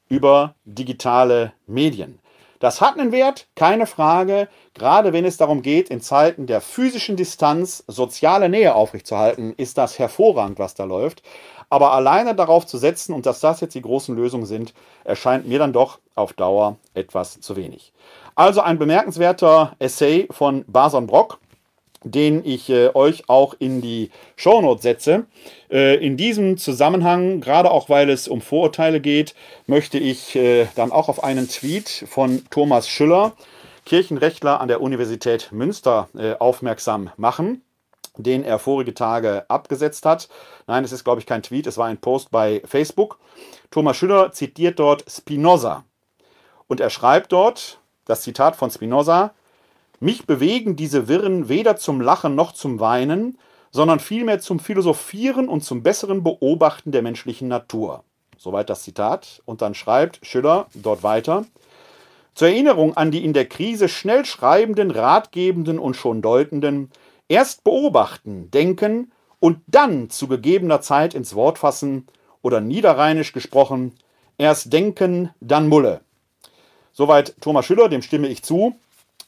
über 0.07 0.55
digitale 0.63 1.51
Medien. 1.67 2.19
Das 2.59 2.81
hat 2.81 2.97
einen 2.97 3.11
Wert, 3.11 3.47
keine 3.55 3.85
Frage, 3.85 4.47
gerade 4.73 5.13
wenn 5.13 5.25
es 5.25 5.37
darum 5.37 5.61
geht, 5.61 5.89
in 5.89 6.01
Zeiten 6.01 6.47
der 6.47 6.61
physischen 6.61 7.15
Distanz 7.15 7.83
soziale 7.87 8.49
Nähe 8.49 8.73
aufrechtzuerhalten, 8.73 9.53
ist 9.57 9.77
das 9.77 9.99
hervorragend, 9.99 10.57
was 10.57 10.73
da 10.73 10.85
läuft. 10.85 11.21
Aber 11.69 11.91
alleine 11.91 12.33
darauf 12.33 12.65
zu 12.65 12.77
setzen 12.77 13.13
und 13.13 13.25
dass 13.25 13.41
das 13.41 13.59
jetzt 13.61 13.75
die 13.75 13.81
großen 13.81 14.15
Lösungen 14.15 14.45
sind, 14.45 14.73
erscheint 15.03 15.47
mir 15.47 15.59
dann 15.59 15.73
doch 15.73 15.99
auf 16.15 16.33
Dauer 16.33 16.77
etwas 16.93 17.39
zu 17.41 17.55
wenig. 17.55 17.91
Also 18.35 18.61
ein 18.61 18.79
bemerkenswerter 18.79 19.75
Essay 19.79 20.27
von 20.31 20.63
Bason 20.67 21.07
Brock, 21.07 21.39
den 22.03 22.45
ich 22.45 22.69
äh, 22.69 22.91
euch 22.93 23.27
auch 23.27 23.55
in 23.59 23.81
die 23.81 24.11
Shownote 24.35 24.81
setze. 24.81 25.25
Äh, 25.69 25.95
in 25.95 26.15
diesem 26.15 26.57
Zusammenhang, 26.57 27.41
gerade 27.41 27.71
auch 27.71 27.89
weil 27.89 28.09
es 28.09 28.27
um 28.27 28.39
Vorurteile 28.39 29.01
geht, 29.01 29.35
möchte 29.65 29.97
ich 29.97 30.35
äh, 30.35 30.67
dann 30.75 30.91
auch 30.91 31.09
auf 31.09 31.23
einen 31.23 31.49
Tweet 31.49 32.05
von 32.07 32.43
Thomas 32.49 32.87
Schüller, 32.87 33.33
Kirchenrechtler 33.85 34.61
an 34.61 34.67
der 34.67 34.81
Universität 34.81 35.51
Münster, 35.51 36.07
äh, 36.17 36.35
aufmerksam 36.35 37.09
machen 37.17 37.61
den 38.17 38.43
er 38.43 38.59
vorige 38.59 38.93
Tage 38.93 39.45
abgesetzt 39.49 40.05
hat. 40.05 40.29
Nein, 40.67 40.83
es 40.83 40.91
ist, 40.91 41.03
glaube 41.03 41.19
ich, 41.19 41.25
kein 41.25 41.43
Tweet, 41.43 41.67
es 41.67 41.77
war 41.77 41.87
ein 41.87 41.99
Post 41.99 42.31
bei 42.31 42.61
Facebook. 42.65 43.19
Thomas 43.71 43.97
Schüller 43.97 44.31
zitiert 44.31 44.79
dort 44.79 45.05
Spinoza. 45.09 45.83
Und 46.67 46.79
er 46.79 46.89
schreibt 46.89 47.31
dort, 47.31 47.79
das 48.05 48.21
Zitat 48.21 48.55
von 48.55 48.71
Spinoza, 48.71 49.33
mich 49.99 50.25
bewegen 50.25 50.75
diese 50.75 51.07
Wirren 51.07 51.49
weder 51.49 51.75
zum 51.75 52.01
Lachen 52.01 52.35
noch 52.35 52.53
zum 52.53 52.79
Weinen, 52.79 53.37
sondern 53.71 53.99
vielmehr 53.99 54.39
zum 54.39 54.59
Philosophieren 54.59 55.49
und 55.49 55.63
zum 55.63 55.83
besseren 55.83 56.23
Beobachten 56.23 56.91
der 56.91 57.01
menschlichen 57.01 57.47
Natur. 57.47 58.03
Soweit 58.37 58.69
das 58.69 58.83
Zitat. 58.83 59.41
Und 59.45 59.61
dann 59.61 59.73
schreibt 59.73 60.25
Schüller 60.25 60.67
dort 60.73 61.03
weiter, 61.03 61.45
zur 62.35 62.49
Erinnerung 62.49 62.95
an 62.95 63.09
die 63.09 63.25
in 63.25 63.33
der 63.33 63.47
Krise 63.47 63.89
schnell 63.89 64.23
schreibenden, 64.23 64.91
ratgebenden 64.91 65.79
und 65.79 65.95
schon 65.95 66.21
deutenden, 66.21 66.91
Erst 67.29 67.63
beobachten, 67.63 68.49
denken 68.51 69.11
und 69.39 69.59
dann 69.67 70.09
zu 70.09 70.27
gegebener 70.27 70.81
Zeit 70.81 71.13
ins 71.13 71.35
Wort 71.35 71.59
fassen 71.59 72.07
oder 72.41 72.61
niederrheinisch 72.61 73.33
gesprochen, 73.33 73.93
erst 74.37 74.71
denken, 74.71 75.31
dann 75.39 75.67
Mulle. 75.67 76.01
Soweit 76.93 77.35
Thomas 77.41 77.65
Schüller, 77.65 77.89
dem 77.89 78.01
stimme 78.01 78.27
ich 78.27 78.43
zu. 78.43 78.75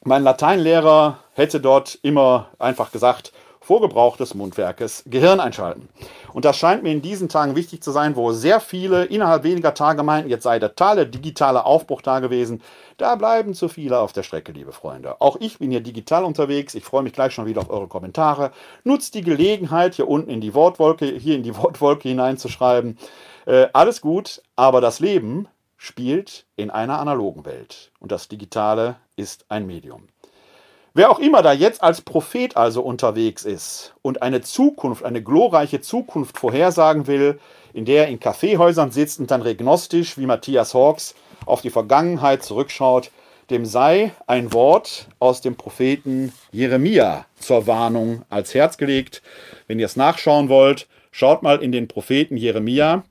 Mein 0.03 0.23
Lateinlehrer 0.23 1.19
hätte 1.33 1.59
dort 1.59 1.99
immer 2.01 2.49
einfach 2.57 2.91
gesagt, 2.91 3.33
vor 3.61 3.81
Gebrauch 3.81 4.17
des 4.17 4.33
Mundwerkes 4.33 5.03
Gehirn 5.05 5.39
einschalten. 5.39 5.89
Und 6.33 6.45
das 6.45 6.57
scheint 6.57 6.83
mir 6.83 6.91
in 6.91 7.01
diesen 7.01 7.29
Tagen 7.29 7.55
wichtig 7.55 7.83
zu 7.83 7.91
sein, 7.91 8.15
wo 8.15 8.31
sehr 8.31 8.59
viele 8.59 9.05
innerhalb 9.05 9.43
weniger 9.43 9.73
Tage 9.73 10.03
meinten, 10.03 10.29
jetzt 10.29 10.43
sei 10.43 10.59
der 10.59 10.69
totale 10.69 11.05
digitale 11.05 11.65
Aufbruch 11.65 12.01
da 12.01 12.19
gewesen. 12.19 12.61
Da 12.97 13.15
bleiben 13.15 13.53
zu 13.53 13.69
viele 13.69 13.99
auf 13.99 14.13
der 14.13 14.23
Strecke, 14.23 14.51
liebe 14.51 14.71
Freunde. 14.71 15.21
Auch 15.21 15.37
ich 15.39 15.59
bin 15.59 15.71
hier 15.71 15.81
digital 15.81 16.23
unterwegs. 16.23 16.75
Ich 16.75 16.83
freue 16.83 17.03
mich 17.03 17.13
gleich 17.13 17.33
schon 17.33 17.45
wieder 17.45 17.61
auf 17.61 17.69
eure 17.69 17.87
Kommentare. 17.87 18.51
Nutzt 18.83 19.13
die 19.13 19.21
Gelegenheit, 19.21 19.95
hier 19.95 20.07
unten 20.07 20.29
in 20.29 20.41
die 20.41 20.53
Wortwolke, 20.53 21.05
hier 21.05 21.35
in 21.35 21.43
die 21.43 21.55
Wortwolke 21.57 22.09
hineinzuschreiben. 22.09 22.97
Äh, 23.45 23.67
alles 23.73 24.01
gut, 24.01 24.41
aber 24.55 24.81
das 24.81 24.99
Leben 24.99 25.47
spielt 25.77 26.45
in 26.55 26.69
einer 26.69 26.99
analogen 26.99 27.45
Welt. 27.45 27.91
Und 27.99 28.11
das 28.11 28.27
Digitale 28.27 28.97
ist 29.15 29.45
ein 29.49 29.65
Medium. 29.65 30.07
Wer 30.95 31.11
auch 31.11 31.19
immer 31.19 31.43
da 31.43 31.53
jetzt 31.53 31.83
als 31.83 32.01
Prophet 32.01 32.57
also 32.57 32.81
unterwegs 32.81 33.45
ist 33.45 33.93
und 34.01 34.23
eine 34.23 34.41
Zukunft, 34.41 35.05
eine 35.05 35.21
glorreiche 35.21 35.81
Zukunft 35.81 36.39
vorhersagen 36.39 37.05
will, 37.05 37.39
in 37.73 37.85
der 37.85 38.05
er 38.05 38.09
in 38.09 38.19
Kaffeehäusern 38.19 38.89
sitzt 38.89 39.19
und 39.19 39.29
dann 39.29 39.43
regnostisch 39.43 40.17
wie 40.17 40.25
Matthias 40.25 40.73
Hawks 40.73 41.13
auf 41.45 41.61
die 41.61 41.69
Vergangenheit 41.69 42.43
zurückschaut, 42.43 43.11
dem 43.51 43.65
sei 43.65 44.11
ein 44.25 44.51
Wort 44.51 45.07
aus 45.19 45.41
dem 45.41 45.55
Propheten 45.55 46.33
Jeremia 46.51 47.25
zur 47.39 47.67
Warnung 47.67 48.23
als 48.29 48.55
Herz 48.55 48.77
gelegt. 48.77 49.21
Wenn 49.67 49.77
ihr 49.77 49.85
es 49.85 49.95
nachschauen 49.95 50.49
wollt, 50.49 50.87
schaut 51.11 51.43
mal 51.43 51.61
in 51.61 51.71
den 51.71 51.87
Propheten 51.87 52.35
Jeremia 52.35 53.03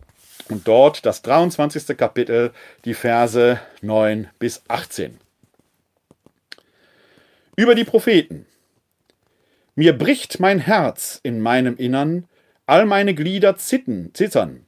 und 0.48 0.66
dort 0.66 1.06
das 1.06 1.22
23. 1.22 1.96
Kapitel, 1.96 2.50
die 2.84 2.94
Verse 2.94 3.60
9 3.82 4.28
bis 4.40 4.62
18 4.66 5.20
über 7.59 7.75
die 7.75 7.83
Propheten. 7.83 8.47
Mir 9.75 9.99
bricht 9.99 10.38
mein 10.38 10.61
Herz 10.61 11.18
in 11.25 11.40
meinem 11.40 11.77
Innern, 11.77 12.29
all 12.66 12.87
meine 12.87 13.16
Glieder 13.16 13.57
zitten, 13.57 14.11
zittern. 14.14 14.64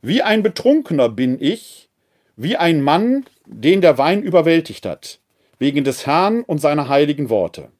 Wie 0.00 0.22
ein 0.22 0.42
Betrunkener 0.42 1.08
bin 1.08 1.40
ich, 1.40 1.88
wie 2.34 2.56
ein 2.56 2.82
Mann, 2.82 3.26
den 3.46 3.80
der 3.80 3.96
Wein 3.96 4.24
überwältigt 4.24 4.86
hat, 4.86 5.20
wegen 5.60 5.84
des 5.84 6.04
Herrn 6.04 6.42
und 6.42 6.58
seiner 6.58 6.88
heiligen 6.88 7.30
Worte. 7.30 7.70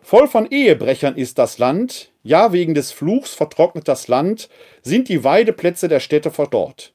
Voll 0.00 0.28
von 0.28 0.50
Ehebrechern 0.50 1.16
ist 1.16 1.36
das 1.36 1.58
Land, 1.58 2.10
ja 2.22 2.54
wegen 2.54 2.72
des 2.72 2.90
Fluchs 2.90 3.34
vertrocknet 3.34 3.86
das 3.86 4.08
Land, 4.08 4.48
sind 4.80 5.10
die 5.10 5.24
Weideplätze 5.24 5.88
der 5.88 6.00
Städte 6.00 6.30
verdorrt. 6.30 6.94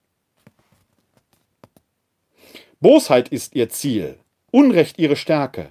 Bosheit 2.80 3.30
ist 3.30 3.54
ihr 3.54 3.70
Ziel, 3.70 4.18
Unrecht 4.50 4.98
ihre 4.98 5.16
Stärke. 5.16 5.70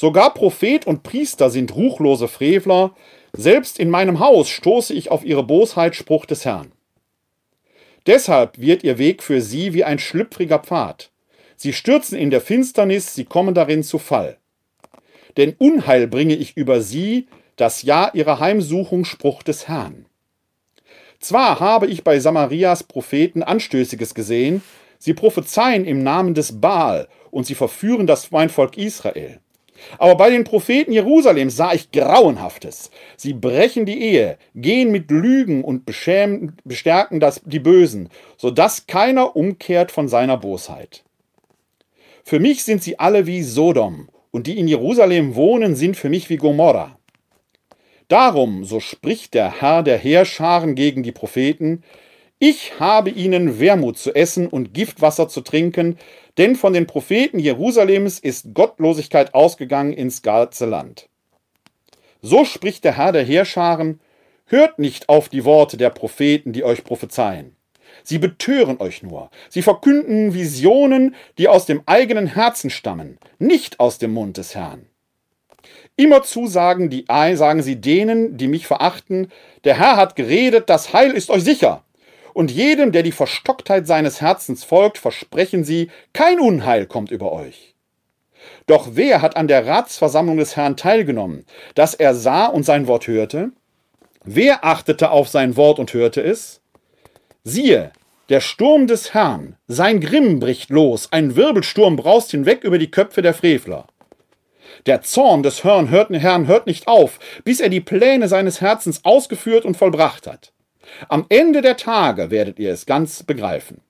Sogar 0.00 0.32
Prophet 0.32 0.86
und 0.86 1.02
Priester 1.02 1.50
sind 1.50 1.76
ruchlose 1.76 2.26
Frevler, 2.26 2.94
selbst 3.34 3.78
in 3.78 3.90
meinem 3.90 4.18
Haus 4.18 4.48
stoße 4.48 4.94
ich 4.94 5.10
auf 5.10 5.26
ihre 5.26 5.42
Bosheit, 5.42 5.94
Spruch 5.94 6.24
des 6.24 6.46
Herrn. 6.46 6.72
Deshalb 8.06 8.58
wird 8.58 8.82
ihr 8.82 8.96
Weg 8.96 9.22
für 9.22 9.42
sie 9.42 9.74
wie 9.74 9.84
ein 9.84 9.98
schlüpfriger 9.98 10.60
Pfad. 10.60 11.10
Sie 11.54 11.74
stürzen 11.74 12.16
in 12.16 12.30
der 12.30 12.40
Finsternis, 12.40 13.14
sie 13.14 13.26
kommen 13.26 13.52
darin 13.52 13.82
zu 13.82 13.98
Fall. 13.98 14.38
Denn 15.36 15.54
Unheil 15.58 16.06
bringe 16.06 16.34
ich 16.34 16.56
über 16.56 16.80
sie, 16.80 17.28
das 17.56 17.82
Jahr 17.82 18.14
ihrer 18.14 18.40
Heimsuchung, 18.40 19.04
Spruch 19.04 19.42
des 19.42 19.68
Herrn. 19.68 20.06
Zwar 21.18 21.60
habe 21.60 21.88
ich 21.88 22.04
bei 22.04 22.20
Samarias 22.20 22.84
Propheten 22.84 23.42
Anstößiges 23.42 24.14
gesehen, 24.14 24.62
sie 24.98 25.12
prophezeien 25.12 25.84
im 25.84 26.02
Namen 26.02 26.32
des 26.32 26.58
Baal 26.58 27.06
und 27.30 27.44
sie 27.44 27.54
verführen 27.54 28.06
das 28.06 28.30
mein 28.30 28.48
Volk 28.48 28.78
Israel. 28.78 29.40
Aber 29.98 30.14
bei 30.16 30.30
den 30.30 30.44
Propheten 30.44 30.92
Jerusalems 30.92 31.56
sah 31.56 31.72
ich 31.72 31.90
Grauenhaftes. 31.90 32.90
Sie 33.16 33.32
brechen 33.32 33.86
die 33.86 34.00
Ehe, 34.00 34.38
gehen 34.54 34.90
mit 34.90 35.10
Lügen 35.10 35.64
und 35.64 35.84
bestärken 35.86 37.20
das, 37.20 37.42
die 37.44 37.60
Bösen, 37.60 38.08
so 38.36 38.50
dass 38.50 38.86
keiner 38.86 39.36
umkehrt 39.36 39.90
von 39.90 40.08
seiner 40.08 40.36
Bosheit. 40.36 41.04
Für 42.24 42.40
mich 42.40 42.64
sind 42.64 42.82
sie 42.82 42.98
alle 42.98 43.26
wie 43.26 43.42
Sodom, 43.42 44.08
und 44.30 44.46
die 44.46 44.58
in 44.58 44.68
Jerusalem 44.68 45.34
wohnen, 45.34 45.74
sind 45.74 45.96
für 45.96 46.08
mich 46.08 46.30
wie 46.30 46.36
Gomorra. 46.36 46.96
Darum, 48.08 48.64
so 48.64 48.80
spricht 48.80 49.34
der 49.34 49.60
Herr 49.60 49.82
der 49.82 49.98
Heerscharen 49.98 50.74
gegen 50.74 51.02
die 51.02 51.12
Propheten, 51.12 51.82
ich 52.42 52.80
habe 52.80 53.10
ihnen 53.10 53.60
Wermut 53.60 53.98
zu 53.98 54.14
essen 54.14 54.46
und 54.46 54.72
Giftwasser 54.72 55.28
zu 55.28 55.42
trinken, 55.42 55.98
denn 56.38 56.56
von 56.56 56.72
den 56.72 56.86
Propheten 56.86 57.38
Jerusalems 57.38 58.18
ist 58.18 58.54
Gottlosigkeit 58.54 59.34
ausgegangen 59.34 59.92
ins 59.92 60.22
ganze 60.22 60.66
Land. 60.66 61.08
So 62.22 62.44
spricht 62.44 62.84
der 62.84 62.96
Herr 62.96 63.12
der 63.12 63.24
Heerscharen, 63.24 64.00
hört 64.46 64.78
nicht 64.78 65.08
auf 65.08 65.28
die 65.28 65.44
Worte 65.44 65.76
der 65.76 65.90
Propheten, 65.90 66.52
die 66.52 66.64
euch 66.64 66.84
prophezeien. 66.84 67.56
Sie 68.02 68.18
betören 68.18 68.80
euch 68.80 69.02
nur. 69.02 69.30
Sie 69.48 69.62
verkünden 69.62 70.34
Visionen, 70.34 71.14
die 71.38 71.48
aus 71.48 71.66
dem 71.66 71.82
eigenen 71.86 72.26
Herzen 72.26 72.70
stammen, 72.70 73.18
nicht 73.38 73.80
aus 73.80 73.98
dem 73.98 74.12
Mund 74.12 74.36
des 74.36 74.54
Herrn. 74.54 74.86
Immerzu 75.96 76.46
sagen, 76.46 76.88
die, 76.88 77.04
sagen 77.08 77.62
sie 77.62 77.80
denen, 77.80 78.36
die 78.36 78.48
mich 78.48 78.66
verachten, 78.66 79.30
der 79.64 79.78
Herr 79.78 79.96
hat 79.96 80.16
geredet, 80.16 80.70
das 80.70 80.92
Heil 80.92 81.12
ist 81.12 81.30
euch 81.30 81.44
sicher. 81.44 81.84
Und 82.34 82.50
jedem, 82.50 82.92
der 82.92 83.02
die 83.02 83.12
Verstocktheit 83.12 83.86
seines 83.86 84.20
Herzens 84.20 84.64
folgt, 84.64 84.98
versprechen 84.98 85.64
sie, 85.64 85.90
kein 86.12 86.40
Unheil 86.40 86.86
kommt 86.86 87.10
über 87.10 87.32
euch. 87.32 87.74
Doch 88.66 88.90
wer 88.92 89.22
hat 89.22 89.36
an 89.36 89.48
der 89.48 89.66
Ratsversammlung 89.66 90.36
des 90.36 90.56
Herrn 90.56 90.76
teilgenommen, 90.76 91.44
dass 91.74 91.94
er 91.94 92.14
sah 92.14 92.46
und 92.46 92.64
sein 92.64 92.86
Wort 92.86 93.06
hörte? 93.06 93.52
Wer 94.24 94.64
achtete 94.64 95.10
auf 95.10 95.28
sein 95.28 95.56
Wort 95.56 95.78
und 95.78 95.92
hörte 95.92 96.22
es? 96.22 96.60
Siehe, 97.42 97.92
der 98.28 98.40
Sturm 98.40 98.86
des 98.86 99.12
Herrn, 99.12 99.56
sein 99.66 100.00
Grimm 100.00 100.40
bricht 100.40 100.70
los, 100.70 101.08
ein 101.10 101.36
Wirbelsturm 101.36 101.96
braust 101.96 102.30
hinweg 102.30 102.62
über 102.62 102.78
die 102.78 102.90
Köpfe 102.90 103.22
der 103.22 103.34
Frevler. 103.34 103.86
Der 104.86 105.02
Zorn 105.02 105.42
des 105.42 105.64
Herrn 105.64 105.90
hört, 105.90 106.10
Herrn 106.10 106.46
hört 106.46 106.66
nicht 106.66 106.86
auf, 106.86 107.18
bis 107.44 107.60
er 107.60 107.70
die 107.70 107.80
Pläne 107.80 108.28
seines 108.28 108.60
Herzens 108.60 109.04
ausgeführt 109.04 109.64
und 109.64 109.76
vollbracht 109.76 110.26
hat. 110.26 110.52
Am 111.08 111.26
Ende 111.28 111.62
der 111.62 111.76
Tage 111.76 112.30
werdet 112.30 112.58
ihr 112.58 112.72
es 112.72 112.86
ganz 112.86 113.22
begreifen. 113.22 113.80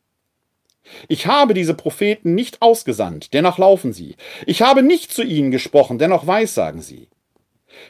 Ich 1.08 1.26
habe 1.26 1.54
diese 1.54 1.74
Propheten 1.74 2.34
nicht 2.34 2.62
ausgesandt, 2.62 3.32
dennoch 3.34 3.58
laufen 3.58 3.92
sie. 3.92 4.16
Ich 4.46 4.62
habe 4.62 4.82
nicht 4.82 5.12
zu 5.12 5.22
ihnen 5.22 5.50
gesprochen, 5.50 5.98
dennoch 5.98 6.26
weissagen 6.26 6.82
sie. 6.82 7.08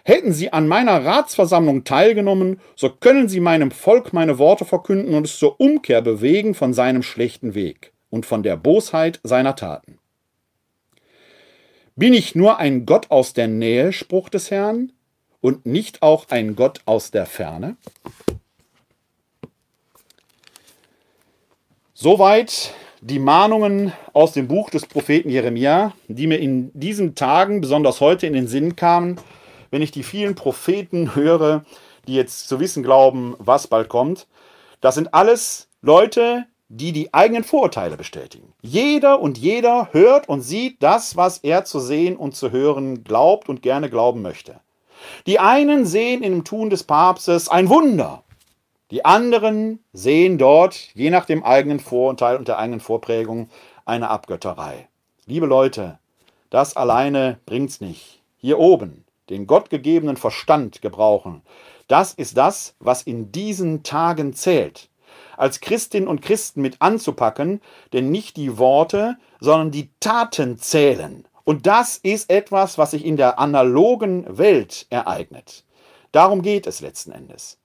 Hätten 0.04 0.32
sie 0.32 0.52
an 0.52 0.68
meiner 0.68 1.04
Ratsversammlung 1.04 1.84
teilgenommen, 1.84 2.60
so 2.76 2.90
können 2.90 3.28
sie 3.28 3.40
meinem 3.40 3.70
Volk 3.70 4.12
meine 4.12 4.38
Worte 4.38 4.64
verkünden 4.64 5.14
und 5.14 5.26
es 5.26 5.38
zur 5.38 5.60
Umkehr 5.60 6.02
bewegen 6.02 6.54
von 6.54 6.74
seinem 6.74 7.02
schlechten 7.02 7.54
Weg 7.54 7.92
und 8.10 8.26
von 8.26 8.42
der 8.42 8.56
Bosheit 8.56 9.20
seiner 9.22 9.56
Taten. 9.56 9.98
Bin 11.96 12.14
ich 12.14 12.34
nur 12.34 12.58
ein 12.58 12.86
Gott 12.86 13.10
aus 13.10 13.32
der 13.32 13.48
Nähe, 13.48 13.92
Spruch 13.92 14.28
des 14.28 14.50
Herrn, 14.50 14.92
und 15.40 15.66
nicht 15.66 16.02
auch 16.02 16.26
ein 16.28 16.56
Gott 16.56 16.80
aus 16.84 17.10
der 17.10 17.26
Ferne? 17.26 17.76
Soweit 22.02 22.72
die 23.02 23.18
Mahnungen 23.18 23.92
aus 24.14 24.32
dem 24.32 24.48
Buch 24.48 24.70
des 24.70 24.86
Propheten 24.86 25.28
Jeremia, 25.28 25.92
die 26.08 26.26
mir 26.26 26.38
in 26.38 26.70
diesen 26.72 27.14
Tagen, 27.14 27.60
besonders 27.60 28.00
heute, 28.00 28.26
in 28.26 28.32
den 28.32 28.48
Sinn 28.48 28.74
kamen, 28.74 29.20
wenn 29.70 29.82
ich 29.82 29.90
die 29.90 30.02
vielen 30.02 30.34
Propheten 30.34 31.14
höre, 31.14 31.62
die 32.08 32.14
jetzt 32.14 32.48
zu 32.48 32.58
wissen 32.58 32.82
glauben, 32.82 33.34
was 33.38 33.66
bald 33.66 33.90
kommt. 33.90 34.28
Das 34.80 34.94
sind 34.94 35.12
alles 35.12 35.68
Leute, 35.82 36.46
die 36.70 36.92
die 36.92 37.12
eigenen 37.12 37.44
Vorurteile 37.44 37.98
bestätigen. 37.98 38.54
Jeder 38.62 39.20
und 39.20 39.36
jeder 39.36 39.90
hört 39.92 40.26
und 40.26 40.40
sieht 40.40 40.82
das, 40.82 41.18
was 41.18 41.36
er 41.36 41.66
zu 41.66 41.80
sehen 41.80 42.16
und 42.16 42.34
zu 42.34 42.50
hören 42.50 43.04
glaubt 43.04 43.50
und 43.50 43.60
gerne 43.60 43.90
glauben 43.90 44.22
möchte. 44.22 44.60
Die 45.26 45.38
einen 45.38 45.84
sehen 45.84 46.22
in 46.22 46.32
dem 46.32 46.44
Tun 46.44 46.70
des 46.70 46.82
Papstes 46.82 47.50
ein 47.50 47.68
Wunder. 47.68 48.24
Die 48.90 49.04
anderen 49.04 49.84
sehen 49.92 50.36
dort, 50.38 50.74
je 50.94 51.10
nach 51.10 51.24
dem 51.24 51.44
eigenen 51.44 51.80
Vorurteil 51.80 52.36
und 52.36 52.48
der 52.48 52.58
eigenen 52.58 52.80
Vorprägung, 52.80 53.48
eine 53.84 54.10
Abgötterei. 54.10 54.88
Liebe 55.26 55.46
Leute, 55.46 55.98
das 56.50 56.76
alleine 56.76 57.38
bringt's 57.46 57.80
nicht. 57.80 58.20
Hier 58.38 58.58
oben 58.58 59.04
den 59.28 59.46
gottgegebenen 59.46 60.16
Verstand 60.16 60.82
gebrauchen. 60.82 61.42
Das 61.86 62.14
ist 62.14 62.36
das, 62.36 62.74
was 62.80 63.02
in 63.02 63.30
diesen 63.30 63.82
Tagen 63.84 64.32
zählt 64.32 64.90
als 65.40 65.60
Christinnen 65.60 66.08
und 66.08 66.20
Christen 66.20 66.60
mit 66.60 66.76
anzupacken, 66.80 67.62
denn 67.94 68.10
nicht 68.10 68.36
die 68.36 68.58
Worte, 68.58 69.16
sondern 69.40 69.70
die 69.70 69.88
Taten 69.98 70.58
zählen. 70.58 71.26
Und 71.44 71.66
das 71.66 71.96
ist 71.96 72.30
etwas, 72.30 72.76
was 72.76 72.90
sich 72.90 73.04
in 73.04 73.16
der 73.16 73.38
analogen 73.38 74.26
Welt 74.38 74.86
ereignet. 74.90 75.64
Darum 76.12 76.42
geht 76.42 76.66
es 76.66 76.80
letzten 76.80 77.12
Endes. 77.12 77.59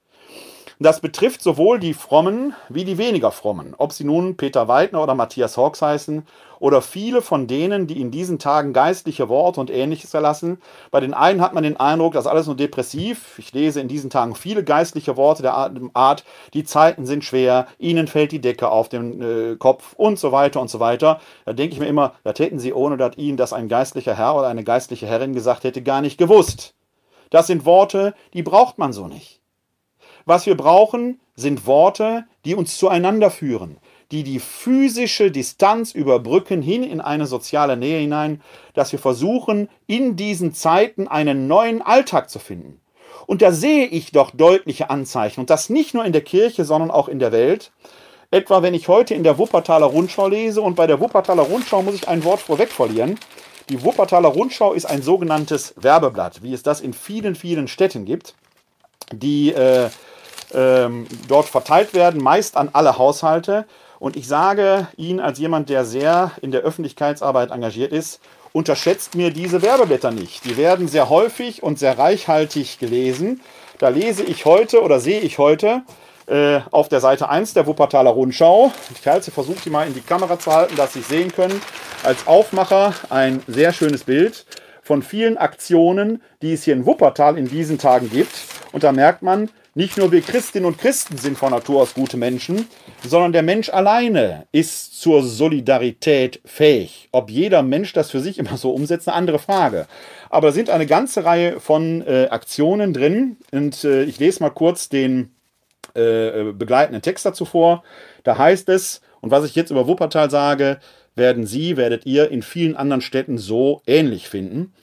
Das 0.77 0.99
betrifft 0.99 1.41
sowohl 1.41 1.79
die 1.79 1.93
Frommen 1.93 2.53
wie 2.67 2.83
die 2.83 2.97
weniger 2.97 3.31
Frommen, 3.31 3.73
ob 3.77 3.93
sie 3.93 4.03
nun 4.03 4.35
Peter 4.35 4.67
Weidner 4.67 5.01
oder 5.01 5.15
Matthias 5.15 5.55
Hawks 5.55 5.81
heißen 5.81 6.27
oder 6.59 6.81
viele 6.81 7.21
von 7.21 7.47
denen, 7.47 7.87
die 7.87 8.01
in 8.01 8.11
diesen 8.11 8.39
Tagen 8.39 8.73
geistliche 8.73 9.29
Worte 9.29 9.61
und 9.61 9.71
ähnliches 9.71 10.13
erlassen. 10.13 10.61
Bei 10.91 10.99
den 10.99 11.13
einen 11.13 11.39
hat 11.39 11.53
man 11.53 11.63
den 11.63 11.77
Eindruck, 11.77 12.13
das 12.13 12.25
ist 12.25 12.31
alles 12.31 12.47
nur 12.47 12.57
depressiv. 12.57 13.39
Ich 13.39 13.53
lese 13.53 13.79
in 13.79 13.87
diesen 13.87 14.09
Tagen 14.09 14.35
viele 14.35 14.65
geistliche 14.65 15.15
Worte 15.15 15.43
der 15.43 15.53
Art, 15.93 16.25
die 16.53 16.65
Zeiten 16.65 17.05
sind 17.05 17.23
schwer, 17.23 17.67
ihnen 17.79 18.07
fällt 18.07 18.33
die 18.33 18.41
Decke 18.41 18.69
auf 18.69 18.89
den 18.89 19.21
äh, 19.21 19.55
Kopf 19.55 19.93
und 19.93 20.19
so 20.19 20.33
weiter 20.33 20.59
und 20.59 20.69
so 20.69 20.81
weiter. 20.81 21.21
Da 21.45 21.53
denke 21.53 21.73
ich 21.73 21.79
mir 21.79 21.87
immer, 21.87 22.15
das 22.25 22.37
hätten 22.39 22.59
sie, 22.59 22.73
ohne 22.73 22.97
dass 22.97 23.15
ihnen 23.15 23.37
das 23.37 23.53
ein 23.53 23.69
geistlicher 23.69 24.15
Herr 24.15 24.35
oder 24.35 24.47
eine 24.47 24.65
geistliche 24.65 25.07
Herrin 25.07 25.33
gesagt 25.33 25.63
hätte, 25.63 25.81
gar 25.81 26.01
nicht 26.01 26.17
gewusst. 26.17 26.73
Das 27.29 27.47
sind 27.47 27.63
Worte, 27.63 28.13
die 28.33 28.43
braucht 28.43 28.77
man 28.77 28.91
so 28.91 29.07
nicht. 29.07 29.44
Was 30.25 30.47
wir 30.47 30.57
brauchen, 30.57 31.19
sind 31.35 31.67
Worte, 31.67 32.25
die 32.45 32.55
uns 32.55 32.77
zueinander 32.77 33.29
führen, 33.29 33.77
die 34.11 34.23
die 34.23 34.39
physische 34.39 35.29
Distanz 35.29 35.91
überbrücken 35.91 36.63
hin 36.63 36.83
in 36.83 36.99
eine 36.99 37.27
soziale 37.27 37.77
Nähe 37.77 37.99
hinein, 37.99 38.41
dass 38.73 38.91
wir 38.91 38.99
versuchen, 38.99 39.69
in 39.85 40.15
diesen 40.15 40.53
Zeiten 40.53 41.07
einen 41.07 41.47
neuen 41.47 41.83
Alltag 41.83 42.31
zu 42.31 42.39
finden. 42.39 42.81
Und 43.27 43.43
da 43.43 43.51
sehe 43.51 43.85
ich 43.85 44.11
doch 44.11 44.31
deutliche 44.31 44.89
Anzeichen, 44.89 45.41
und 45.41 45.49
das 45.49 45.69
nicht 45.69 45.93
nur 45.93 46.05
in 46.05 46.13
der 46.13 46.21
Kirche, 46.21 46.65
sondern 46.65 46.91
auch 46.91 47.07
in 47.07 47.19
der 47.19 47.31
Welt. 47.31 47.71
Etwa 48.31 48.63
wenn 48.63 48.73
ich 48.73 48.87
heute 48.87 49.13
in 49.13 49.23
der 49.23 49.37
Wuppertaler 49.37 49.85
Rundschau 49.85 50.27
lese, 50.27 50.61
und 50.61 50.75
bei 50.75 50.87
der 50.87 50.99
Wuppertaler 50.99 51.43
Rundschau 51.43 51.83
muss 51.83 51.95
ich 51.95 52.07
ein 52.07 52.23
Wort 52.23 52.39
vorweg 52.39 52.69
verlieren. 52.71 53.19
Die 53.69 53.83
Wuppertaler 53.83 54.29
Rundschau 54.29 54.73
ist 54.73 54.85
ein 54.85 55.03
sogenanntes 55.03 55.75
Werbeblatt, 55.77 56.41
wie 56.41 56.53
es 56.53 56.63
das 56.63 56.81
in 56.81 56.93
vielen, 56.93 57.35
vielen 57.35 57.67
Städten 57.67 58.05
gibt, 58.05 58.35
die 59.11 59.51
äh, 59.53 59.89
ähm, 60.55 61.07
dort 61.27 61.45
verteilt 61.45 61.93
werden, 61.93 62.21
meist 62.21 62.57
an 62.57 62.69
alle 62.73 62.97
Haushalte. 62.97 63.65
Und 63.99 64.15
ich 64.15 64.27
sage 64.27 64.87
Ihnen 64.97 65.19
als 65.19 65.39
jemand, 65.39 65.69
der 65.69 65.85
sehr 65.85 66.31
in 66.41 66.51
der 66.51 66.61
Öffentlichkeitsarbeit 66.61 67.51
engagiert 67.51 67.91
ist, 67.91 68.19
unterschätzt 68.53 69.15
mir 69.15 69.31
diese 69.31 69.61
Werbeblätter 69.61 70.11
nicht. 70.11 70.45
Die 70.45 70.57
werden 70.57 70.87
sehr 70.87 71.09
häufig 71.09 71.61
und 71.61 71.77
sehr 71.77 71.97
reichhaltig 71.97 72.79
gelesen. 72.79 73.41
Da 73.79 73.89
lese 73.89 74.23
ich 74.23 74.45
heute 74.45 74.81
oder 74.81 74.99
sehe 74.99 75.19
ich 75.19 75.37
heute 75.37 75.83
äh, 76.27 76.61
auf 76.71 76.89
der 76.89 77.01
Seite 77.01 77.29
1 77.29 77.53
der 77.53 77.67
Wuppertaler 77.67 78.09
Rundschau, 78.09 78.71
ich 78.91 79.01
versuche 79.01 79.59
die 79.63 79.69
mal 79.69 79.85
in 79.85 79.93
die 79.93 80.01
Kamera 80.01 80.39
zu 80.39 80.51
halten, 80.51 80.75
dass 80.75 80.93
Sie 80.93 81.01
sehen 81.01 81.31
können, 81.31 81.61
als 82.03 82.25
Aufmacher 82.27 82.93
ein 83.09 83.43
sehr 83.47 83.73
schönes 83.73 84.05
Bild 84.05 84.45
von 84.81 85.03
vielen 85.03 85.37
Aktionen, 85.37 86.21
die 86.41 86.53
es 86.53 86.63
hier 86.63 86.73
in 86.73 86.85
Wuppertal 86.85 87.37
in 87.37 87.47
diesen 87.47 87.77
Tagen 87.77 88.09
gibt. 88.09 88.33
Und 88.71 88.83
da 88.83 88.91
merkt 88.91 89.21
man, 89.21 89.49
nicht 89.75 89.97
nur 89.97 90.11
wir 90.13 90.21
Christinnen 90.21 90.65
und 90.65 90.77
Christen 90.77 91.17
sind 91.17 91.37
von 91.37 91.51
Natur 91.51 91.81
aus 91.81 91.93
gute 91.93 92.15
Menschen, 92.15 92.67
sondern 93.05 93.33
der 93.33 93.43
Mensch 93.43 93.69
alleine 93.69 94.47
ist 94.53 94.99
zur 95.01 95.21
Solidarität 95.21 96.39
fähig. 96.45 97.09
Ob 97.11 97.29
jeder 97.29 97.61
Mensch 97.61 97.91
das 97.91 98.09
für 98.09 98.21
sich 98.21 98.39
immer 98.39 98.55
so 98.55 98.71
umsetzt, 98.71 99.09
eine 99.09 99.17
andere 99.17 99.37
Frage. 99.37 99.85
Aber 100.29 100.47
da 100.47 100.53
sind 100.53 100.69
eine 100.69 100.85
ganze 100.85 101.25
Reihe 101.25 101.59
von 101.59 102.01
äh, 102.07 102.27
Aktionen 102.31 102.93
drin. 102.93 103.35
Und 103.51 103.83
äh, 103.83 104.03
ich 104.03 104.17
lese 104.17 104.41
mal 104.41 104.49
kurz 104.49 104.87
den 104.87 105.35
äh, 105.93 106.53
begleitenden 106.53 107.01
Text 107.01 107.25
dazu 107.25 107.43
vor. 107.43 107.83
Da 108.23 108.37
heißt 108.37 108.69
es, 108.69 109.01
und 109.19 109.31
was 109.31 109.43
ich 109.43 109.55
jetzt 109.55 109.71
über 109.71 109.87
Wuppertal 109.87 110.31
sage, 110.31 110.79
werden 111.15 111.45
Sie, 111.45 111.75
werdet 111.75 112.05
ihr 112.05 112.31
in 112.31 112.43
vielen 112.43 112.77
anderen 112.77 113.01
Städten 113.01 113.37
so 113.37 113.81
ähnlich 113.87 114.29
finden. 114.29 114.73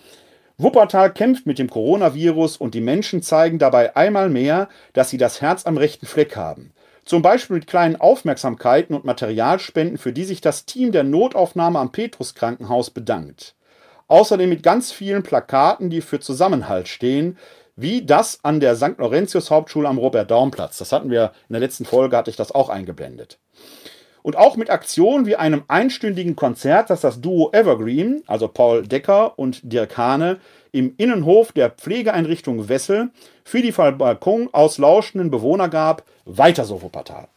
Wuppertal 0.59 1.12
kämpft 1.12 1.47
mit 1.47 1.59
dem 1.59 1.71
Coronavirus 1.71 2.57
und 2.57 2.75
die 2.75 2.81
Menschen 2.81 3.23
zeigen 3.23 3.59
dabei 3.59 3.97
einmal 3.97 4.29
mehr, 4.29 4.69
dass 4.93 5.11
sie 5.11 5.19
das 5.19 5.41
Herz 5.41 5.67
am 5.67 5.77
rechten 5.77 6.07
Fleck 6.07 6.37
haben. 6.37 6.73
Zum 7.05 7.23
Beispiel 7.23 7.57
mit 7.57 7.67
kleinen 7.67 7.97
Aufmerksamkeiten 7.97 8.95
und 8.95 9.05
Materialspenden, 9.05 9.99
für 9.99 10.12
die 10.12 10.25
sich 10.25 10.41
das 10.41 10.67
Team 10.67 10.93
der 10.93 11.03
Notaufnahme 11.03 11.79
am 11.79 11.91
Petrus 11.91 12.35
Krankenhaus 12.35 12.91
bedankt. 12.91 13.57
Außerdem 14.07 14.49
mit 14.49 14.62
ganz 14.62 14.93
vielen 14.93 15.23
Plakaten, 15.23 15.91
die 15.91 16.01
für 16.01 16.21
Zusammenhalt 16.21 16.87
stehen, 16.87 17.38
wie 17.75 18.05
das 18.05 18.41
an 18.43 18.61
der 18.61 18.77
St. 18.77 18.99
Laurentius 18.99 19.51
Hauptschule 19.51 19.88
am 19.88 19.99
Robert-Daum-Platz. 19.99 20.79
Das 20.79 20.93
hatten 20.93 21.11
wir 21.11 21.33
in 21.49 21.55
der 21.55 21.61
letzten 21.61 21.85
Folge, 21.85 22.17
hatte 22.17 22.31
ich 22.31 22.37
das 22.37 22.53
auch 22.53 22.69
eingeblendet. 22.69 23.38
Und 24.23 24.37
auch 24.37 24.57
mit 24.57 24.71
Aktionen 24.71 25.27
wie 25.27 25.37
einem 25.37 25.65
einstündigen 25.69 26.37
Konzert, 26.37 26.91
das 26.91 27.01
das 27.01 27.21
Duo 27.21 27.51
Evergreen, 27.53 28.23
also 28.27 28.49
Paul 28.49 28.87
Decker 28.87 29.39
und 29.39 29.61
Dirk 29.65 29.97
Hane, 29.97 30.39
im 30.71 30.95
Innenhof 30.97 31.53
der 31.53 31.71
Pflegeeinrichtung 31.71 32.69
Wessel 32.69 33.11
für 33.45 33.63
die 33.63 33.73
von 33.73 33.99
Balkon 33.99 34.49
aus 34.53 34.79
Bewohner 34.79 35.69
gab, 35.69 36.05
weiter 36.25 36.65
so 36.65 36.83
Wuppertal. 36.83 37.29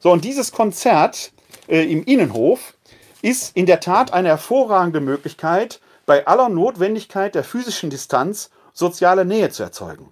So, 0.00 0.10
und 0.10 0.24
dieses 0.24 0.52
Konzert 0.52 1.32
äh, 1.68 1.84
im 1.90 2.04
Innenhof 2.04 2.74
ist 3.22 3.56
in 3.56 3.66
der 3.66 3.80
Tat 3.80 4.12
eine 4.12 4.28
hervorragende 4.28 5.00
Möglichkeit, 5.00 5.80
bei 6.06 6.26
aller 6.26 6.48
Notwendigkeit 6.48 7.34
der 7.34 7.44
physischen 7.44 7.88
Distanz 7.88 8.50
soziale 8.72 9.24
Nähe 9.24 9.50
zu 9.50 9.62
erzeugen. 9.62 10.08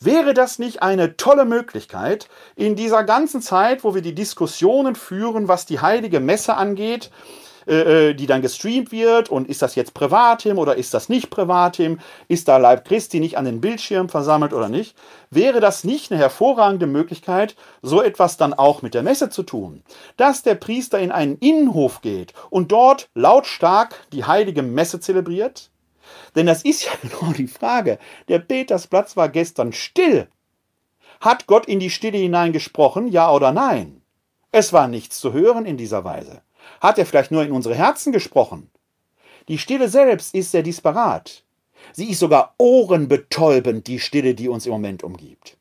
Wäre 0.00 0.34
das 0.34 0.58
nicht 0.58 0.82
eine 0.82 1.16
tolle 1.16 1.44
Möglichkeit, 1.44 2.28
in 2.56 2.76
dieser 2.76 3.04
ganzen 3.04 3.42
Zeit, 3.42 3.84
wo 3.84 3.94
wir 3.94 4.02
die 4.02 4.14
Diskussionen 4.14 4.94
führen, 4.94 5.48
was 5.48 5.66
die 5.66 5.80
heilige 5.80 6.20
Messe 6.20 6.56
angeht, 6.56 7.10
äh, 7.66 8.10
äh, 8.10 8.14
die 8.14 8.26
dann 8.26 8.42
gestreamt 8.42 8.92
wird 8.92 9.30
und 9.30 9.48
ist 9.48 9.62
das 9.62 9.74
jetzt 9.74 9.94
Privatim 9.94 10.58
oder 10.58 10.76
ist 10.76 10.92
das 10.92 11.08
nicht 11.08 11.30
Privatim, 11.30 11.98
ist 12.28 12.48
da 12.48 12.58
Leib 12.58 12.84
Christi 12.86 13.20
nicht 13.20 13.38
an 13.38 13.46
den 13.46 13.62
Bildschirm 13.62 14.10
versammelt 14.10 14.52
oder 14.52 14.68
nicht, 14.68 14.94
wäre 15.30 15.60
das 15.60 15.82
nicht 15.82 16.12
eine 16.12 16.20
hervorragende 16.20 16.86
Möglichkeit, 16.86 17.56
so 17.80 18.02
etwas 18.02 18.36
dann 18.36 18.52
auch 18.52 18.82
mit 18.82 18.92
der 18.92 19.02
Messe 19.02 19.30
zu 19.30 19.42
tun. 19.42 19.82
Dass 20.18 20.42
der 20.42 20.56
Priester 20.56 20.98
in 20.98 21.10
einen 21.10 21.38
Innenhof 21.38 22.02
geht 22.02 22.34
und 22.50 22.70
dort 22.70 23.08
lautstark 23.14 23.94
die 24.12 24.26
heilige 24.26 24.62
Messe 24.62 25.00
zelebriert, 25.00 25.70
denn 26.34 26.46
das 26.46 26.62
ist 26.62 26.84
ja 26.86 26.92
genau 27.02 27.32
die 27.32 27.48
Frage. 27.48 27.98
Der 28.28 28.38
Petersplatz 28.38 29.16
war 29.16 29.28
gestern 29.28 29.72
still. 29.72 30.28
Hat 31.20 31.46
Gott 31.46 31.66
in 31.66 31.80
die 31.80 31.90
Stille 31.90 32.18
hineingesprochen, 32.18 33.08
ja 33.08 33.30
oder 33.32 33.52
nein? 33.52 34.02
Es 34.52 34.72
war 34.72 34.88
nichts 34.88 35.18
zu 35.18 35.32
hören 35.32 35.66
in 35.66 35.76
dieser 35.76 36.04
Weise. 36.04 36.42
Hat 36.80 36.98
er 36.98 37.06
vielleicht 37.06 37.30
nur 37.30 37.42
in 37.42 37.52
unsere 37.52 37.74
Herzen 37.74 38.12
gesprochen? 38.12 38.70
Die 39.48 39.58
Stille 39.58 39.88
selbst 39.88 40.34
ist 40.34 40.50
sehr 40.50 40.62
disparat. 40.62 41.44
Sie 41.92 42.10
ist 42.10 42.20
sogar 42.20 42.54
ohrenbetäubend, 42.58 43.86
die 43.86 43.98
Stille, 43.98 44.34
die 44.34 44.48
uns 44.48 44.66
im 44.66 44.72
Moment 44.72 45.02
umgibt. 45.02 45.56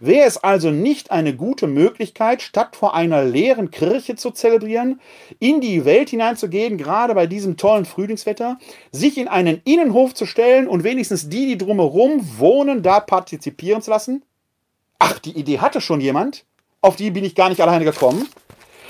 Wäre 0.00 0.26
es 0.26 0.36
also 0.36 0.70
nicht 0.70 1.10
eine 1.10 1.34
gute 1.34 1.66
Möglichkeit, 1.66 2.42
statt 2.42 2.76
vor 2.76 2.94
einer 2.94 3.24
leeren 3.24 3.70
Kirche 3.70 4.16
zu 4.16 4.30
zelebrieren, 4.30 5.00
in 5.38 5.60
die 5.60 5.84
Welt 5.84 6.10
hineinzugehen, 6.10 6.78
gerade 6.78 7.14
bei 7.14 7.26
diesem 7.26 7.56
tollen 7.56 7.84
Frühlingswetter, 7.84 8.58
sich 8.92 9.18
in 9.18 9.28
einen 9.28 9.60
Innenhof 9.64 10.14
zu 10.14 10.26
stellen 10.26 10.68
und 10.68 10.84
wenigstens 10.84 11.28
die, 11.28 11.46
die 11.46 11.58
drumherum 11.58 12.38
wohnen, 12.38 12.82
da 12.82 13.00
partizipieren 13.00 13.82
zu 13.82 13.90
lassen? 13.90 14.24
Ach, 14.98 15.18
die 15.18 15.38
Idee 15.38 15.58
hatte 15.58 15.80
schon 15.80 16.00
jemand? 16.00 16.44
Auf 16.80 16.96
die 16.96 17.10
bin 17.10 17.24
ich 17.24 17.34
gar 17.34 17.48
nicht 17.48 17.60
alleine 17.60 17.84
gekommen. 17.84 18.28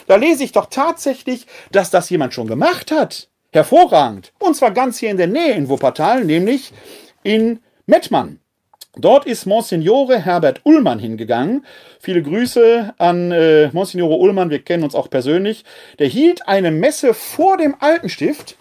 Da 0.07 0.17
lese 0.17 0.45
ich 0.45 0.53
doch 0.53 0.67
tatsächlich, 0.67 1.47
dass 1.73 1.91
das 1.91 2.11
jemand 2.11 2.35
schon 2.35 2.47
gemacht 2.47 2.91
hat. 2.91 3.29
Hervorragend. 3.53 4.33
Und 4.39 4.55
zwar 4.55 4.71
ganz 4.71 4.99
hier 4.99 5.11
in 5.11 5.17
der 5.17 5.27
Nähe 5.27 5.55
in 5.55 5.69
Wuppertal, 5.69 6.25
nämlich 6.25 6.73
in 7.23 7.61
Mettmann. 7.87 8.41
Dort 8.99 9.27
ist 9.27 9.45
Monsignore 9.45 10.19
Herbert 10.19 10.63
Ullmann 10.65 10.99
hingegangen. 10.99 11.67
Viele 12.01 12.23
Grüße 12.23 12.95
an 12.97 13.31
äh, 13.31 13.69
Monsignore 13.75 14.17
Ullmann, 14.17 14.49
wir 14.49 14.63
kennen 14.63 14.85
uns 14.85 14.95
auch 14.95 15.11
persönlich. 15.11 15.67
Der 15.99 16.07
hielt 16.07 16.49
eine 16.49 16.71
Messe 16.71 17.13
vor 17.13 17.59
dem 17.59 17.77
Altenstift. 17.79 18.57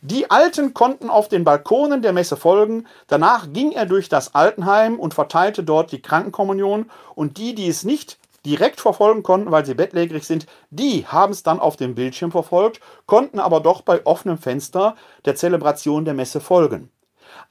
Die 0.00 0.30
Alten 0.30 0.74
konnten 0.74 1.10
auf 1.10 1.28
den 1.28 1.42
Balkonen 1.42 2.02
der 2.02 2.12
Messe 2.12 2.36
folgen. 2.36 2.86
Danach 3.08 3.52
ging 3.52 3.72
er 3.72 3.84
durch 3.84 4.08
das 4.08 4.32
Altenheim 4.32 4.98
und 5.00 5.12
verteilte 5.12 5.64
dort 5.64 5.90
die 5.90 6.00
Krankenkommunion. 6.00 6.88
Und 7.16 7.36
die, 7.36 7.56
die 7.56 7.68
es 7.68 7.82
nicht 7.82 8.18
direkt 8.46 8.80
verfolgen 8.80 9.24
konnten, 9.24 9.50
weil 9.50 9.66
sie 9.66 9.74
bettlägerig 9.74 10.24
sind, 10.24 10.46
die 10.70 11.04
haben 11.04 11.32
es 11.32 11.42
dann 11.42 11.58
auf 11.58 11.76
dem 11.76 11.96
Bildschirm 11.96 12.30
verfolgt, 12.30 12.80
konnten 13.06 13.40
aber 13.40 13.58
doch 13.58 13.82
bei 13.82 14.06
offenem 14.06 14.38
Fenster 14.38 14.94
der 15.24 15.34
Zelebration 15.34 16.04
der 16.04 16.14
Messe 16.14 16.40
folgen. 16.40 16.90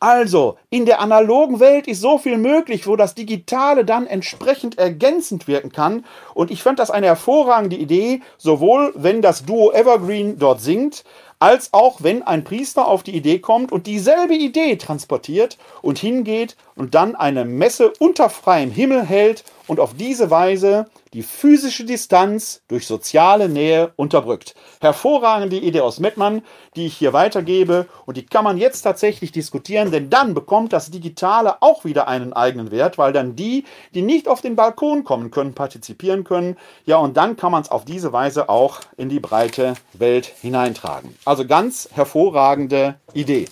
Also, 0.02 0.58
in 0.70 0.86
der 0.86 1.02
analogen 1.02 1.60
Welt 1.60 1.86
ist 1.86 2.00
so 2.00 2.18
viel 2.18 2.38
möglich, 2.38 2.88
wo 2.88 2.95
das 2.95 3.16
Digitale 3.16 3.84
dann 3.84 4.08
entsprechend 4.08 4.78
ergänzend 4.78 5.45
wirken 5.45 5.74
kann. 5.74 6.06
Und 6.34 6.52
ich 6.52 6.64
fand 6.64 6.80
das 6.80 6.89
eine 6.89 7.08
hervorragende 7.08 7.76
Idee, 7.76 8.22
sowohl 8.38 8.93
wenn 8.95 9.22
das 9.22 9.43
Duo 9.43 9.74
Evergreen 9.74 10.39
dort 10.39 10.62
singt, 10.62 11.04
als 11.39 11.74
auch 11.74 12.02
wenn 12.02 12.24
ein 12.24 12.45
Priester 12.45 12.88
auf 12.88 13.04
die 13.04 13.16
Idee 13.16 13.39
kommt 13.39 13.74
und 13.74 13.88
dieselbe 13.88 14.36
Idee 14.36 14.78
transportiert 14.78 15.58
und 15.82 16.00
hingeht 16.00 16.56
und 16.76 16.95
dann 16.95 17.16
eine 17.16 17.43
Messe 17.43 17.91
unter 18.00 18.30
freiem 18.30 18.72
Himmel 18.72 19.04
hält 19.04 19.43
und 19.70 19.80
auf 19.80 19.94
diese 19.94 20.32
Weise 20.32 20.90
die 21.14 21.22
physische 21.22 21.86
Distanz 21.86 22.64
durch 22.68 22.88
soziale 22.88 23.48
Nähe 23.48 23.94
unterbrückt. 23.96 24.56
Hervorragende 24.82 25.58
Idee 25.58 25.82
aus 25.82 26.00
Mettmann, 26.00 26.42
die 26.76 26.88
ich 26.88 26.98
hier 26.98 27.14
weitergebe 27.14 27.86
und 28.08 28.18
die 28.18 28.26
kann 28.26 28.44
man 28.44 28.58
jetzt 28.58 28.82
tatsächlich 28.82 29.32
diskutieren, 29.32 29.92
denn 29.92 30.10
dann 30.10 30.34
bekommt 30.34 30.74
das 30.74 30.90
Digitale 30.90 31.62
auch 31.62 31.86
wieder 31.86 32.08
einen 32.08 32.34
eigenen 32.34 32.72
Wert, 32.72 32.98
weil 32.98 33.14
dann 33.14 33.36
die, 33.36 33.64
die 33.94 34.02
nicht 34.02 34.28
auf 34.28 34.42
den 34.42 34.56
Balkon 34.56 35.04
kommen 35.04 35.30
können, 35.30 35.54
partizipieren 35.54 36.24
können. 36.24 36.58
Ja, 36.86 36.98
und 36.98 37.16
dann 37.16 37.38
kann 37.38 37.52
man 37.52 37.62
es 37.62 37.70
auf 37.70 37.86
diese 37.86 38.12
Weise 38.12 38.50
auch 38.50 38.80
in 38.98 39.10
die 39.10 39.20
breite 39.20 39.76
Welt 39.94 40.26
hineintragen. 40.42 41.16
Also 41.26 41.46
ganz 41.46 41.90
hervorragende 41.92 42.96
Idee. 43.14 43.48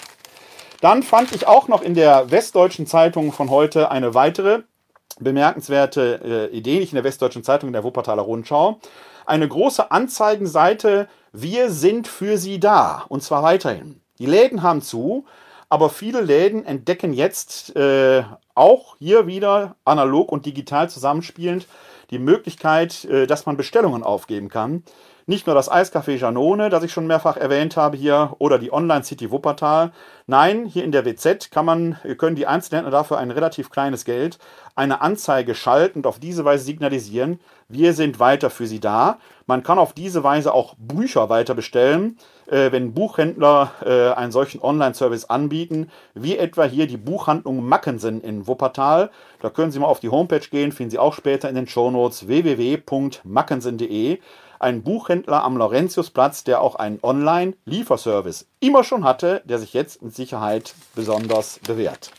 Dann 0.81 1.03
fand 1.03 1.31
ich 1.35 1.47
auch 1.47 1.67
noch 1.67 1.83
in 1.83 1.93
der 1.93 2.31
Westdeutschen 2.31 2.87
Zeitung 2.87 3.31
von 3.31 3.51
heute 3.51 3.91
eine 3.91 4.15
weitere 4.15 4.63
bemerkenswerte 5.19 6.49
äh, 6.51 6.55
Idee, 6.55 6.79
nicht 6.79 6.91
in 6.91 6.95
der 6.95 7.03
Westdeutschen 7.03 7.43
Zeitung, 7.43 7.69
in 7.69 7.73
der 7.73 7.83
Wuppertaler 7.83 8.21
Rundschau. 8.21 8.79
Eine 9.25 9.47
große 9.47 9.91
Anzeigenseite, 9.91 11.07
wir 11.33 11.69
sind 11.69 12.07
für 12.07 12.37
Sie 12.37 12.59
da. 12.59 13.05
Und 13.09 13.23
zwar 13.23 13.43
weiterhin. 13.43 14.01
Die 14.19 14.25
Läden 14.25 14.63
haben 14.63 14.81
zu, 14.81 15.25
aber 15.69 15.89
viele 15.89 16.21
Läden 16.21 16.65
entdecken 16.65 17.13
jetzt 17.13 17.75
äh, 17.75 18.23
auch 18.55 18.95
hier 18.97 19.27
wieder 19.27 19.75
analog 19.85 20.31
und 20.31 20.45
digital 20.45 20.89
zusammenspielend 20.89 21.67
die 22.09 22.19
Möglichkeit, 22.19 23.05
äh, 23.05 23.27
dass 23.27 23.45
man 23.45 23.57
Bestellungen 23.57 24.03
aufgeben 24.03 24.49
kann. 24.49 24.83
Nicht 25.29 25.45
nur 25.45 25.55
das 25.55 25.69
Eiscafé 25.69 26.15
Janone, 26.15 26.69
das 26.69 26.83
ich 26.83 26.93
schon 26.93 27.05
mehrfach 27.05 27.35
erwähnt 27.35 27.75
habe 27.75 27.97
hier, 27.97 28.37
oder 28.39 28.57
die 28.57 28.71
Online 28.71 29.03
City 29.03 29.29
Wuppertal. 29.29 29.91
Nein, 30.25 30.65
hier 30.65 30.85
in 30.85 30.93
der 30.93 31.03
WZ 31.03 31.51
kann 31.51 31.65
man, 31.65 31.97
können 32.17 32.37
die 32.37 32.47
Einzelhändler 32.47 32.91
dafür 32.91 33.17
ein 33.17 33.31
relativ 33.31 33.69
kleines 33.69 34.05
Geld 34.05 34.39
eine 34.77 35.01
Anzeige 35.01 35.55
schalten 35.55 35.99
und 35.99 36.07
auf 36.07 36.19
diese 36.19 36.45
Weise 36.45 36.63
signalisieren, 36.63 37.39
wir 37.67 37.93
sind 37.93 38.19
weiter 38.19 38.51
für 38.51 38.67
Sie 38.67 38.79
da. 38.79 39.17
Man 39.47 39.63
kann 39.63 39.79
auf 39.79 39.93
diese 39.93 40.23
Weise 40.23 40.53
auch 40.53 40.75
Bücher 40.77 41.29
weiter 41.29 41.55
bestellen, 41.55 42.17
äh, 42.45 42.71
wenn 42.71 42.93
Buchhändler 42.93 43.71
äh, 43.83 44.13
einen 44.13 44.31
solchen 44.31 44.61
Online-Service 44.61 45.25
anbieten, 45.25 45.89
wie 46.13 46.37
etwa 46.37 46.65
hier 46.65 46.85
die 46.85 46.97
Buchhandlung 46.97 47.67
Mackensen 47.67 48.21
in 48.21 48.45
Wuppertal. 48.45 49.09
Da 49.41 49.49
können 49.49 49.71
Sie 49.71 49.79
mal 49.79 49.87
auf 49.87 49.99
die 49.99 50.09
Homepage 50.09 50.47
gehen, 50.47 50.71
finden 50.71 50.91
Sie 50.91 50.99
auch 50.99 51.15
später 51.15 51.49
in 51.49 51.55
den 51.55 51.67
Shownotes 51.67 52.27
www.mackensen.de 52.27 54.19
ein 54.59 54.83
Buchhändler 54.83 55.43
am 55.43 55.57
Laurentiusplatz, 55.57 56.43
der 56.43 56.61
auch 56.61 56.75
einen 56.75 56.99
Online-Lieferservice 57.01 58.47
immer 58.59 58.83
schon 58.83 59.03
hatte, 59.03 59.41
der 59.45 59.59
sich 59.59 59.73
jetzt 59.73 60.01
mit 60.01 60.15
Sicherheit 60.15 60.73
besonders 60.95 61.59
bewährt. 61.59 62.11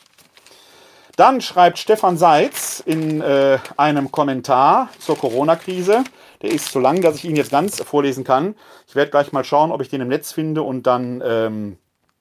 Dann 1.17 1.41
schreibt 1.41 1.79
Stefan 1.79 2.17
Seitz 2.17 2.81
in 2.85 3.21
äh, 3.21 3.59
einem 3.77 4.13
Kommentar 4.13 4.89
zur 5.01 5.19
Corona-Krise, 5.19 6.05
der 6.43 6.51
ist 6.53 6.71
so 6.71 6.79
lang, 6.79 7.03
dass 7.03 7.17
ich 7.17 7.25
ihn 7.25 7.35
jetzt 7.35 7.51
ganz 7.51 7.83
vorlesen 7.83 8.23
kann. 8.23 8.55
Ich 8.87 8.95
werde 8.95 9.11
gleich 9.11 9.33
mal 9.33 9.43
schauen, 9.43 9.73
ob 9.73 9.83
ich 9.83 9.89
den 9.89 10.01
im 10.01 10.07
Netz 10.09 10.31
finde 10.31 10.63
und 10.63 10.87
dann 10.87 11.21
ähm, 11.25 11.79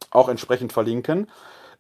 auch 0.10 0.30
entsprechend 0.30 0.74
verlinken. 0.74 1.30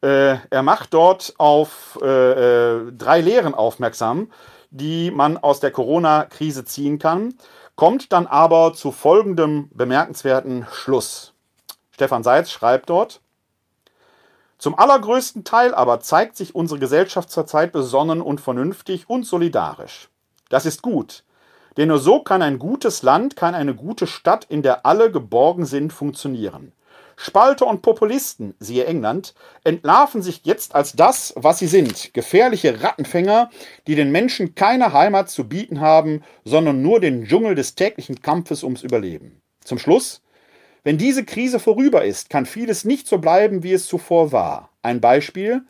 Äh, 0.01 0.35
er 0.51 0.61
macht 0.61 0.93
dort 0.93 1.33
auf 1.39 1.97
äh, 2.03 2.05
äh 2.05 2.91
drei 2.91 3.21
Lehren 3.21 3.55
aufmerksam, 3.55 4.31
die 4.69 5.09
man 5.09 5.37
aus 5.37 5.59
der 5.59 5.71
Corona-Krise 5.71 6.65
ziehen 6.65 6.99
kann 6.99 7.33
kommt 7.77 8.11
dann 8.11 8.27
aber 8.27 8.73
zu 8.73 8.91
folgendem 8.91 9.69
bemerkenswerten 9.71 10.65
Schluss. 10.73 11.33
Stefan 11.91 12.23
Seitz 12.23 12.49
schreibt 12.49 12.89
dort, 12.89 13.21
zum 14.57 14.77
allergrößten 14.77 15.43
Teil 15.43 15.75
aber 15.75 15.99
zeigt 15.99 16.35
sich 16.35 16.55
unsere 16.55 16.79
Gesellschaft 16.79 17.29
zurzeit 17.29 17.71
besonnen 17.71 18.21
und 18.21 18.41
vernünftig 18.41 19.07
und 19.07 19.23
solidarisch. 19.25 20.09
Das 20.49 20.65
ist 20.65 20.81
gut, 20.81 21.23
denn 21.77 21.89
nur 21.89 21.99
so 21.99 22.21
kann 22.23 22.41
ein 22.41 22.57
gutes 22.57 23.03
Land, 23.03 23.35
kann 23.35 23.53
eine 23.53 23.75
gute 23.75 24.07
Stadt, 24.07 24.45
in 24.49 24.63
der 24.63 24.87
alle 24.87 25.11
geborgen 25.11 25.65
sind, 25.65 25.93
funktionieren. 25.93 26.73
Spalter 27.19 27.65
und 27.65 27.81
Populisten, 27.81 28.53
siehe 28.59 28.85
England, 28.85 29.33
entlarven 29.63 30.21
sich 30.21 30.41
jetzt 30.43 30.75
als 30.75 30.93
das, 30.93 31.33
was 31.35 31.57
sie 31.57 31.65
sind, 31.65 32.13
gefährliche 32.13 32.83
Rattenfänger, 32.83 33.49
die 33.87 33.95
den 33.95 34.11
Menschen 34.11 34.53
keine 34.53 34.93
Heimat 34.93 35.31
zu 35.31 35.49
bieten 35.49 35.81
haben, 35.81 36.23
sondern 36.45 36.83
nur 36.83 36.99
den 36.99 37.25
Dschungel 37.25 37.55
des 37.55 37.73
täglichen 37.73 38.21
Kampfes 38.21 38.63
ums 38.63 38.83
Überleben. 38.83 39.41
Zum 39.63 39.79
Schluss, 39.79 40.21
wenn 40.83 40.99
diese 40.99 41.25
Krise 41.25 41.59
vorüber 41.59 42.05
ist, 42.05 42.29
kann 42.29 42.45
vieles 42.45 42.85
nicht 42.85 43.07
so 43.07 43.17
bleiben, 43.17 43.63
wie 43.63 43.73
es 43.73 43.87
zuvor 43.87 44.31
war. 44.31 44.69
Ein 44.83 45.01
Beispiel, 45.01 45.63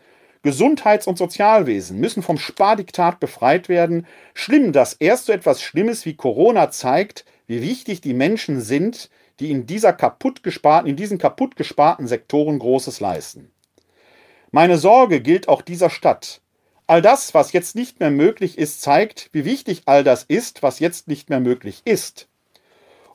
Gesundheits- 0.44 1.08
und 1.08 1.18
Sozialwesen 1.18 1.98
müssen 1.98 2.24
vom 2.24 2.38
Spardiktat 2.38 3.22
befreit 3.22 3.70
werden. 3.70 4.06
Schlimm, 4.34 4.74
dass 4.74 4.94
erst 4.94 5.26
so 5.26 5.34
etwas 5.34 5.62
Schlimmes 5.62 6.06
wie 6.06 6.16
Corona 6.16 6.72
zeigt, 6.72 7.26
wie 7.48 7.62
wichtig 7.62 8.02
die 8.02 8.14
Menschen 8.14 8.60
sind, 8.60 9.10
die 9.40 9.52
in, 9.52 9.66
dieser 9.66 9.94
kaputt 9.94 10.44
gesparten, 10.44 10.90
in 10.90 10.96
diesen 10.96 11.18
kaputt 11.18 11.56
gesparten 11.56 12.08
Sektoren 12.08 12.60
Großes 12.60 13.00
leisten. 13.00 13.52
Meine 14.52 14.78
Sorge 14.78 15.22
gilt 15.22 15.48
auch 15.48 15.62
dieser 15.62 15.90
Stadt. 15.90 16.42
All 16.88 17.02
das, 17.02 17.34
was 17.34 17.52
jetzt 17.52 17.76
nicht 17.76 18.00
mehr 18.00 18.12
möglich 18.12 18.58
ist, 18.58 18.82
zeigt, 18.82 19.30
wie 19.34 19.46
wichtig 19.46 19.84
all 19.86 20.04
das 20.04 20.24
ist, 20.24 20.64
was 20.64 20.80
jetzt 20.80 21.08
nicht 21.08 21.30
mehr 21.30 21.42
möglich 21.42 21.82
ist. 21.84 22.28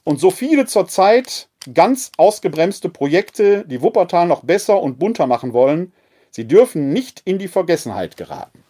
Und 0.05 0.20
so 0.20 0.31
viele 0.31 0.66
zurzeit 0.66 1.49
ganz 1.73 2.12
ausgebremste 2.16 2.89
Projekte, 2.89 3.64
die 3.66 3.81
Wuppertal 3.81 4.27
noch 4.27 4.43
besser 4.43 4.81
und 4.83 4.99
bunter 4.99 5.27
machen 5.27 5.53
wollen, 5.53 5.93
sie 6.31 6.47
dürfen 6.47 6.93
nicht 6.93 7.23
in 7.25 7.39
die 7.39 7.49
Vergessenheit 7.49 8.16
geraten. 8.16 8.62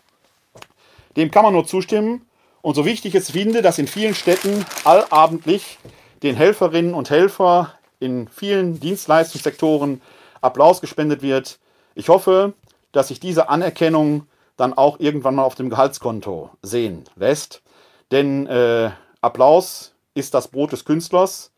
dem 1.16 1.30
kann 1.30 1.44
man 1.44 1.54
nur 1.54 1.66
zustimmen. 1.66 2.26
Und 2.60 2.74
so 2.76 2.84
wichtig 2.84 3.14
ich 3.14 3.22
es 3.22 3.30
finde, 3.32 3.60
dass 3.60 3.78
in 3.78 3.88
vielen 3.88 4.14
Städten 4.14 4.64
allabendlich 4.84 5.78
den 6.22 6.36
Helferinnen 6.36 6.94
und 6.94 7.10
Helfern 7.10 7.68
in 8.00 8.28
vielen 8.28 8.80
Dienstleistungssektoren 8.80 10.02
Applaus 10.40 10.80
gespendet 10.80 11.22
wird. 11.22 11.58
Ich 11.94 12.08
hoffe, 12.08 12.54
dass 12.92 13.08
sich 13.08 13.20
diese 13.20 13.48
Anerkennung 13.48 14.26
dann 14.56 14.74
auch 14.74 15.00
irgendwann 15.00 15.34
mal 15.34 15.44
auf 15.44 15.54
dem 15.54 15.70
Gehaltskonto 15.70 16.50
sehen 16.62 17.04
lässt. 17.16 17.62
Denn 18.10 18.46
äh, 18.46 18.90
Applaus 19.20 19.94
ist 20.14 20.34
das 20.34 20.48
Brot 20.48 20.72
des 20.72 20.84
Künstlers, 20.84 21.52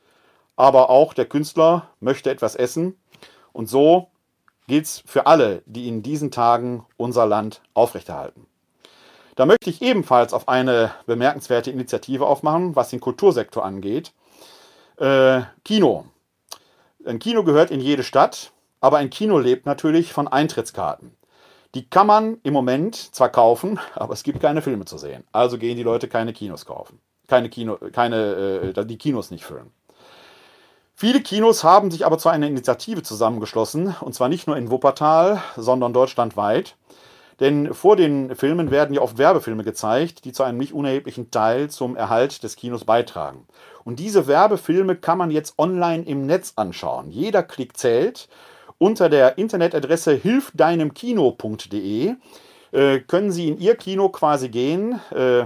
aber 0.56 0.90
auch 0.90 1.14
der 1.14 1.26
Künstler 1.26 1.90
möchte 2.00 2.30
etwas 2.30 2.54
essen. 2.54 2.96
Und 3.52 3.68
so 3.68 4.08
gilt 4.68 4.84
es 4.84 5.02
für 5.06 5.26
alle, 5.26 5.62
die 5.66 5.88
in 5.88 6.02
diesen 6.02 6.30
Tagen 6.30 6.86
unser 6.96 7.26
Land 7.26 7.60
aufrechterhalten. 7.74 8.46
Da 9.34 9.46
möchte 9.46 9.68
ich 9.68 9.82
ebenfalls 9.82 10.32
auf 10.32 10.48
eine 10.48 10.92
bemerkenswerte 11.06 11.70
Initiative 11.70 12.26
aufmachen, 12.26 12.76
was 12.76 12.90
den 12.90 13.00
Kultursektor 13.00 13.64
angeht. 13.64 14.12
Äh, 14.98 15.42
Kino. 15.64 16.04
Ein 17.04 17.18
Kino 17.18 17.42
gehört 17.42 17.70
in 17.70 17.80
jede 17.80 18.04
Stadt, 18.04 18.52
aber 18.80 18.98
ein 18.98 19.10
Kino 19.10 19.38
lebt 19.38 19.66
natürlich 19.66 20.12
von 20.12 20.28
Eintrittskarten. 20.28 21.16
Die 21.74 21.88
kann 21.88 22.06
man 22.06 22.38
im 22.44 22.52
Moment 22.52 22.94
zwar 22.96 23.28
kaufen, 23.28 23.80
aber 23.94 24.12
es 24.12 24.22
gibt 24.22 24.40
keine 24.40 24.62
Filme 24.62 24.84
zu 24.84 24.98
sehen. 24.98 25.24
Also 25.32 25.58
gehen 25.58 25.76
die 25.76 25.82
Leute 25.82 26.08
keine 26.08 26.32
Kinos 26.32 26.64
kaufen. 26.64 27.00
Keine 27.26 27.48
Kino, 27.48 27.78
keine, 27.92 28.72
äh, 28.76 28.86
die 28.86 28.98
Kinos 28.98 29.30
nicht 29.30 29.44
füllen. 29.44 29.72
Viele 30.94 31.20
Kinos 31.22 31.64
haben 31.64 31.90
sich 31.90 32.06
aber 32.06 32.18
zu 32.18 32.28
einer 32.28 32.46
Initiative 32.46 33.02
zusammengeschlossen, 33.02 33.96
und 34.00 34.14
zwar 34.14 34.28
nicht 34.28 34.46
nur 34.46 34.56
in 34.56 34.70
Wuppertal, 34.70 35.42
sondern 35.56 35.92
deutschlandweit. 35.92 36.76
Denn 37.40 37.74
vor 37.74 37.96
den 37.96 38.36
Filmen 38.36 38.70
werden 38.70 38.94
ja 38.94 39.00
oft 39.00 39.18
Werbefilme 39.18 39.64
gezeigt, 39.64 40.24
die 40.24 40.32
zu 40.32 40.44
einem 40.44 40.58
nicht 40.58 40.72
unerheblichen 40.72 41.32
Teil 41.32 41.68
zum 41.68 41.96
Erhalt 41.96 42.44
des 42.44 42.54
Kinos 42.54 42.84
beitragen. 42.84 43.46
Und 43.84 44.00
diese 44.00 44.26
Werbefilme 44.26 44.96
kann 44.96 45.18
man 45.18 45.30
jetzt 45.30 45.58
online 45.58 46.04
im 46.04 46.26
Netz 46.26 46.54
anschauen. 46.56 47.10
Jeder 47.10 47.42
Klick 47.42 47.76
zählt. 47.76 48.28
Unter 48.78 49.08
der 49.08 49.38
Internetadresse 49.38 50.14
hilfdeinemkino.de 50.14 52.14
äh, 52.72 52.98
können 53.00 53.30
Sie 53.30 53.48
in 53.48 53.58
Ihr 53.58 53.76
Kino 53.76 54.08
quasi 54.08 54.48
gehen 54.48 55.00
äh, 55.12 55.44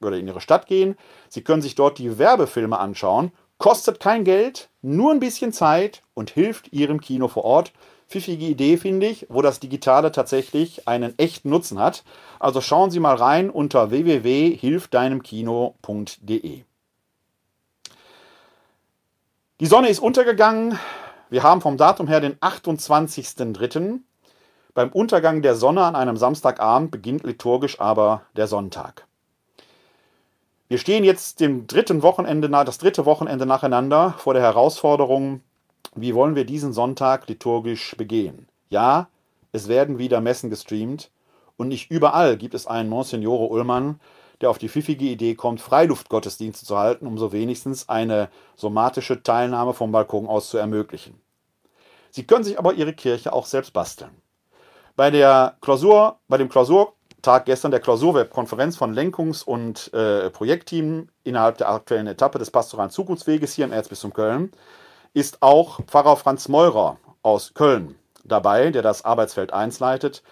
oder 0.00 0.16
in 0.16 0.28
Ihre 0.28 0.40
Stadt 0.40 0.66
gehen. 0.66 0.96
Sie 1.28 1.42
können 1.42 1.62
sich 1.62 1.74
dort 1.74 1.98
die 1.98 2.18
Werbefilme 2.18 2.78
anschauen. 2.78 3.32
Kostet 3.58 3.98
kein 3.98 4.22
Geld, 4.22 4.68
nur 4.82 5.10
ein 5.10 5.18
bisschen 5.18 5.52
Zeit 5.52 6.02
und 6.14 6.30
hilft 6.30 6.72
Ihrem 6.72 7.00
Kino 7.00 7.26
vor 7.26 7.44
Ort 7.44 7.72
pfiffige 8.08 8.46
Idee, 8.46 8.78
finde 8.78 9.06
ich, 9.06 9.26
wo 9.28 9.42
das 9.42 9.60
Digitale 9.60 10.10
tatsächlich 10.12 10.88
einen 10.88 11.12
echten 11.18 11.50
Nutzen 11.50 11.78
hat. 11.78 12.04
Also 12.40 12.62
schauen 12.62 12.90
Sie 12.90 13.00
mal 13.00 13.14
rein 13.14 13.50
unter 13.50 13.90
www.hilfdeinemkino.de. 13.90 16.67
Die 19.60 19.66
Sonne 19.66 19.88
ist 19.88 19.98
untergegangen. 19.98 20.78
Wir 21.30 21.42
haben 21.42 21.60
vom 21.60 21.76
Datum 21.76 22.06
her 22.06 22.20
den 22.20 22.36
28.03. 22.36 23.98
Beim 24.72 24.90
Untergang 24.90 25.42
der 25.42 25.56
Sonne 25.56 25.82
an 25.82 25.96
einem 25.96 26.16
Samstagabend 26.16 26.92
beginnt 26.92 27.24
liturgisch 27.24 27.80
aber 27.80 28.22
der 28.36 28.46
Sonntag. 28.46 29.08
Wir 30.68 30.78
stehen 30.78 31.02
jetzt 31.02 31.40
dem 31.40 31.66
dritten 31.66 32.04
Wochenende, 32.04 32.48
das 32.48 32.78
dritte 32.78 33.04
Wochenende 33.04 33.46
nacheinander 33.46 34.14
vor 34.18 34.32
der 34.32 34.44
Herausforderung, 34.44 35.40
wie 35.96 36.14
wollen 36.14 36.36
wir 36.36 36.44
diesen 36.44 36.72
Sonntag 36.72 37.26
liturgisch 37.26 37.96
begehen? 37.96 38.46
Ja, 38.68 39.08
es 39.50 39.66
werden 39.66 39.98
wieder 39.98 40.20
Messen 40.20 40.50
gestreamt 40.50 41.10
und 41.56 41.66
nicht 41.66 41.90
überall 41.90 42.36
gibt 42.36 42.54
es 42.54 42.68
einen 42.68 42.88
Monsignore 42.88 43.48
Ullmann, 43.48 43.98
der 44.40 44.50
auf 44.50 44.58
die 44.58 44.68
pfiffige 44.68 45.06
Idee 45.06 45.34
kommt, 45.34 45.60
Freiluftgottesdienste 45.60 46.64
zu 46.64 46.78
halten, 46.78 47.06
um 47.06 47.18
so 47.18 47.32
wenigstens 47.32 47.88
eine 47.88 48.28
somatische 48.56 49.22
Teilnahme 49.22 49.74
vom 49.74 49.92
Balkon 49.92 50.26
aus 50.26 50.50
zu 50.50 50.58
ermöglichen. 50.58 51.20
Sie 52.10 52.24
können 52.24 52.44
sich 52.44 52.58
aber 52.58 52.74
Ihre 52.74 52.94
Kirche 52.94 53.32
auch 53.32 53.46
selbst 53.46 53.72
basteln. 53.72 54.10
Bei 54.96 55.10
der 55.10 55.56
Klausur, 55.60 56.18
bei 56.28 56.38
dem 56.38 56.48
Klausurtag 56.48 57.44
gestern 57.44 57.70
der 57.70 57.80
Klausurweb-Konferenz 57.80 58.76
von 58.76 58.92
Lenkungs- 58.92 59.44
und 59.44 59.92
äh, 59.94 60.30
Projektteam 60.30 61.08
innerhalb 61.24 61.58
der 61.58 61.68
aktuellen 61.70 62.06
Etappe 62.06 62.38
des 62.38 62.50
pastoralen 62.50 62.90
Zukunftsweges 62.90 63.54
hier 63.54 63.64
im 63.64 63.72
Erzbistum 63.72 64.12
Köln 64.12 64.50
ist 65.14 65.42
auch 65.42 65.80
Pfarrer 65.86 66.16
Franz 66.16 66.48
Meurer 66.48 66.98
aus 67.22 67.54
Köln 67.54 67.96
dabei, 68.24 68.70
der 68.70 68.82
das 68.82 69.04
Arbeitsfeld 69.04 69.52
1 69.52 69.80
leitet. 69.80 70.22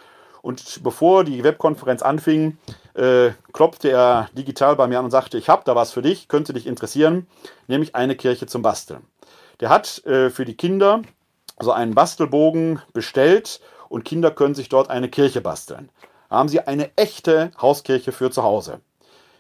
Und 0.43 0.83
bevor 0.83 1.25
die 1.25 1.43
Webkonferenz 1.43 2.03
anfing, 2.03 2.59
äh, 2.97 3.33
klopfte 3.53 3.91
er 3.91 4.29
digital 4.37 4.77
bei 4.77 4.87
mir 4.87 4.99
an 4.99 5.05
und 5.05 5.11
sagte, 5.11 5.39
ich 5.39 5.49
habe 5.49 5.63
da 5.65 5.75
was 5.75 5.93
für 5.93 6.03
dich, 6.03 6.29
könnte 6.29 6.53
dich 6.53 6.67
interessieren, 6.67 7.27
nämlich 7.67 7.95
eine 7.95 8.17
Kirche 8.17 8.47
zum 8.47 8.63
Basteln. 8.63 9.07
Der 9.61 9.69
hat 9.69 10.05
äh, 10.07 10.31
für 10.31 10.45
die 10.45 10.57
Kinder 10.57 11.03
so 11.61 11.73
einen 11.73 11.95
Bastelbogen 11.95 12.81
bestellt 12.93 13.61
und 13.89 14.05
Kinder 14.05 14.31
können 14.31 14.55
sich 14.55 14.69
dort 14.69 14.91
eine 14.91 15.09
Kirche 15.09 15.41
basteln. 15.41 15.91
Da 16.29 16.37
haben 16.37 16.49
sie 16.49 16.61
eine 16.61 16.91
echte 16.97 17.51
Hauskirche 17.61 18.13
für 18.13 18.31
zu 18.31 18.43
Hause. 18.43 18.81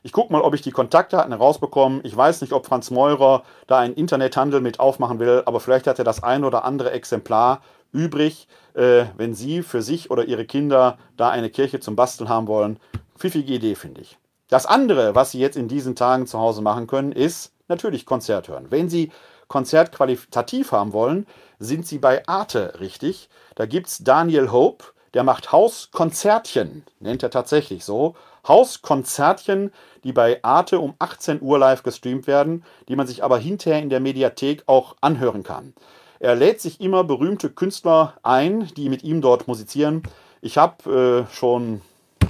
Ich 0.02 0.12
gucke 0.12 0.32
mal, 0.32 0.42
ob 0.42 0.54
ich 0.54 0.62
die 0.62 0.70
Kontaktdaten 0.70 1.32
herausbekomme. 1.32 2.00
Ich 2.04 2.16
weiß 2.16 2.40
nicht, 2.40 2.52
ob 2.52 2.64
Franz 2.64 2.92
Meurer 2.92 3.42
da 3.66 3.80
einen 3.80 3.94
Internethandel 3.94 4.60
mit 4.60 4.78
aufmachen 4.78 5.18
will, 5.18 5.42
aber 5.46 5.58
vielleicht 5.58 5.88
hat 5.88 5.98
er 5.98 6.04
das 6.04 6.22
ein 6.22 6.44
oder 6.44 6.64
andere 6.64 6.92
Exemplar 6.92 7.60
übrig, 7.90 8.46
äh, 8.74 9.06
wenn 9.16 9.34
Sie 9.34 9.62
für 9.62 9.82
sich 9.82 10.10
oder 10.10 10.24
Ihre 10.24 10.44
Kinder 10.44 10.98
da 11.16 11.30
eine 11.30 11.50
Kirche 11.50 11.80
zum 11.80 11.96
Basteln 11.96 12.28
haben 12.28 12.46
wollen. 12.46 12.78
Pfiffige 13.18 13.54
Idee, 13.54 13.74
finde 13.74 14.02
ich. 14.02 14.18
Das 14.48 14.66
andere, 14.66 15.14
was 15.14 15.32
Sie 15.32 15.40
jetzt 15.40 15.56
in 15.56 15.68
diesen 15.68 15.96
Tagen 15.96 16.26
zu 16.26 16.38
Hause 16.38 16.62
machen 16.62 16.86
können, 16.86 17.12
ist 17.12 17.52
natürlich 17.68 18.06
Konzert 18.06 18.48
hören. 18.48 18.66
Wenn 18.70 18.88
Sie 18.88 19.10
Konzert 19.48 19.92
qualitativ 19.92 20.72
haben 20.72 20.92
wollen, 20.92 21.26
sind 21.58 21.86
Sie 21.86 21.98
bei 21.98 22.26
Arte 22.28 22.74
richtig. 22.80 23.28
Da 23.54 23.66
gibt 23.66 23.88
es 23.88 23.98
Daniel 23.98 24.52
Hope, 24.52 24.84
der 25.14 25.24
macht 25.24 25.50
Hauskonzertchen, 25.50 26.84
nennt 27.00 27.22
er 27.22 27.30
tatsächlich 27.30 27.84
so. 27.84 28.14
Hauskonzertchen, 28.46 29.72
die 30.04 30.12
bei 30.12 30.42
Arte 30.44 30.78
um 30.78 30.94
18 30.98 31.40
Uhr 31.42 31.58
live 31.58 31.82
gestreamt 31.82 32.26
werden, 32.26 32.64
die 32.88 32.96
man 32.96 33.06
sich 33.06 33.24
aber 33.24 33.38
hinterher 33.38 33.82
in 33.82 33.90
der 33.90 34.00
Mediathek 34.00 34.62
auch 34.66 34.96
anhören 35.00 35.42
kann. 35.42 35.74
Er 36.20 36.34
lädt 36.34 36.60
sich 36.60 36.80
immer 36.80 37.04
berühmte 37.04 37.50
Künstler 37.50 38.14
ein, 38.22 38.68
die 38.76 38.88
mit 38.88 39.02
ihm 39.02 39.20
dort 39.20 39.48
musizieren. 39.48 40.02
Ich 40.40 40.58
habe 40.58 41.26
äh, 41.28 41.34
schon 41.34 41.80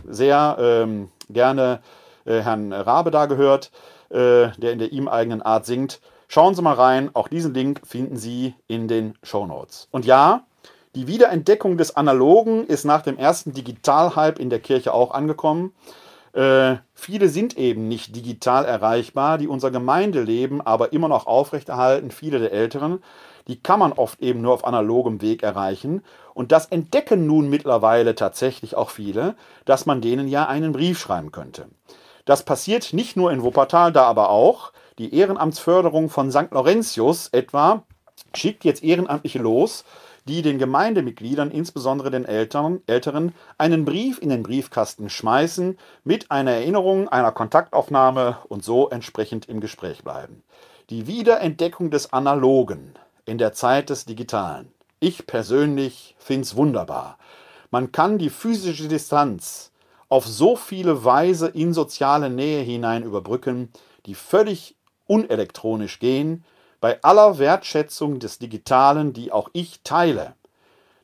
sehr 0.08 0.56
ähm, 0.58 1.10
gerne 1.28 1.80
äh, 2.24 2.40
Herrn 2.40 2.72
Rabe 2.72 3.10
da 3.10 3.26
gehört, 3.26 3.70
äh, 4.10 4.48
der 4.56 4.72
in 4.72 4.78
der 4.78 4.92
ihm 4.92 5.08
eigenen 5.08 5.42
Art 5.42 5.66
singt. 5.66 6.00
Schauen 6.28 6.54
Sie 6.54 6.62
mal 6.62 6.74
rein, 6.74 7.10
auch 7.14 7.28
diesen 7.28 7.54
Link 7.54 7.82
finden 7.86 8.16
Sie 8.16 8.54
in 8.66 8.88
den 8.88 9.14
Show 9.22 9.46
Notes. 9.46 9.88
Und 9.92 10.06
ja, 10.06 10.44
die 10.96 11.06
Wiederentdeckung 11.06 11.76
des 11.76 11.94
Analogen 11.94 12.66
ist 12.66 12.84
nach 12.84 13.02
dem 13.02 13.18
ersten 13.18 13.52
Digital-Hype 13.52 14.38
in 14.38 14.50
der 14.50 14.60
Kirche 14.60 14.92
auch 14.92 15.12
angekommen. 15.12 15.72
Äh, 16.32 16.76
viele 16.94 17.28
sind 17.28 17.56
eben 17.56 17.86
nicht 17.86 18.16
digital 18.16 18.64
erreichbar, 18.64 19.38
die 19.38 19.46
unser 19.46 19.70
Gemeindeleben 19.70 20.60
aber 20.60 20.92
immer 20.92 21.08
noch 21.08 21.26
aufrechterhalten, 21.26 22.10
viele 22.10 22.38
der 22.38 22.52
Älteren. 22.52 23.02
Die 23.46 23.62
kann 23.62 23.78
man 23.78 23.92
oft 23.92 24.20
eben 24.20 24.40
nur 24.40 24.52
auf 24.52 24.64
analogem 24.66 25.22
Weg 25.22 25.42
erreichen. 25.42 26.02
Und 26.36 26.52
das 26.52 26.66
entdecken 26.66 27.26
nun 27.26 27.48
mittlerweile 27.48 28.14
tatsächlich 28.14 28.76
auch 28.76 28.90
viele, 28.90 29.36
dass 29.64 29.86
man 29.86 30.02
denen 30.02 30.28
ja 30.28 30.46
einen 30.46 30.72
Brief 30.72 30.98
schreiben 30.98 31.32
könnte. 31.32 31.64
Das 32.26 32.42
passiert 32.42 32.92
nicht 32.92 33.16
nur 33.16 33.32
in 33.32 33.42
Wuppertal, 33.42 33.90
da 33.90 34.02
aber 34.02 34.28
auch. 34.28 34.74
Die 34.98 35.14
Ehrenamtsförderung 35.14 36.10
von 36.10 36.30
St. 36.30 36.48
Laurentius 36.50 37.28
etwa 37.28 37.84
schickt 38.34 38.66
jetzt 38.66 38.84
Ehrenamtliche 38.84 39.38
los, 39.38 39.86
die 40.28 40.42
den 40.42 40.58
Gemeindemitgliedern, 40.58 41.50
insbesondere 41.50 42.10
den 42.10 42.26
Eltern, 42.26 42.82
Älteren, 42.86 43.32
einen 43.56 43.86
Brief 43.86 44.20
in 44.20 44.28
den 44.28 44.42
Briefkasten 44.42 45.08
schmeißen 45.08 45.78
mit 46.04 46.30
einer 46.30 46.50
Erinnerung, 46.50 47.08
einer 47.08 47.32
Kontaktaufnahme 47.32 48.36
und 48.48 48.62
so 48.62 48.90
entsprechend 48.90 49.48
im 49.48 49.60
Gespräch 49.60 50.04
bleiben. 50.04 50.42
Die 50.90 51.06
Wiederentdeckung 51.06 51.90
des 51.90 52.12
Analogen 52.12 52.92
in 53.24 53.38
der 53.38 53.54
Zeit 53.54 53.88
des 53.88 54.04
Digitalen. 54.04 54.75
Ich 54.98 55.26
persönlich 55.26 56.16
finde 56.18 56.42
es 56.42 56.56
wunderbar. 56.56 57.18
Man 57.70 57.92
kann 57.92 58.18
die 58.18 58.30
physische 58.30 58.88
Distanz 58.88 59.72
auf 60.08 60.26
so 60.26 60.56
viele 60.56 61.04
Weise 61.04 61.48
in 61.48 61.74
soziale 61.74 62.30
Nähe 62.30 62.62
hinein 62.62 63.02
überbrücken, 63.02 63.70
die 64.06 64.14
völlig 64.14 64.76
unelektronisch 65.06 65.98
gehen, 65.98 66.44
bei 66.80 67.02
aller 67.02 67.38
Wertschätzung 67.38 68.20
des 68.20 68.38
Digitalen, 68.38 69.12
die 69.12 69.32
auch 69.32 69.50
ich 69.52 69.80
teile, 69.82 70.34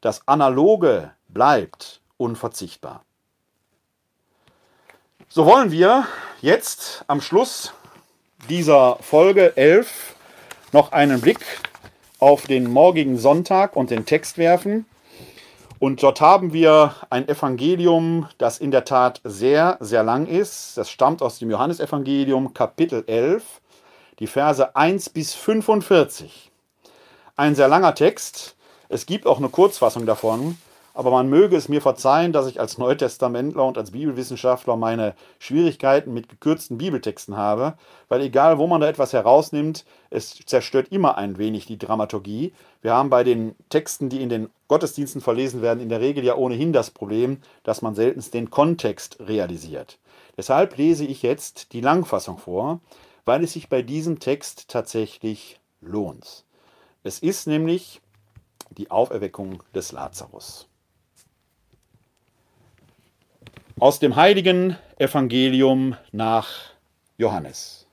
das 0.00 0.26
Analoge 0.26 1.12
bleibt 1.28 2.00
unverzichtbar. 2.16 3.04
So 5.28 5.46
wollen 5.46 5.70
wir 5.70 6.06
jetzt 6.40 7.04
am 7.06 7.20
Schluss 7.20 7.72
dieser 8.48 8.96
Folge 9.00 9.56
11 9.56 10.14
noch 10.72 10.92
einen 10.92 11.20
Blick 11.20 11.40
auf 12.22 12.46
den 12.46 12.70
morgigen 12.70 13.18
Sonntag 13.18 13.74
und 13.74 13.90
den 13.90 14.06
Text 14.06 14.38
werfen. 14.38 14.86
Und 15.80 16.04
dort 16.04 16.20
haben 16.20 16.52
wir 16.52 16.94
ein 17.10 17.26
Evangelium, 17.26 18.28
das 18.38 18.58
in 18.58 18.70
der 18.70 18.84
Tat 18.84 19.20
sehr, 19.24 19.76
sehr 19.80 20.04
lang 20.04 20.28
ist. 20.28 20.78
Das 20.78 20.88
stammt 20.88 21.20
aus 21.20 21.40
dem 21.40 21.50
Johannesevangelium, 21.50 22.54
Kapitel 22.54 23.02
11, 23.08 23.42
die 24.20 24.28
Verse 24.28 24.76
1 24.76 25.10
bis 25.10 25.34
45. 25.34 26.52
Ein 27.34 27.56
sehr 27.56 27.66
langer 27.66 27.96
Text. 27.96 28.54
Es 28.88 29.04
gibt 29.04 29.26
auch 29.26 29.38
eine 29.38 29.48
Kurzfassung 29.48 30.06
davon. 30.06 30.56
Aber 30.94 31.10
man 31.10 31.28
möge 31.28 31.56
es 31.56 31.68
mir 31.68 31.80
verzeihen, 31.80 32.32
dass 32.32 32.46
ich 32.46 32.60
als 32.60 32.76
Neutestamentler 32.76 33.64
und 33.64 33.78
als 33.78 33.92
Bibelwissenschaftler 33.92 34.76
meine 34.76 35.14
Schwierigkeiten 35.38 36.12
mit 36.12 36.28
gekürzten 36.28 36.78
Bibeltexten 36.78 37.36
habe, 37.36 37.74
weil 38.08 38.20
egal, 38.20 38.58
wo 38.58 38.66
man 38.66 38.80
da 38.80 38.88
etwas 38.88 39.12
herausnimmt, 39.12 39.86
es 40.10 40.38
zerstört 40.44 40.88
immer 40.90 41.16
ein 41.16 41.38
wenig 41.38 41.66
die 41.66 41.78
Dramaturgie. 41.78 42.52
Wir 42.82 42.92
haben 42.92 43.08
bei 43.08 43.24
den 43.24 43.54
Texten, 43.70 44.10
die 44.10 44.22
in 44.22 44.28
den 44.28 44.50
Gottesdiensten 44.68 45.22
verlesen 45.22 45.62
werden, 45.62 45.80
in 45.80 45.88
der 45.88 46.00
Regel 46.00 46.24
ja 46.24 46.36
ohnehin 46.36 46.72
das 46.72 46.90
Problem, 46.90 47.38
dass 47.62 47.80
man 47.80 47.94
selten 47.94 48.22
den 48.32 48.50
Kontext 48.50 49.18
realisiert. 49.20 49.98
Deshalb 50.36 50.76
lese 50.76 51.04
ich 51.04 51.22
jetzt 51.22 51.72
die 51.72 51.80
Langfassung 51.80 52.38
vor, 52.38 52.80
weil 53.24 53.44
es 53.44 53.52
sich 53.52 53.68
bei 53.68 53.82
diesem 53.82 54.18
Text 54.18 54.68
tatsächlich 54.68 55.60
lohnt. 55.80 56.44
Es 57.02 57.18
ist 57.18 57.46
nämlich 57.46 58.00
die 58.70 58.90
Auferweckung 58.90 59.62
des 59.74 59.92
Lazarus. 59.92 60.68
Aus 63.78 63.98
dem 63.98 64.16
heiligen 64.16 64.76
Evangelium 64.98 65.96
nach 66.12 66.48
Johannes. 67.16 67.86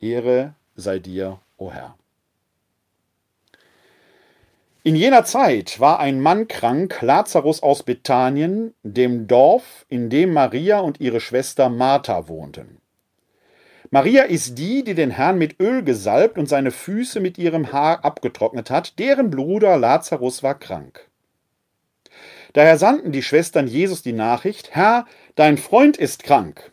Ehre 0.00 0.54
sei 0.74 0.98
dir, 0.98 1.38
o 1.56 1.70
Herr. 1.70 1.96
In 4.82 4.96
jener 4.96 5.24
Zeit 5.24 5.78
war 5.80 6.00
ein 6.00 6.20
Mann 6.20 6.48
krank, 6.48 7.00
Lazarus 7.02 7.62
aus 7.62 7.82
Bethanien, 7.82 8.74
dem 8.82 9.28
Dorf, 9.28 9.86
in 9.88 10.10
dem 10.10 10.32
Maria 10.32 10.80
und 10.80 11.00
ihre 11.00 11.20
Schwester 11.20 11.68
Martha 11.68 12.26
wohnten. 12.28 12.80
Maria 13.90 14.24
ist 14.24 14.58
die, 14.58 14.82
die 14.82 14.94
den 14.94 15.10
Herrn 15.10 15.38
mit 15.38 15.60
Öl 15.60 15.84
gesalbt 15.84 16.36
und 16.36 16.48
seine 16.48 16.70
Füße 16.70 17.20
mit 17.20 17.38
ihrem 17.38 17.72
Haar 17.72 18.04
abgetrocknet 18.04 18.70
hat, 18.70 18.98
deren 18.98 19.30
Bruder 19.30 19.76
Lazarus 19.76 20.42
war 20.42 20.58
krank. 20.58 21.08
Daher 22.52 22.78
sandten 22.78 23.12
die 23.12 23.22
Schwestern 23.22 23.66
Jesus 23.66 24.02
die 24.02 24.12
Nachricht, 24.12 24.74
Herr, 24.74 25.06
dein 25.34 25.58
Freund 25.58 25.96
ist 25.96 26.22
krank. 26.22 26.70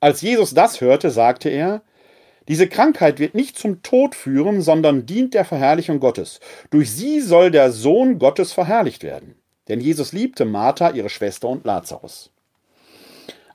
Als 0.00 0.20
Jesus 0.20 0.54
das 0.54 0.80
hörte, 0.80 1.10
sagte 1.10 1.48
er, 1.48 1.82
diese 2.48 2.68
Krankheit 2.68 3.18
wird 3.18 3.34
nicht 3.34 3.58
zum 3.58 3.82
Tod 3.82 4.14
führen, 4.14 4.60
sondern 4.60 5.06
dient 5.06 5.34
der 5.34 5.44
Verherrlichung 5.44 6.00
Gottes. 6.00 6.40
Durch 6.70 6.90
sie 6.90 7.20
soll 7.20 7.50
der 7.50 7.70
Sohn 7.70 8.18
Gottes 8.18 8.52
verherrlicht 8.52 9.02
werden. 9.02 9.36
Denn 9.68 9.80
Jesus 9.80 10.12
liebte 10.12 10.44
Martha, 10.44 10.90
ihre 10.90 11.10
Schwester 11.10 11.48
und 11.48 11.64
Lazarus. 11.64 12.30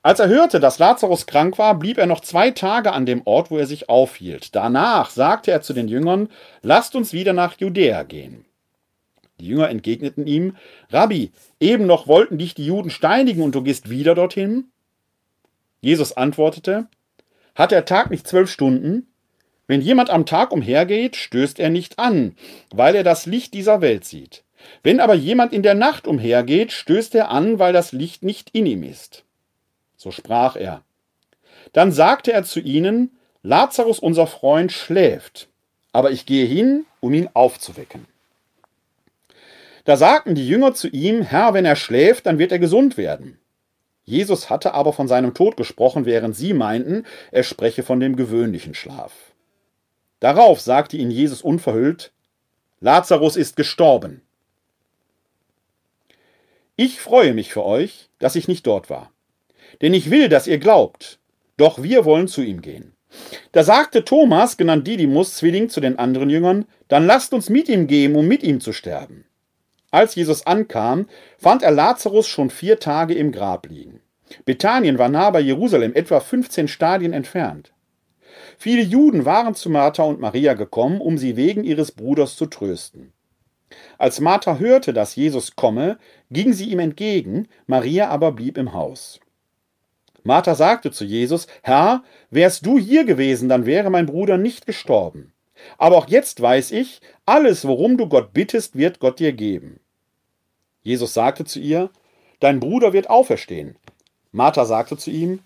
Als 0.01 0.19
er 0.19 0.27
hörte, 0.27 0.59
dass 0.59 0.79
Lazarus 0.79 1.25
krank 1.25 1.57
war, 1.57 1.77
blieb 1.77 1.97
er 1.97 2.05
noch 2.05 2.21
zwei 2.21 2.51
Tage 2.51 2.93
an 2.93 3.07
dem 3.07 3.23
Ort, 3.25 3.49
wo 3.49 3.57
er 3.57 3.65
sich 3.65 3.89
aufhielt. 3.89 4.55
Danach 4.55 5.09
sagte 5.09 5.51
er 5.51 5.61
zu 5.61 5.73
den 5.73 5.87
Jüngern, 5.87 6.29
lasst 6.61 6.95
uns 6.95 7.11
wieder 7.11 7.33
nach 7.33 7.57
Judäa 7.57 8.03
gehen. 8.03 8.45
Die 9.39 9.47
Jünger 9.47 9.69
entgegneten 9.69 10.27
ihm, 10.27 10.55
Rabbi, 10.89 11.31
eben 11.59 11.85
noch 11.85 12.07
wollten 12.07 12.37
dich 12.37 12.55
die 12.55 12.65
Juden 12.65 12.89
steinigen 12.89 13.41
und 13.41 13.55
du 13.55 13.61
gehst 13.61 13.89
wieder 13.89 14.15
dorthin? 14.15 14.65
Jesus 15.81 16.13
antwortete, 16.13 16.87
hat 17.53 17.71
der 17.71 17.85
Tag 17.85 18.11
nicht 18.11 18.27
zwölf 18.27 18.49
Stunden? 18.49 19.07
Wenn 19.67 19.81
jemand 19.81 20.09
am 20.09 20.25
Tag 20.25 20.51
umhergeht, 20.51 21.15
stößt 21.15 21.59
er 21.59 21.69
nicht 21.69 21.99
an, 21.99 22.35
weil 22.71 22.95
er 22.95 23.03
das 23.03 23.25
Licht 23.25 23.53
dieser 23.53 23.81
Welt 23.81 24.05
sieht. 24.05 24.43
Wenn 24.83 24.99
aber 24.99 25.15
jemand 25.15 25.53
in 25.53 25.63
der 25.63 25.73
Nacht 25.73 26.07
umhergeht, 26.07 26.71
stößt 26.71 27.15
er 27.15 27.29
an, 27.29 27.59
weil 27.59 27.73
das 27.73 27.91
Licht 27.91 28.23
nicht 28.23 28.51
in 28.51 28.65
ihm 28.65 28.83
ist. 28.83 29.23
So 29.95 30.11
sprach 30.11 30.55
er. 30.55 30.83
Dann 31.73 31.91
sagte 31.91 32.31
er 32.31 32.43
zu 32.43 32.59
ihnen, 32.59 33.17
Lazarus 33.41 33.99
unser 33.99 34.27
Freund 34.27 34.71
schläft, 34.71 35.49
aber 35.91 36.11
ich 36.11 36.25
gehe 36.25 36.45
hin, 36.45 36.85
um 36.99 37.13
ihn 37.13 37.29
aufzuwecken. 37.33 38.05
Da 39.85 39.97
sagten 39.97 40.35
die 40.35 40.47
Jünger 40.47 40.73
zu 40.73 40.89
ihm, 40.89 41.21
Herr, 41.21 41.53
wenn 41.53 41.65
er 41.65 41.75
schläft, 41.75 42.25
dann 42.25 42.39
wird 42.39 42.51
er 42.51 42.59
gesund 42.59 42.97
werden. 42.97 43.39
Jesus 44.03 44.49
hatte 44.49 44.73
aber 44.73 44.93
von 44.93 45.07
seinem 45.07 45.33
Tod 45.33 45.57
gesprochen, 45.57 46.05
während 46.05 46.35
sie 46.35 46.53
meinten, 46.53 47.05
er 47.31 47.43
spreche 47.43 47.83
von 47.83 47.99
dem 47.99 48.15
gewöhnlichen 48.15 48.73
Schlaf. 48.73 49.13
Darauf 50.19 50.59
sagte 50.59 50.97
ihnen 50.97 51.11
Jesus 51.11 51.41
unverhüllt, 51.41 52.11
Lazarus 52.79 53.35
ist 53.35 53.55
gestorben. 53.55 54.21
Ich 56.75 56.99
freue 56.99 57.33
mich 57.33 57.53
für 57.53 57.63
euch, 57.63 58.09
dass 58.19 58.35
ich 58.35 58.47
nicht 58.47 58.67
dort 58.67 58.89
war. 58.89 59.11
Denn 59.81 59.93
ich 59.93 60.09
will, 60.09 60.29
dass 60.29 60.47
ihr 60.47 60.57
glaubt. 60.57 61.19
Doch 61.57 61.81
wir 61.81 62.05
wollen 62.05 62.27
zu 62.27 62.41
ihm 62.41 62.61
gehen. 62.61 62.93
Da 63.51 63.63
sagte 63.63 64.03
Thomas, 64.03 64.57
genannt 64.57 64.87
Didymus, 64.87 65.35
Zwilling, 65.35 65.69
zu 65.69 65.79
den 65.79 65.97
anderen 65.97 66.29
Jüngern, 66.29 66.65
dann 66.87 67.05
lasst 67.05 67.33
uns 67.33 67.49
mit 67.49 67.69
ihm 67.69 67.87
gehen, 67.87 68.15
um 68.15 68.27
mit 68.27 68.43
ihm 68.43 68.59
zu 68.59 68.73
sterben. 68.73 69.25
Als 69.95 70.13
Jesus 70.15 70.45
ankam, 70.45 71.07
fand 71.37 71.63
er 71.63 71.71
Lazarus 71.71 72.27
schon 72.27 72.49
vier 72.49 72.81
Tage 72.81 73.13
im 73.13 73.31
Grab 73.31 73.69
liegen. 73.69 74.01
Bethanien 74.43 74.97
war 74.97 75.07
nah 75.07 75.29
bei 75.29 75.39
Jerusalem, 75.39 75.93
etwa 75.95 76.19
15 76.19 76.67
Stadien 76.67 77.13
entfernt. 77.13 77.71
Viele 78.57 78.81
Juden 78.81 79.23
waren 79.23 79.55
zu 79.55 79.69
Martha 79.69 80.03
und 80.03 80.19
Maria 80.19 80.53
gekommen, 80.53 80.99
um 80.99 81.17
sie 81.17 81.37
wegen 81.37 81.63
ihres 81.63 81.93
Bruders 81.93 82.35
zu 82.35 82.47
trösten. 82.47 83.13
Als 83.97 84.19
Martha 84.19 84.57
hörte, 84.57 84.91
dass 84.91 85.15
Jesus 85.15 85.55
komme, 85.55 85.97
ging 86.29 86.51
sie 86.51 86.71
ihm 86.71 86.79
entgegen, 86.79 87.47
Maria 87.65 88.09
aber 88.09 88.33
blieb 88.33 88.57
im 88.57 88.73
Haus. 88.73 89.21
Martha 90.23 90.55
sagte 90.55 90.91
zu 90.91 91.05
Jesus, 91.05 91.47
Herr, 91.63 92.03
wärst 92.31 92.65
du 92.65 92.77
hier 92.77 93.05
gewesen, 93.05 93.47
dann 93.47 93.65
wäre 93.65 93.89
mein 93.89 94.07
Bruder 94.07 94.37
nicht 94.37 94.65
gestorben. 94.65 95.31
Aber 95.77 95.95
auch 95.95 96.09
jetzt 96.09 96.41
weiß 96.41 96.71
ich, 96.71 96.99
alles, 97.25 97.65
worum 97.65 97.95
du 97.95 98.09
Gott 98.09 98.33
bittest, 98.33 98.77
wird 98.77 98.99
Gott 98.99 99.19
dir 99.19 99.31
geben. 99.31 99.79
Jesus 100.85 101.15
sagte 101.15 101.43
zu 101.43 101.59
ihr, 101.59 101.89
Dein 102.39 102.59
Bruder 102.59 102.93
wird 102.93 103.09
auferstehen. 103.09 103.75
Martha 104.31 104.65
sagte 104.65 104.97
zu 104.97 105.09
ihm, 105.09 105.39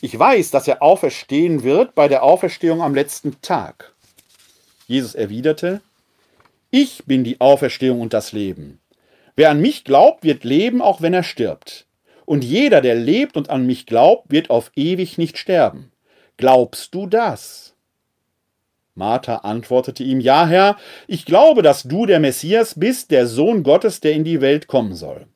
Ich 0.00 0.16
weiß, 0.16 0.52
dass 0.52 0.68
er 0.68 0.82
auferstehen 0.82 1.64
wird 1.64 1.94
bei 1.96 2.06
der 2.06 2.22
Auferstehung 2.22 2.80
am 2.80 2.94
letzten 2.94 3.42
Tag. 3.42 3.92
Jesus 4.86 5.16
erwiderte, 5.16 5.82
Ich 6.70 7.04
bin 7.06 7.24
die 7.24 7.40
Auferstehung 7.40 8.00
und 8.00 8.14
das 8.14 8.32
Leben. 8.32 8.78
Wer 9.34 9.50
an 9.50 9.60
mich 9.60 9.82
glaubt, 9.82 10.22
wird 10.22 10.44
leben, 10.44 10.80
auch 10.80 11.02
wenn 11.02 11.12
er 11.12 11.24
stirbt. 11.24 11.86
Und 12.24 12.44
jeder, 12.44 12.80
der 12.80 12.94
lebt 12.94 13.36
und 13.36 13.50
an 13.50 13.66
mich 13.66 13.84
glaubt, 13.84 14.30
wird 14.30 14.48
auf 14.48 14.70
ewig 14.76 15.18
nicht 15.18 15.38
sterben. 15.38 15.90
Glaubst 16.36 16.94
du 16.94 17.06
das? 17.06 17.74
Martha 18.98 19.36
antwortete 19.36 20.02
ihm, 20.02 20.20
Ja, 20.20 20.46
Herr, 20.46 20.76
ich 21.06 21.24
glaube, 21.24 21.62
dass 21.62 21.84
du 21.84 22.04
der 22.04 22.20
Messias 22.20 22.78
bist, 22.78 23.10
der 23.10 23.26
Sohn 23.26 23.62
Gottes, 23.62 24.00
der 24.00 24.12
in 24.12 24.24
die 24.24 24.42
Welt 24.42 24.66
kommen 24.66 24.94
soll. 24.94 25.26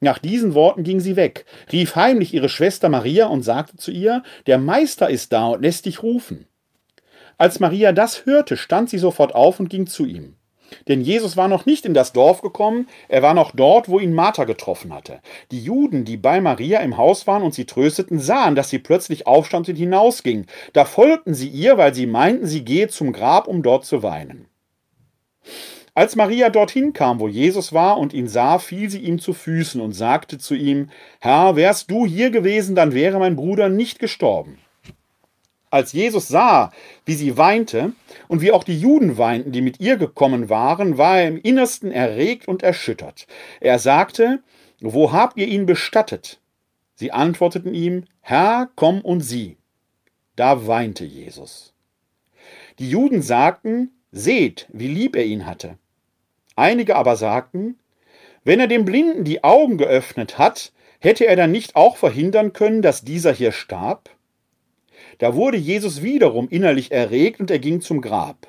Nach 0.00 0.18
diesen 0.18 0.54
Worten 0.54 0.84
ging 0.84 1.00
sie 1.00 1.16
weg, 1.16 1.44
rief 1.72 1.96
heimlich 1.96 2.32
ihre 2.32 2.48
Schwester 2.48 2.88
Maria 2.88 3.26
und 3.26 3.42
sagte 3.42 3.76
zu 3.76 3.90
ihr, 3.90 4.22
Der 4.46 4.58
Meister 4.58 5.10
ist 5.10 5.32
da 5.32 5.48
und 5.48 5.62
lässt 5.62 5.86
dich 5.86 6.02
rufen. 6.02 6.46
Als 7.36 7.60
Maria 7.60 7.92
das 7.92 8.26
hörte, 8.26 8.56
stand 8.56 8.90
sie 8.90 8.98
sofort 8.98 9.34
auf 9.34 9.58
und 9.58 9.68
ging 9.68 9.86
zu 9.86 10.06
ihm. 10.06 10.36
Denn 10.88 11.00
Jesus 11.00 11.36
war 11.36 11.48
noch 11.48 11.66
nicht 11.66 11.84
in 11.84 11.94
das 11.94 12.12
Dorf 12.12 12.42
gekommen, 12.42 12.88
er 13.08 13.22
war 13.22 13.34
noch 13.34 13.52
dort, 13.52 13.88
wo 13.88 13.98
ihn 13.98 14.12
Martha 14.12 14.44
getroffen 14.44 14.92
hatte. 14.92 15.20
Die 15.50 15.62
Juden, 15.62 16.04
die 16.04 16.16
bei 16.16 16.40
Maria 16.40 16.80
im 16.80 16.96
Haus 16.96 17.26
waren 17.26 17.42
und 17.42 17.54
sie 17.54 17.64
trösteten, 17.64 18.18
sahen, 18.18 18.54
dass 18.54 18.70
sie 18.70 18.78
plötzlich 18.78 19.26
aufstand 19.26 19.68
und 19.68 19.76
hinausging. 19.76 20.46
Da 20.72 20.84
folgten 20.84 21.34
sie 21.34 21.48
ihr, 21.48 21.78
weil 21.78 21.94
sie 21.94 22.06
meinten, 22.06 22.46
sie 22.46 22.64
gehe 22.64 22.88
zum 22.88 23.12
Grab, 23.12 23.46
um 23.46 23.62
dort 23.62 23.84
zu 23.84 24.02
weinen. 24.02 24.48
Als 25.96 26.16
Maria 26.16 26.50
dorthin 26.50 26.92
kam, 26.92 27.20
wo 27.20 27.28
Jesus 27.28 27.72
war 27.72 27.98
und 27.98 28.12
ihn 28.12 28.26
sah, 28.26 28.58
fiel 28.58 28.90
sie 28.90 28.98
ihm 28.98 29.20
zu 29.20 29.32
Füßen 29.32 29.80
und 29.80 29.92
sagte 29.92 30.38
zu 30.38 30.56
ihm, 30.56 30.90
Herr, 31.20 31.54
wärst 31.54 31.88
du 31.88 32.04
hier 32.04 32.30
gewesen, 32.30 32.74
dann 32.74 32.94
wäre 32.94 33.20
mein 33.20 33.36
Bruder 33.36 33.68
nicht 33.68 34.00
gestorben. 34.00 34.58
Als 35.74 35.92
Jesus 35.92 36.28
sah, 36.28 36.70
wie 37.04 37.14
sie 37.14 37.36
weinte 37.36 37.94
und 38.28 38.40
wie 38.40 38.52
auch 38.52 38.62
die 38.62 38.78
Juden 38.78 39.18
weinten, 39.18 39.50
die 39.50 39.60
mit 39.60 39.80
ihr 39.80 39.96
gekommen 39.96 40.48
waren, 40.48 40.98
war 40.98 41.18
er 41.18 41.26
im 41.26 41.36
Innersten 41.36 41.90
erregt 41.90 42.46
und 42.46 42.62
erschüttert. 42.62 43.26
Er 43.60 43.80
sagte, 43.80 44.40
Wo 44.78 45.10
habt 45.10 45.36
ihr 45.36 45.48
ihn 45.48 45.66
bestattet? 45.66 46.38
Sie 46.94 47.10
antworteten 47.10 47.74
ihm, 47.74 48.04
Herr, 48.20 48.70
komm 48.76 49.00
und 49.00 49.22
sieh. 49.22 49.56
Da 50.36 50.68
weinte 50.68 51.04
Jesus. 51.04 51.74
Die 52.78 52.88
Juden 52.88 53.20
sagten, 53.20 53.90
Seht, 54.12 54.68
wie 54.72 54.86
lieb 54.86 55.16
er 55.16 55.24
ihn 55.24 55.44
hatte. 55.44 55.76
Einige 56.54 56.94
aber 56.94 57.16
sagten, 57.16 57.80
wenn 58.44 58.60
er 58.60 58.68
dem 58.68 58.84
Blinden 58.84 59.24
die 59.24 59.42
Augen 59.42 59.76
geöffnet 59.76 60.38
hat, 60.38 60.72
hätte 61.00 61.26
er 61.26 61.34
dann 61.34 61.50
nicht 61.50 61.74
auch 61.74 61.96
verhindern 61.96 62.52
können, 62.52 62.80
dass 62.80 63.02
dieser 63.02 63.32
hier 63.32 63.50
starb? 63.50 64.13
Da 65.18 65.34
wurde 65.34 65.56
Jesus 65.56 66.02
wiederum 66.02 66.48
innerlich 66.48 66.92
erregt 66.92 67.40
und 67.40 67.50
er 67.50 67.58
ging 67.58 67.80
zum 67.80 68.00
Grab. 68.00 68.48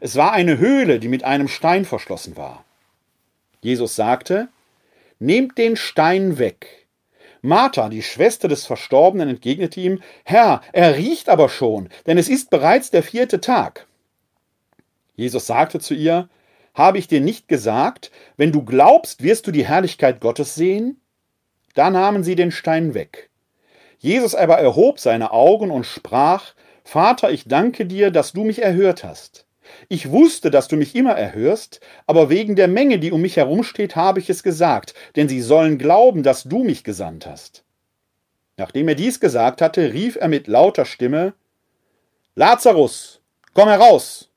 Es 0.00 0.16
war 0.16 0.32
eine 0.32 0.58
Höhle, 0.58 0.98
die 0.98 1.08
mit 1.08 1.24
einem 1.24 1.48
Stein 1.48 1.84
verschlossen 1.84 2.36
war. 2.36 2.64
Jesus 3.60 3.94
sagte, 3.94 4.48
Nehmt 5.18 5.56
den 5.56 5.76
Stein 5.76 6.38
weg. 6.38 6.86
Martha, 7.42 7.88
die 7.88 8.02
Schwester 8.02 8.48
des 8.48 8.66
Verstorbenen, 8.66 9.28
entgegnete 9.28 9.80
ihm, 9.80 10.00
Herr, 10.24 10.62
er 10.72 10.96
riecht 10.96 11.28
aber 11.28 11.48
schon, 11.48 11.88
denn 12.06 12.18
es 12.18 12.28
ist 12.28 12.50
bereits 12.50 12.90
der 12.90 13.02
vierte 13.02 13.40
Tag. 13.40 13.86
Jesus 15.14 15.46
sagte 15.46 15.80
zu 15.80 15.94
ihr, 15.94 16.28
Habe 16.74 16.98
ich 16.98 17.08
dir 17.08 17.20
nicht 17.20 17.48
gesagt, 17.48 18.10
wenn 18.36 18.52
du 18.52 18.64
glaubst, 18.64 19.22
wirst 19.22 19.46
du 19.46 19.52
die 19.52 19.66
Herrlichkeit 19.66 20.20
Gottes 20.20 20.54
sehen? 20.54 21.00
Da 21.74 21.90
nahmen 21.90 22.22
sie 22.22 22.34
den 22.34 22.50
Stein 22.50 22.94
weg. 22.94 23.30
Jesus 24.02 24.34
aber 24.34 24.58
erhob 24.58 24.98
seine 24.98 25.30
Augen 25.30 25.70
und 25.70 25.86
sprach, 25.86 26.54
Vater, 26.82 27.30
ich 27.30 27.46
danke 27.46 27.86
dir, 27.86 28.10
dass 28.10 28.32
du 28.32 28.42
mich 28.42 28.60
erhört 28.60 29.04
hast. 29.04 29.46
Ich 29.88 30.10
wusste, 30.10 30.50
dass 30.50 30.66
du 30.66 30.76
mich 30.76 30.96
immer 30.96 31.12
erhörst, 31.12 31.80
aber 32.08 32.28
wegen 32.28 32.56
der 32.56 32.66
Menge, 32.66 32.98
die 32.98 33.12
um 33.12 33.20
mich 33.22 33.36
herumsteht, 33.36 33.94
habe 33.94 34.18
ich 34.18 34.28
es 34.28 34.42
gesagt, 34.42 34.94
denn 35.14 35.28
sie 35.28 35.40
sollen 35.40 35.78
glauben, 35.78 36.24
dass 36.24 36.42
du 36.42 36.64
mich 36.64 36.82
gesandt 36.82 37.26
hast. 37.26 37.62
Nachdem 38.56 38.88
er 38.88 38.96
dies 38.96 39.20
gesagt 39.20 39.62
hatte, 39.62 39.92
rief 39.92 40.16
er 40.16 40.26
mit 40.26 40.48
lauter 40.48 40.84
Stimme 40.84 41.34
Lazarus, 42.34 43.20
komm 43.54 43.68
heraus. 43.68 44.30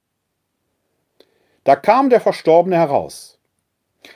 Da 1.63 1.75
kam 1.75 2.11
der 2.11 2.21
Verstorbene 2.21 2.75
heraus. 2.75 3.39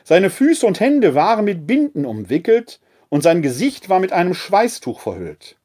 Seine 0.03 0.29
Füße 0.29 0.63
und 0.67 0.79
Hände 0.79 1.15
waren 1.15 1.43
mit 1.43 1.65
Binden 1.65 2.05
umwickelt, 2.05 2.79
und 3.10 3.22
sein 3.22 3.41
Gesicht 3.41 3.89
war 3.89 3.99
mit 3.99 4.14
einem 4.14 4.34
Schweißtuch 4.34 4.99
verhüllt. 4.99 5.57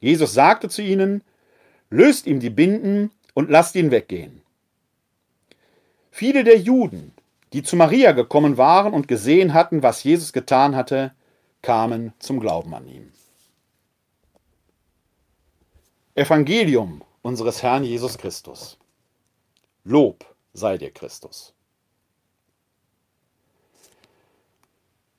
Jesus 0.00 0.34
sagte 0.34 0.68
zu 0.68 0.82
ihnen, 0.82 1.22
Löst 1.90 2.26
ihm 2.26 2.40
die 2.40 2.50
Binden 2.50 3.10
und 3.34 3.50
lasst 3.50 3.76
ihn 3.76 3.90
weggehen. 3.90 4.40
Viele 6.10 6.42
der 6.42 6.58
Juden, 6.58 7.12
die 7.52 7.62
zu 7.62 7.76
Maria 7.76 8.12
gekommen 8.12 8.56
waren 8.56 8.94
und 8.94 9.08
gesehen 9.08 9.52
hatten, 9.52 9.82
was 9.82 10.02
Jesus 10.02 10.32
getan 10.32 10.74
hatte, 10.74 11.14
kamen 11.60 12.14
zum 12.18 12.40
Glauben 12.40 12.74
an 12.74 12.88
ihn. 12.88 13.12
Evangelium 16.14 17.02
unseres 17.22 17.62
Herrn 17.62 17.84
Jesus 17.84 18.18
Christus. 18.18 18.78
Lob 19.84 20.24
sei 20.52 20.78
dir 20.78 20.90
Christus. 20.90 21.54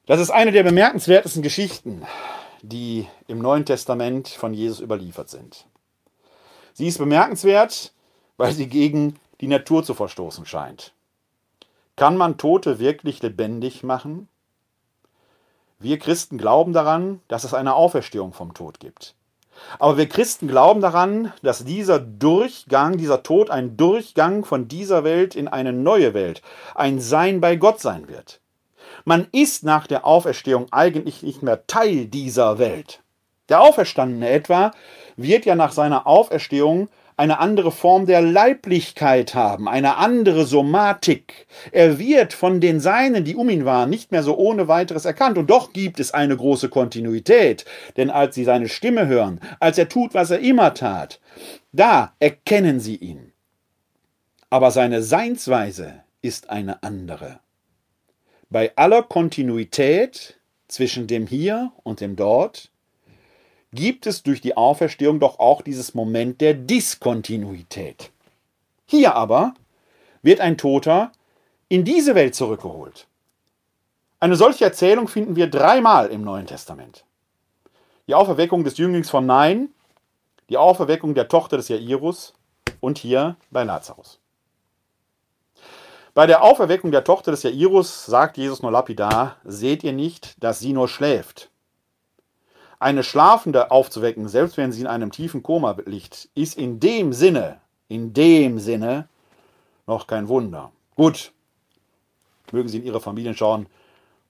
Das 0.06 0.20
ist 0.20 0.32
eine 0.32 0.52
der 0.52 0.64
bemerkenswertesten 0.64 1.42
Geschichten, 1.42 2.06
die 2.62 3.08
im 3.28 3.40
Neuen 3.40 3.66
Testament 3.66 4.28
von 4.28 4.54
Jesus 4.54 4.82
überliefert 4.82 5.30
sind. 5.30 5.66
Sie 6.74 6.88
ist 6.88 6.98
bemerkenswert, 6.98 7.94
weil 8.36 8.52
sie 8.52 8.68
gegen 8.68 9.16
die 9.40 9.48
Natur 9.48 9.82
zu 9.82 9.94
verstoßen 9.94 10.46
scheint. 10.46 10.92
Kann 11.96 12.18
man 12.18 12.38
Tote 12.38 12.80
wirklich 12.80 13.22
lebendig 13.22 13.82
machen? 13.84 14.28
Wir 15.80 15.98
Christen 16.00 16.38
glauben 16.38 16.74
daran, 16.74 17.22
dass 17.30 17.46
es 17.46 17.54
eine 17.54 17.76
Auferstehung 17.76 18.34
vom 18.34 18.54
Tod 18.54 18.82
gibt. 18.82 19.16
Aber 19.80 19.96
wir 19.96 20.10
Christen 20.10 20.50
glauben 20.50 20.82
daran, 20.82 21.32
dass 21.44 21.64
dieser 21.64 22.00
Durchgang, 22.00 22.98
dieser 22.98 23.24
Tod 23.24 23.50
ein 23.50 23.78
Durchgang 23.78 24.44
von 24.44 24.68
dieser 24.68 25.06
Welt 25.06 25.34
in 25.34 25.48
eine 25.48 25.72
neue 25.72 26.14
Welt, 26.14 26.42
ein 26.76 27.00
Sein 27.00 27.40
bei 27.40 27.56
Gott 27.56 27.80
sein 27.80 28.10
wird. 28.10 28.42
Man 29.06 29.28
ist 29.32 29.64
nach 29.64 29.88
der 29.88 30.06
Auferstehung 30.06 30.68
eigentlich 30.72 31.24
nicht 31.24 31.44
mehr 31.44 31.68
Teil 31.68 32.06
dieser 32.06 32.58
Welt. 32.60 33.02
Der 33.50 33.62
Auferstandene 33.62 34.30
etwa 34.30 34.72
wird 35.18 35.46
ja 35.46 35.56
nach 35.56 35.74
seiner 35.74 36.08
Auferstehung 36.08 36.88
eine 37.18 37.40
andere 37.40 37.72
Form 37.72 38.06
der 38.06 38.22
Leiblichkeit 38.22 39.36
haben, 39.36 39.68
eine 39.68 39.98
andere 39.98 40.46
Somatik. 40.46 41.48
Er 41.72 42.00
wird 42.00 42.34
von 42.34 42.60
den 42.60 42.80
Seinen, 42.80 43.24
die 43.24 43.36
um 43.36 43.50
ihn 43.50 43.66
waren, 43.66 43.90
nicht 43.90 44.12
mehr 44.12 44.24
so 44.24 44.36
ohne 44.38 44.68
weiteres 44.68 45.06
erkannt. 45.06 45.38
Und 45.38 45.50
doch 45.50 45.74
gibt 45.74 46.00
es 46.00 46.14
eine 46.14 46.36
große 46.36 46.70
Kontinuität. 46.70 47.66
Denn 47.98 48.10
als 48.10 48.36
sie 48.36 48.44
seine 48.44 48.70
Stimme 48.70 49.08
hören, 49.08 49.40
als 49.60 49.78
er 49.78 49.90
tut, 49.90 50.14
was 50.14 50.32
er 50.32 50.40
immer 50.40 50.74
tat, 50.74 51.20
da 51.72 52.14
erkennen 52.20 52.80
sie 52.80 52.96
ihn. 52.96 53.34
Aber 54.50 54.72
seine 54.72 55.04
Seinsweise 55.04 56.04
ist 56.22 56.50
eine 56.50 56.82
andere. 56.84 57.43
Bei 58.54 58.72
aller 58.76 59.02
Kontinuität 59.02 60.40
zwischen 60.68 61.08
dem 61.08 61.26
Hier 61.26 61.72
und 61.82 62.02
dem 62.02 62.16
Dort 62.16 62.70
gibt 63.72 64.06
es 64.06 64.22
durch 64.22 64.42
die 64.42 64.56
Auferstehung 64.56 65.20
doch 65.20 65.40
auch 65.40 65.64
dieses 65.64 65.96
Moment 65.96 66.40
der 66.40 66.54
Diskontinuität. 66.54 68.12
Hier 68.86 69.16
aber 69.16 69.56
wird 70.22 70.40
ein 70.40 70.60
Toter 70.60 71.12
in 71.68 71.84
diese 71.84 72.14
Welt 72.14 72.36
zurückgeholt. 72.36 73.08
Eine 74.20 74.36
solche 74.36 74.66
Erzählung 74.66 75.08
finden 75.08 75.36
wir 75.36 75.48
dreimal 75.48 76.12
im 76.12 76.22
Neuen 76.22 76.46
Testament. 76.46 77.06
Die 78.06 78.14
Auferweckung 78.14 78.64
des 78.64 78.78
Jünglings 78.78 79.10
von 79.10 79.26
Nein, 79.26 79.70
die 80.50 80.58
Auferweckung 80.58 81.16
der 81.16 81.28
Tochter 81.28 81.58
des 81.58 81.70
Jairus 81.70 82.36
und 82.82 83.00
hier 83.00 83.36
bei 83.50 83.64
Lazarus. 83.64 84.20
Bei 86.14 86.28
der 86.28 86.44
Auferweckung 86.44 86.92
der 86.92 87.04
Tochter 87.04 87.32
des 87.32 87.42
Jairus 87.42 88.06
sagt 88.06 88.38
Jesus 88.38 88.62
nur 88.62 88.72
lapidar, 88.72 89.38
seht 89.44 89.84
ihr 89.84 89.94
nicht, 89.94 90.44
dass 90.44 90.60
sie 90.60 90.72
nur 90.72 90.88
schläft, 90.88 91.50
eine 92.80 93.04
Schlafende 93.04 93.72
aufzuwecken, 93.72 94.28
selbst 94.28 94.58
wenn 94.58 94.72
sie 94.72 94.82
in 94.82 94.88
einem 94.88 95.12
tiefen 95.12 95.42
Koma 95.42 95.76
liegt, 95.86 96.30
ist 96.36 96.56
in 96.56 96.80
dem 96.80 97.14
Sinne, 97.14 97.62
in 97.88 98.14
dem 98.14 98.60
Sinne 98.60 99.08
noch 99.88 100.06
kein 100.06 100.28
Wunder. 100.28 100.72
Gut, 100.96 101.32
mögen 102.52 102.70
Sie 102.70 102.78
in 102.78 102.86
Ihre 102.86 103.02
Familien 103.02 103.36
schauen, 103.36 103.66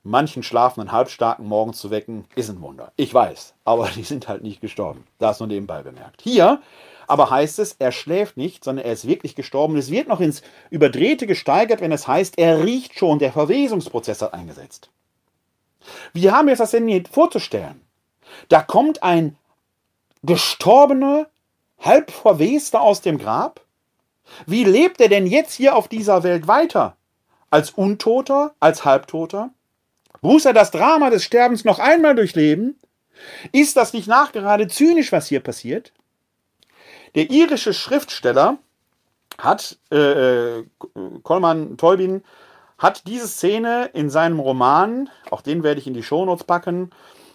manchen 0.04 0.42
schlafenden 0.42 0.94
Halbstarken 0.94 1.46
morgens 1.46 1.80
zu 1.80 1.92
wecken, 1.92 2.26
ist 2.36 2.50
ein 2.50 2.62
Wunder. 2.62 2.94
Ich 2.96 3.14
weiß, 3.14 3.56
aber 3.66 3.90
die 3.96 4.04
sind 4.04 4.30
halt 4.30 4.44
nicht 4.44 4.62
gestorben. 4.62 5.04
Das 5.20 5.40
nur 5.40 5.48
nebenbei 5.48 5.84
bemerkt. 5.84 6.22
Hier 6.22 6.62
aber 7.08 7.30
heißt 7.30 7.60
es, 7.60 7.76
er 7.80 7.92
schläft 7.92 8.38
nicht, 8.38 8.64
sondern 8.64 8.86
er 8.86 8.94
ist 8.94 9.08
wirklich 9.08 9.36
gestorben. 9.36 9.78
Es 9.78 9.92
wird 9.92 10.08
noch 10.08 10.20
ins 10.20 10.42
Überdrehte 10.70 11.28
gesteigert, 11.28 11.82
wenn 11.82 11.92
es 11.92 12.08
heißt, 12.08 12.38
er 12.38 12.64
riecht 12.64 12.98
schon, 12.98 13.20
der 13.20 13.32
Verwesungsprozess 13.32 14.22
hat 14.22 14.34
eingesetzt. 14.34 14.90
Wie 16.14 16.32
haben 16.32 16.48
wir 16.48 16.54
uns 16.54 16.60
das 16.60 16.72
denn 16.72 17.06
vorzustellen? 17.06 17.82
Da 18.50 18.62
kommt 18.62 19.04
ein 19.04 19.38
Gestorbener, 20.24 21.28
halb 21.80 22.12
verwester 22.12 22.82
aus 22.82 23.02
dem 23.02 23.18
Grab. 23.18 23.62
Wie 24.46 24.64
lebt 24.64 25.02
er 25.02 25.10
denn 25.10 25.28
jetzt 25.28 25.54
hier 25.54 25.76
auf 25.76 25.88
dieser 25.88 26.24
Welt 26.24 26.48
weiter? 26.48 26.96
Als 27.50 27.72
Untoter, 27.72 28.54
als 28.60 28.86
Halbtoter? 28.86 29.52
Muss 30.22 30.46
er 30.46 30.54
das 30.54 30.72
Drama 30.72 31.10
des 31.10 31.24
Sterbens 31.24 31.66
noch 31.66 31.80
einmal 31.80 32.16
durchleben? 32.16 32.80
Ist 33.52 33.76
das 33.76 33.94
nicht 33.94 34.08
nachgerade 34.08 34.68
zynisch, 34.68 35.12
was 35.12 35.28
hier 35.28 35.42
passiert? 35.42 35.92
Der 37.16 37.30
irische 37.30 37.74
Schriftsteller 37.74 38.58
hat, 39.38 39.78
äh, 39.92 40.60
äh 40.60 40.66
Coleman 41.24 41.78
Tolbin, 41.78 42.24
hat 42.78 43.08
diese 43.08 43.28
Szene 43.28 43.90
in 43.94 44.10
seinem 44.10 44.40
Roman, 44.40 45.10
auch 45.32 45.42
den 45.42 45.64
werde 45.64 45.80
ich 45.80 45.88
in 45.88 45.94
die 45.94 46.04
Shownotes 46.04 46.44
packen, 46.44 46.90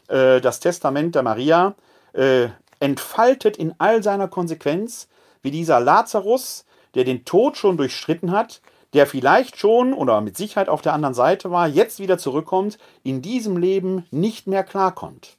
äh, 0.08 0.40
das 0.40 0.60
Testament 0.60 1.14
der 1.14 1.22
Maria 1.22 1.74
äh, 2.12 2.48
entfaltet 2.80 3.56
in 3.56 3.74
all 3.78 4.02
seiner 4.02 4.28
Konsequenz, 4.28 5.08
wie 5.42 5.50
dieser 5.50 5.80
Lazarus, 5.80 6.64
der 6.94 7.04
den 7.04 7.24
Tod 7.24 7.56
schon 7.56 7.76
durchschritten 7.76 8.32
hat, 8.32 8.60
der 8.92 9.06
vielleicht 9.06 9.58
schon 9.58 9.94
oder 9.94 10.20
mit 10.20 10.36
Sicherheit 10.36 10.68
auf 10.68 10.82
der 10.82 10.92
anderen 10.92 11.14
Seite 11.14 11.50
war, 11.50 11.66
jetzt 11.66 11.98
wieder 11.98 12.18
zurückkommt, 12.18 12.78
in 13.02 13.22
diesem 13.22 13.56
Leben 13.56 14.06
nicht 14.10 14.46
mehr 14.46 14.64
klarkommt. 14.64 15.37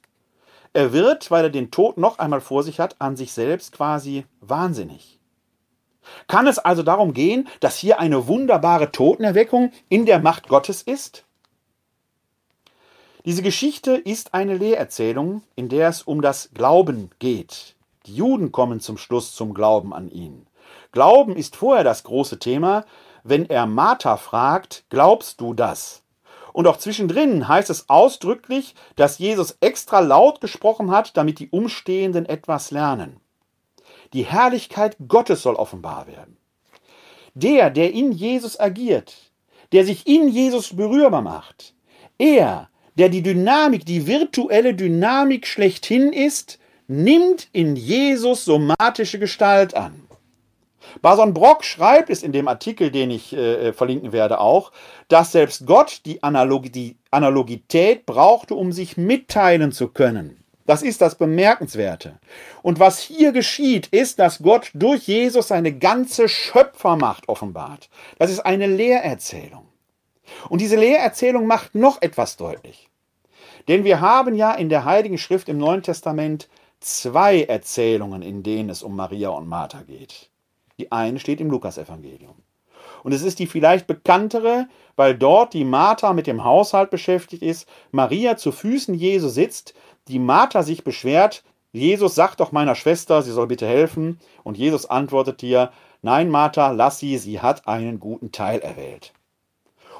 Er 0.72 0.92
wird, 0.92 1.30
weil 1.30 1.44
er 1.44 1.50
den 1.50 1.70
Tod 1.70 1.98
noch 1.98 2.18
einmal 2.18 2.40
vor 2.40 2.62
sich 2.62 2.78
hat, 2.78 2.96
an 3.00 3.16
sich 3.16 3.32
selbst 3.32 3.72
quasi 3.72 4.24
wahnsinnig. 4.40 5.18
Kann 6.26 6.46
es 6.46 6.58
also 6.58 6.82
darum 6.82 7.12
gehen, 7.12 7.48
dass 7.60 7.76
hier 7.76 7.98
eine 7.98 8.26
wunderbare 8.26 8.92
Totenerweckung 8.92 9.72
in 9.88 10.06
der 10.06 10.20
Macht 10.20 10.48
Gottes 10.48 10.82
ist? 10.82 11.24
Diese 13.24 13.42
Geschichte 13.42 13.96
ist 13.96 14.32
eine 14.32 14.56
Lehrerzählung, 14.56 15.42
in 15.54 15.68
der 15.68 15.88
es 15.88 16.02
um 16.02 16.22
das 16.22 16.50
Glauben 16.54 17.10
geht. 17.18 17.74
Die 18.06 18.14
Juden 18.14 18.50
kommen 18.50 18.80
zum 18.80 18.96
Schluss 18.96 19.34
zum 19.34 19.52
Glauben 19.52 19.92
an 19.92 20.10
ihn. 20.10 20.46
Glauben 20.92 21.36
ist 21.36 21.56
vorher 21.56 21.84
das 21.84 22.02
große 22.04 22.38
Thema, 22.38 22.86
wenn 23.22 23.48
er 23.48 23.66
Martha 23.66 24.16
fragt, 24.16 24.84
glaubst 24.88 25.40
du 25.40 25.52
das? 25.52 26.02
Und 26.52 26.66
auch 26.66 26.76
zwischendrin 26.76 27.48
heißt 27.48 27.70
es 27.70 27.88
ausdrücklich, 27.88 28.74
dass 28.96 29.18
Jesus 29.18 29.56
extra 29.60 30.00
laut 30.00 30.40
gesprochen 30.40 30.90
hat, 30.90 31.16
damit 31.16 31.38
die 31.38 31.50
Umstehenden 31.50 32.26
etwas 32.26 32.70
lernen. 32.70 33.20
Die 34.12 34.24
Herrlichkeit 34.24 34.96
Gottes 35.06 35.42
soll 35.42 35.54
offenbar 35.54 36.06
werden. 36.06 36.36
Der, 37.34 37.70
der 37.70 37.92
in 37.92 38.12
Jesus 38.12 38.58
agiert, 38.58 39.14
der 39.72 39.84
sich 39.84 40.06
in 40.06 40.28
Jesus 40.28 40.74
berührbar 40.74 41.22
macht, 41.22 41.74
er 42.18 42.70
der 43.00 43.08
die 43.08 43.22
Dynamik, 43.22 43.86
die 43.86 44.06
virtuelle 44.06 44.74
Dynamik 44.74 45.46
schlechthin 45.46 46.12
ist, 46.12 46.58
nimmt 46.86 47.48
in 47.52 47.76
Jesus 47.76 48.44
somatische 48.44 49.18
Gestalt 49.18 49.74
an. 49.74 50.02
Bason 51.02 51.34
Brock 51.34 51.64
schreibt 51.64 52.10
es 52.10 52.22
in 52.22 52.32
dem 52.32 52.48
Artikel, 52.48 52.90
den 52.90 53.10
ich 53.10 53.32
äh, 53.32 53.68
äh, 53.68 53.72
verlinken 53.72 54.12
werde, 54.12 54.40
auch, 54.40 54.72
dass 55.08 55.32
selbst 55.32 55.66
Gott 55.66 56.02
die, 56.04 56.22
Analog 56.22 56.72
die 56.72 56.96
Analogität 57.10 58.06
brauchte, 58.06 58.54
um 58.54 58.72
sich 58.72 58.96
mitteilen 58.96 59.72
zu 59.72 59.88
können. 59.88 60.44
Das 60.66 60.82
ist 60.82 61.00
das 61.00 61.16
Bemerkenswerte. 61.16 62.20
Und 62.62 62.78
was 62.78 63.00
hier 63.00 63.32
geschieht, 63.32 63.88
ist, 63.88 64.20
dass 64.20 64.40
Gott 64.40 64.70
durch 64.74 65.08
Jesus 65.08 65.48
seine 65.48 65.76
ganze 65.76 66.28
Schöpfermacht 66.28 67.28
offenbart. 67.28 67.88
Das 68.18 68.30
ist 68.30 68.40
eine 68.40 68.68
Lehrerzählung. 68.68 69.66
Und 70.48 70.60
diese 70.60 70.76
Lehrerzählung 70.76 71.46
macht 71.46 71.74
noch 71.74 72.00
etwas 72.02 72.36
deutlich. 72.36 72.88
Denn 73.66 73.84
wir 73.84 74.00
haben 74.00 74.36
ja 74.36 74.52
in 74.52 74.68
der 74.68 74.84
Heiligen 74.84 75.18
Schrift 75.18 75.48
im 75.48 75.58
Neuen 75.58 75.82
Testament 75.82 76.48
zwei 76.80 77.42
Erzählungen, 77.42 78.22
in 78.22 78.42
denen 78.42 78.70
es 78.70 78.82
um 78.82 78.96
Maria 78.96 79.30
und 79.30 79.48
Martha 79.48 79.82
geht. 79.82 80.30
Die 80.80 80.90
eine 80.90 81.20
steht 81.20 81.42
im 81.42 81.50
Lukasevangelium. 81.50 82.36
Und 83.02 83.12
es 83.12 83.20
ist 83.20 83.38
die 83.38 83.46
vielleicht 83.46 83.86
bekanntere, 83.86 84.66
weil 84.96 85.14
dort 85.14 85.52
die 85.52 85.66
Martha 85.66 86.14
mit 86.14 86.26
dem 86.26 86.42
Haushalt 86.42 86.88
beschäftigt 86.88 87.42
ist, 87.42 87.68
Maria 87.90 88.38
zu 88.38 88.50
Füßen 88.50 88.94
Jesu 88.94 89.28
sitzt, 89.28 89.74
die 90.08 90.18
Martha 90.18 90.62
sich 90.62 90.82
beschwert, 90.82 91.44
Jesus 91.70 92.14
sagt 92.14 92.40
doch 92.40 92.50
meiner 92.50 92.74
Schwester, 92.74 93.20
sie 93.20 93.30
soll 93.30 93.46
bitte 93.46 93.66
helfen, 93.66 94.18
und 94.42 94.56
Jesus 94.56 94.86
antwortet 94.86 95.42
ihr, 95.42 95.70
nein 96.00 96.30
Martha, 96.30 96.70
lass 96.70 96.98
sie, 96.98 97.18
sie 97.18 97.40
hat 97.40 97.68
einen 97.68 98.00
guten 98.00 98.32
Teil 98.32 98.60
erwählt. 98.60 99.12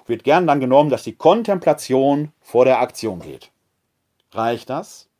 Wird 0.06 0.24
gern 0.24 0.46
dann 0.46 0.60
genommen, 0.60 0.88
dass 0.88 1.02
die 1.02 1.14
Kontemplation 1.14 2.32
vor 2.40 2.64
der 2.64 2.80
Aktion 2.80 3.20
geht. 3.20 3.50
Reicht 4.32 4.70
das? 4.70 5.10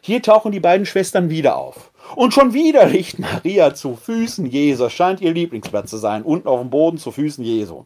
Hier 0.00 0.22
tauchen 0.22 0.50
die 0.50 0.58
beiden 0.58 0.86
Schwestern 0.86 1.30
wieder 1.30 1.56
auf. 1.56 1.92
Und 2.14 2.32
schon 2.32 2.54
wieder 2.54 2.86
liegt 2.86 3.18
Maria 3.18 3.74
zu 3.74 3.96
Füßen 3.96 4.46
Jesu. 4.46 4.88
Scheint 4.88 5.20
ihr 5.20 5.32
Lieblingsplatz 5.32 5.90
zu 5.90 5.96
sein. 5.96 6.22
Unten 6.22 6.48
auf 6.48 6.60
dem 6.60 6.70
Boden 6.70 6.98
zu 6.98 7.10
Füßen 7.10 7.44
Jesu. 7.44 7.84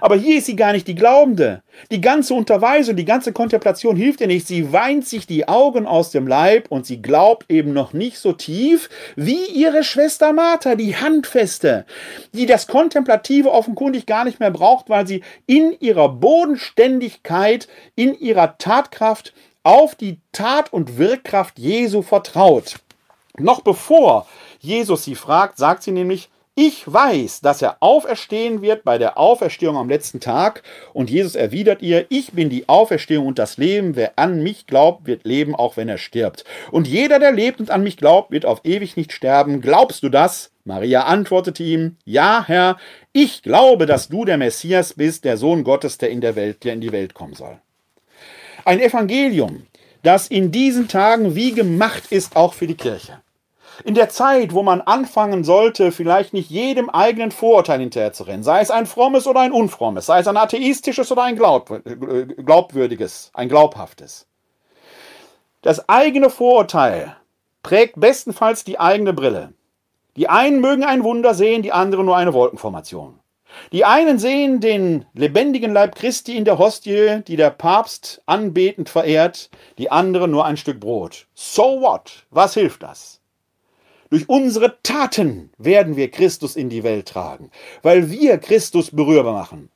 Aber 0.00 0.16
hier 0.16 0.38
ist 0.38 0.46
sie 0.46 0.56
gar 0.56 0.72
nicht 0.72 0.88
die 0.88 0.94
Glaubende. 0.94 1.62
Die 1.90 2.00
ganze 2.00 2.34
Unterweisung, 2.34 2.96
die 2.96 3.04
ganze 3.04 3.32
Kontemplation 3.32 3.94
hilft 3.94 4.20
ihr 4.20 4.26
nicht. 4.26 4.46
Sie 4.46 4.72
weint 4.72 5.06
sich 5.06 5.26
die 5.26 5.46
Augen 5.48 5.86
aus 5.86 6.10
dem 6.10 6.26
Leib 6.26 6.66
und 6.70 6.86
sie 6.86 7.00
glaubt 7.00 7.50
eben 7.50 7.72
noch 7.72 7.92
nicht 7.92 8.18
so 8.18 8.32
tief 8.32 8.88
wie 9.16 9.44
ihre 9.46 9.84
Schwester 9.84 10.32
Martha, 10.32 10.74
die 10.74 10.96
Handfeste, 10.96 11.84
die 12.32 12.46
das 12.46 12.66
Kontemplative 12.66 13.52
offenkundig 13.52 14.06
gar 14.06 14.24
nicht 14.24 14.40
mehr 14.40 14.50
braucht, 14.50 14.88
weil 14.88 15.06
sie 15.06 15.22
in 15.46 15.76
ihrer 15.78 16.08
Bodenständigkeit, 16.08 17.68
in 17.94 18.18
ihrer 18.18 18.58
Tatkraft 18.58 19.32
auf 19.62 19.94
die 19.94 20.18
Tat 20.32 20.72
und 20.72 20.98
Wirkkraft 20.98 21.58
Jesu 21.58 22.02
vertraut. 22.02 22.80
Noch 23.38 23.62
bevor 23.62 24.26
Jesus 24.60 25.04
sie 25.04 25.14
fragt, 25.14 25.58
sagt 25.58 25.82
sie 25.82 25.92
nämlich, 25.92 26.28
ich 26.54 26.84
weiß, 26.92 27.40
dass 27.40 27.62
er 27.62 27.78
auferstehen 27.80 28.60
wird 28.60 28.84
bei 28.84 28.98
der 28.98 29.16
Auferstehung 29.16 29.78
am 29.78 29.88
letzten 29.88 30.20
Tag. 30.20 30.62
Und 30.92 31.08
Jesus 31.08 31.34
erwidert 31.34 31.80
ihr, 31.80 32.04
ich 32.10 32.32
bin 32.32 32.50
die 32.50 32.68
Auferstehung 32.68 33.26
und 33.26 33.38
das 33.38 33.56
Leben. 33.56 33.96
Wer 33.96 34.18
an 34.18 34.42
mich 34.42 34.66
glaubt, 34.66 35.06
wird 35.06 35.24
leben, 35.24 35.54
auch 35.54 35.78
wenn 35.78 35.88
er 35.88 35.96
stirbt. 35.96 36.44
Und 36.70 36.86
jeder, 36.86 37.18
der 37.18 37.32
lebt 37.32 37.58
und 37.60 37.70
an 37.70 37.82
mich 37.82 37.96
glaubt, 37.96 38.32
wird 38.32 38.44
auf 38.44 38.60
ewig 38.64 38.98
nicht 38.98 39.12
sterben. 39.12 39.62
Glaubst 39.62 40.02
du 40.02 40.10
das? 40.10 40.50
Maria 40.64 41.04
antwortete 41.04 41.62
ihm, 41.62 41.96
Ja, 42.04 42.44
Herr, 42.46 42.76
ich 43.14 43.42
glaube, 43.42 43.86
dass 43.86 44.10
du 44.10 44.26
der 44.26 44.36
Messias 44.36 44.92
bist, 44.92 45.24
der 45.24 45.38
Sohn 45.38 45.64
Gottes, 45.64 45.96
der 45.96 46.10
in 46.10 46.20
der 46.20 46.36
Welt, 46.36 46.64
der 46.64 46.74
in 46.74 46.82
die 46.82 46.92
Welt 46.92 47.14
kommen 47.14 47.34
soll. 47.34 47.56
Ein 48.66 48.78
Evangelium, 48.78 49.66
das 50.02 50.28
in 50.28 50.50
diesen 50.50 50.88
Tagen 50.88 51.34
wie 51.34 51.52
gemacht 51.52 52.10
ist, 52.10 52.36
auch 52.36 52.54
für 52.54 52.66
die 52.66 52.76
Kirche. 52.76 53.20
In 53.84 53.94
der 53.94 54.10
Zeit, 54.10 54.52
wo 54.52 54.62
man 54.62 54.82
anfangen 54.82 55.44
sollte, 55.44 55.92
vielleicht 55.92 56.34
nicht 56.34 56.50
jedem 56.50 56.90
eigenen 56.90 57.30
Vorurteil 57.30 57.80
hinterherzurennen, 57.80 58.42
sei 58.42 58.60
es 58.60 58.70
ein 58.70 58.86
frommes 58.86 59.26
oder 59.26 59.40
ein 59.40 59.52
unfrommes, 59.52 60.06
sei 60.06 60.20
es 60.20 60.26
ein 60.26 60.36
atheistisches 60.36 61.10
oder 61.10 61.22
ein 61.22 61.36
glaubwürdiges, 61.36 63.30
ein 63.32 63.48
glaubhaftes. 63.48 64.26
Das 65.62 65.88
eigene 65.88 66.28
Vorurteil 66.28 67.16
prägt 67.62 67.98
bestenfalls 67.98 68.64
die 68.64 68.78
eigene 68.78 69.12
Brille. 69.12 69.54
Die 70.16 70.28
einen 70.28 70.60
mögen 70.60 70.84
ein 70.84 71.04
Wunder 71.04 71.32
sehen, 71.32 71.62
die 71.62 71.72
anderen 71.72 72.04
nur 72.04 72.16
eine 72.16 72.34
Wolkenformation. 72.34 73.18
Die 73.72 73.84
einen 73.84 74.18
sehen 74.18 74.60
den 74.60 75.04
lebendigen 75.14 75.72
Leib 75.72 75.94
Christi 75.94 76.36
in 76.36 76.44
der 76.44 76.58
Hostie, 76.58 77.22
die 77.26 77.36
der 77.36 77.50
Papst 77.50 78.22
anbetend 78.26 78.88
verehrt, 78.88 79.50
die 79.78 79.90
anderen 79.90 80.30
nur 80.30 80.44
ein 80.44 80.56
Stück 80.56 80.80
Brot. 80.80 81.26
So 81.34 81.80
what? 81.80 82.26
Was 82.30 82.54
hilft 82.54 82.82
das? 82.82 83.20
Durch 84.10 84.28
unsere 84.28 84.76
Taten 84.82 85.50
werden 85.56 85.96
wir 85.96 86.10
Christus 86.10 86.54
in 86.54 86.68
die 86.68 86.82
Welt 86.82 87.08
tragen, 87.08 87.50
weil 87.82 88.10
wir 88.10 88.36
Christus 88.38 88.90
berührbar 88.90 89.32
machen. 89.32 89.70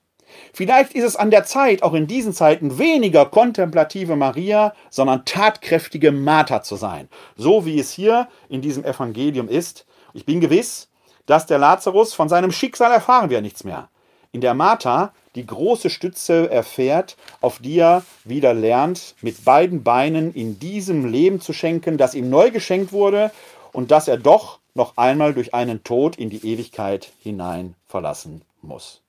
Vielleicht 0.53 0.93
ist 0.93 1.05
es 1.05 1.17
an 1.17 1.31
der 1.31 1.45
Zeit, 1.45 1.83
auch 1.83 1.95
in 1.95 2.07
diesen 2.07 2.35
Zeiten, 2.35 2.79
weniger 2.79 3.27
kontemplative 3.27 4.17
Maria, 4.17 4.75
sondern 4.91 5.25
tatkräftige 5.25 6.13
Martha 6.13 6.63
zu 6.63 6.77
sein. 6.77 7.09
So 7.37 7.65
wie 7.65 7.79
es 7.79 7.91
hier 7.91 8.29
in 8.49 8.61
diesem 8.61 8.85
Evangelium 8.85 9.49
ist. 9.49 9.87
Ich 10.13 10.27
bin 10.27 10.41
gewiss, 10.41 10.89
dass 11.27 11.47
der 11.47 11.59
Lazarus 11.59 12.15
von 12.15 12.29
seinem 12.29 12.53
Schicksal 12.53 12.93
erfahren 12.93 13.31
wir 13.31 13.41
nichts 13.41 13.65
mehr. 13.65 13.89
In 14.33 14.41
der 14.41 14.55
Martha 14.55 15.13
die 15.35 15.47
große 15.47 15.91
Stütze 15.91 16.51
erfährt, 16.51 17.17
auf 17.41 17.59
die 17.59 17.79
er 17.79 18.05
wieder 18.25 18.55
lernt, 18.55 19.15
mit 19.21 19.45
beiden 19.45 19.83
Beinen 19.83 20.33
in 20.33 20.59
diesem 20.59 21.07
Leben 21.07 21.41
zu 21.41 21.53
schenken, 21.53 21.99
das 21.99 22.15
ihm 22.15 22.31
neu 22.31 22.51
geschenkt 22.51 22.93
wurde 22.93 23.31
und 23.73 23.91
das 23.91 24.09
er 24.09 24.17
doch 24.17 24.59
noch 24.75 24.97
einmal 24.97 25.35
durch 25.35 25.55
einen 25.55 25.85
Tod 25.85 26.17
in 26.17 26.31
die 26.31 26.47
Ewigkeit 26.47 27.13
hinein 27.21 27.75
verlassen 27.87 28.43
muss. 28.63 29.01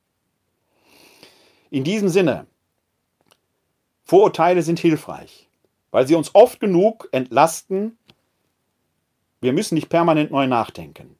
In 1.69 1.83
diesem 1.83 2.09
Sinne, 2.09 2.45
Vorurteile 4.05 4.61
sind 4.61 4.79
hilfreich, 4.79 5.49
weil 5.91 6.07
sie 6.07 6.15
uns 6.15 6.33
oft 6.33 6.61
genug 6.61 7.09
entlasten. 7.11 7.97
Wir 9.41 9.51
müssen 9.51 9.75
nicht 9.75 9.89
permanent 9.89 10.31
neu 10.31 10.47
nachdenken. 10.47 11.17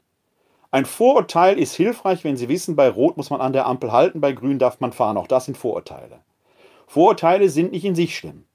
Ein 0.69 0.85
Vorurteil 0.85 1.57
ist 1.57 1.75
hilfreich, 1.75 2.23
wenn 2.23 2.37
Sie 2.37 2.49
wissen, 2.49 2.75
bei 2.75 2.89
Rot 2.89 3.15
muss 3.17 3.29
man 3.29 3.41
an 3.41 3.53
der 3.53 3.65
Ampel 3.65 3.91
halten, 3.91 4.19
bei 4.19 4.33
Grün 4.33 4.59
darf 4.59 4.79
man 4.79 4.91
fahren. 4.91 5.17
Auch 5.17 5.27
das 5.27 5.45
sind 5.45 5.57
Vorurteile. 5.57 6.19
Vorurteile 6.87 7.49
sind 7.49 7.71
nicht 7.71 7.85
in 7.85 7.95
sich 7.95 8.17
schlimm. 8.17 8.45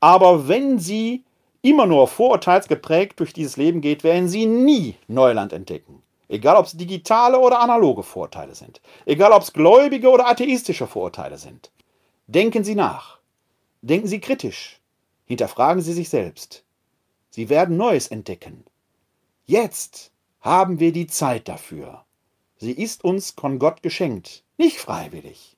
Aber 0.00 0.48
wenn 0.48 0.78
Sie 0.78 1.24
immer 1.62 1.86
nur 1.86 2.06
vorurteilsgeprägt 2.08 3.18
durch 3.18 3.32
dieses 3.32 3.56
Leben 3.56 3.80
geht, 3.80 4.04
werden 4.04 4.28
Sie 4.28 4.46
nie 4.46 4.96
Neuland 5.08 5.52
entdecken. 5.52 6.02
Egal 6.28 6.56
ob 6.56 6.66
es 6.66 6.76
digitale 6.76 7.38
oder 7.38 7.60
analoge 7.60 8.02
Vorurteile 8.02 8.54
sind. 8.54 8.80
Egal 9.04 9.32
ob 9.32 9.42
es 9.42 9.52
gläubige 9.52 10.10
oder 10.10 10.26
atheistische 10.28 10.86
Vorurteile 10.86 11.38
sind. 11.38 11.70
Denken 12.26 12.64
Sie 12.64 12.74
nach. 12.74 13.18
Denken 13.82 14.08
Sie 14.08 14.20
kritisch. 14.20 14.80
Hinterfragen 15.26 15.82
Sie 15.82 15.92
sich 15.92 16.08
selbst. 16.08 16.64
Sie 17.30 17.48
werden 17.48 17.76
Neues 17.76 18.08
entdecken. 18.08 18.64
Jetzt 19.46 20.10
haben 20.44 20.78
wir 20.78 20.92
die 20.92 21.06
Zeit 21.06 21.48
dafür. 21.48 22.04
Sie 22.58 22.72
ist 22.72 23.02
uns 23.02 23.30
von 23.30 23.58
Gott 23.58 23.82
geschenkt, 23.82 24.44
nicht 24.58 24.76
freiwillig. 24.76 25.56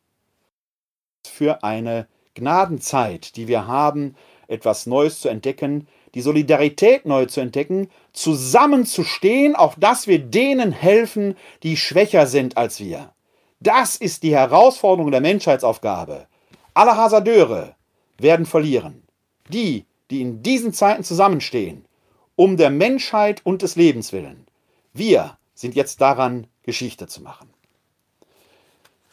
Für 1.26 1.64
eine 1.64 2.06
Gnadenzeit, 2.34 3.34
die 3.34 3.48
wir 3.48 3.66
haben, 3.66 4.14
etwas 4.46 4.86
Neues 4.86 5.20
zu 5.20 5.28
entdecken, 5.28 5.88
die 6.14 6.20
Solidarität 6.20 7.04
neu 7.04 7.26
zu 7.26 7.40
entdecken, 7.40 7.90
zusammenzustehen, 8.12 9.56
auf 9.56 9.74
dass 9.74 10.06
wir 10.06 10.20
denen 10.20 10.70
helfen, 10.70 11.36
die 11.64 11.76
schwächer 11.76 12.28
sind 12.28 12.56
als 12.56 12.78
wir. 12.78 13.12
Das 13.58 13.96
ist 13.96 14.22
die 14.22 14.36
Herausforderung 14.36 15.10
der 15.10 15.20
Menschheitsaufgabe. 15.20 16.28
Alle 16.74 16.96
Hasardeure 16.96 17.74
werden 18.18 18.46
verlieren. 18.46 19.02
Die, 19.48 19.84
die 20.10 20.20
in 20.20 20.44
diesen 20.44 20.72
Zeiten 20.72 21.02
zusammenstehen, 21.02 21.84
um 22.36 22.56
der 22.56 22.70
Menschheit 22.70 23.40
und 23.44 23.62
des 23.62 23.74
Lebens 23.74 24.12
willen. 24.12 24.45
Wir 24.96 25.36
sind 25.54 25.74
jetzt 25.74 26.00
daran, 26.00 26.46
Geschichte 26.62 27.06
zu 27.06 27.22
machen. 27.22 27.50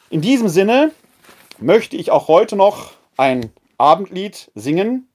In 0.10 0.22
diesem 0.22 0.48
Sinne 0.48 0.92
möchte 1.60 1.98
ich 1.98 2.10
auch 2.10 2.30
heute 2.30 2.56
noch 2.56 2.92
ein 3.18 3.52
Abendlied 3.78 4.50
singen, 4.56 5.10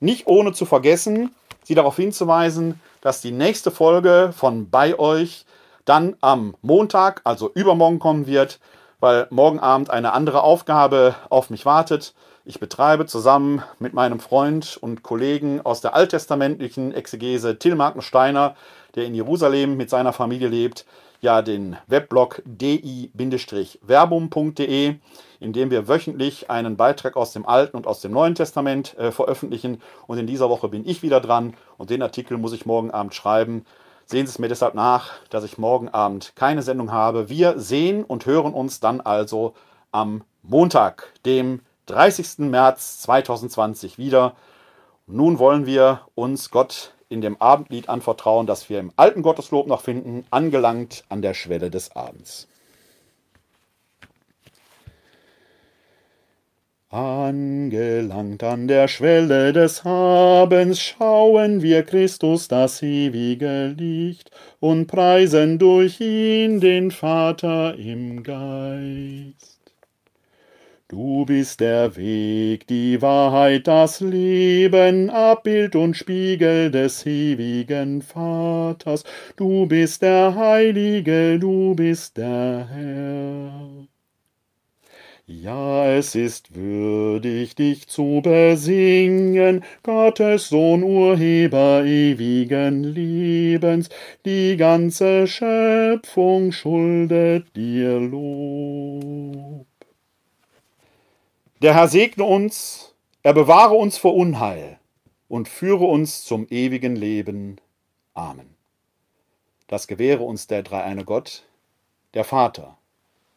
nicht 0.00 0.26
ohne 0.26 0.52
zu 0.52 0.66
vergessen, 0.66 1.34
Sie 1.64 1.74
darauf 1.74 1.96
hinzuweisen, 1.96 2.80
dass 3.00 3.22
die 3.22 3.30
nächste 3.30 3.70
Folge 3.70 4.34
von 4.36 4.68
bei 4.68 4.98
euch 4.98 5.46
dann 5.84 6.16
am 6.20 6.56
Montag, 6.60 7.22
also 7.24 7.50
übermorgen 7.54 7.98
kommen 7.98 8.26
wird, 8.26 8.60
weil 9.00 9.28
morgen 9.30 9.60
Abend 9.60 9.88
eine 9.88 10.12
andere 10.12 10.42
Aufgabe 10.42 11.14
auf 11.30 11.48
mich 11.48 11.64
wartet. 11.64 12.14
Ich 12.44 12.60
betreibe 12.60 13.06
zusammen 13.06 13.62
mit 13.78 13.94
meinem 13.94 14.20
Freund 14.20 14.76
und 14.80 15.02
Kollegen 15.02 15.60
aus 15.60 15.80
der 15.80 15.94
alttestamentlichen 15.94 16.92
Exegese 16.92 17.58
Till 17.58 17.78
Steiner 18.00 18.56
der 18.94 19.04
in 19.04 19.14
Jerusalem 19.14 19.76
mit 19.76 19.90
seiner 19.90 20.12
Familie 20.12 20.48
lebt, 20.48 20.86
ja 21.22 21.40
den 21.40 21.76
Weblog 21.86 22.42
di-verbum.de, 22.44 23.76
in 25.40 25.52
dem 25.52 25.70
wir 25.70 25.88
wöchentlich 25.88 26.50
einen 26.50 26.76
Beitrag 26.76 27.16
aus 27.16 27.32
dem 27.32 27.46
Alten 27.46 27.76
und 27.76 27.86
aus 27.86 28.00
dem 28.00 28.12
Neuen 28.12 28.34
Testament 28.34 28.98
äh, 28.98 29.12
veröffentlichen. 29.12 29.80
Und 30.06 30.18
in 30.18 30.26
dieser 30.26 30.50
Woche 30.50 30.68
bin 30.68 30.86
ich 30.86 31.02
wieder 31.02 31.20
dran 31.20 31.54
und 31.78 31.90
den 31.90 32.02
Artikel 32.02 32.36
muss 32.38 32.52
ich 32.52 32.66
morgen 32.66 32.90
Abend 32.90 33.14
schreiben. 33.14 33.64
Sehen 34.04 34.26
Sie 34.26 34.30
es 34.30 34.38
mir 34.40 34.48
deshalb 34.48 34.74
nach, 34.74 35.12
dass 35.30 35.44
ich 35.44 35.58
morgen 35.58 35.88
Abend 35.88 36.32
keine 36.34 36.62
Sendung 36.62 36.90
habe. 36.90 37.28
Wir 37.28 37.58
sehen 37.58 38.04
und 38.04 38.26
hören 38.26 38.52
uns 38.52 38.80
dann 38.80 39.00
also 39.00 39.54
am 39.92 40.24
Montag, 40.42 41.12
dem 41.24 41.60
30. 41.86 42.50
März 42.50 43.00
2020 43.02 43.96
wieder. 43.98 44.34
Nun 45.06 45.38
wollen 45.38 45.66
wir 45.66 46.00
uns 46.14 46.50
Gott 46.50 46.94
in 47.12 47.20
dem 47.20 47.40
Abendlied 47.40 47.88
anvertrauen, 47.88 48.46
das 48.46 48.68
wir 48.68 48.80
im 48.80 48.92
alten 48.96 49.22
Gotteslob 49.22 49.66
noch 49.66 49.82
finden, 49.82 50.24
angelangt 50.30 51.04
an 51.08 51.22
der 51.22 51.34
Schwelle 51.34 51.70
des 51.70 51.94
Abends. 51.94 52.48
Angelangt 56.92 58.42
an 58.42 58.68
der 58.68 58.86
Schwelle 58.86 59.54
des 59.54 59.86
Abends 59.86 60.78
schauen 60.78 61.62
wir 61.62 61.84
Christus 61.84 62.48
das 62.48 62.82
ewige 62.82 63.68
Licht 63.68 64.30
und 64.60 64.88
preisen 64.88 65.58
durch 65.58 66.00
ihn 66.00 66.60
den 66.60 66.90
Vater 66.90 67.76
im 67.76 68.22
Geist. 68.22 69.51
Du 70.92 71.24
bist 71.24 71.60
der 71.60 71.96
Weg, 71.96 72.66
die 72.66 73.00
Wahrheit, 73.00 73.66
das 73.66 74.00
Leben, 74.00 75.08
Abbild 75.08 75.74
und 75.74 75.96
Spiegel 75.96 76.70
des 76.70 77.06
ewigen 77.06 78.02
Vaters. 78.02 79.02
Du 79.36 79.64
bist 79.64 80.02
der 80.02 80.34
Heilige, 80.34 81.38
du 81.38 81.74
bist 81.74 82.18
der 82.18 82.68
Herr. 82.70 83.86
Ja, 85.24 85.86
es 85.86 86.14
ist 86.14 86.54
würdig, 86.54 87.54
dich 87.54 87.88
zu 87.88 88.20
besingen, 88.22 89.64
Gottes 89.82 90.50
Sohn, 90.50 90.82
Urheber 90.82 91.86
ewigen 91.86 92.84
Lebens, 92.84 93.88
die 94.26 94.58
ganze 94.58 95.26
Schöpfung 95.26 96.52
schuldet 96.52 97.56
dir 97.56 97.98
Lob. 97.98 99.71
Der 101.62 101.74
Herr 101.74 101.86
segne 101.86 102.24
uns, 102.24 102.92
er 103.22 103.34
bewahre 103.34 103.74
uns 103.74 103.96
vor 103.96 104.16
Unheil 104.16 104.80
und 105.28 105.48
führe 105.48 105.84
uns 105.84 106.24
zum 106.24 106.48
ewigen 106.50 106.96
Leben. 106.96 107.60
Amen. 108.14 108.56
Das 109.68 109.86
gewähre 109.86 110.24
uns 110.24 110.48
der 110.48 110.64
dreieine 110.64 111.04
Gott, 111.04 111.44
der 112.14 112.24
Vater, 112.24 112.78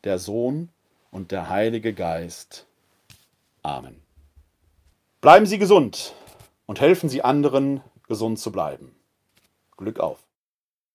der 0.05 0.17
Sohn 0.17 0.69
und 1.11 1.31
der 1.31 1.49
Heilige 1.49 1.93
Geist. 1.93 2.65
Amen. 3.61 4.01
Bleiben 5.21 5.45
Sie 5.45 5.59
gesund 5.59 6.15
und 6.65 6.81
helfen 6.81 7.09
Sie 7.09 7.21
anderen, 7.21 7.81
gesund 8.07 8.39
zu 8.39 8.51
bleiben. 8.51 8.95
Glück 9.77 9.99
auf. 9.99 10.24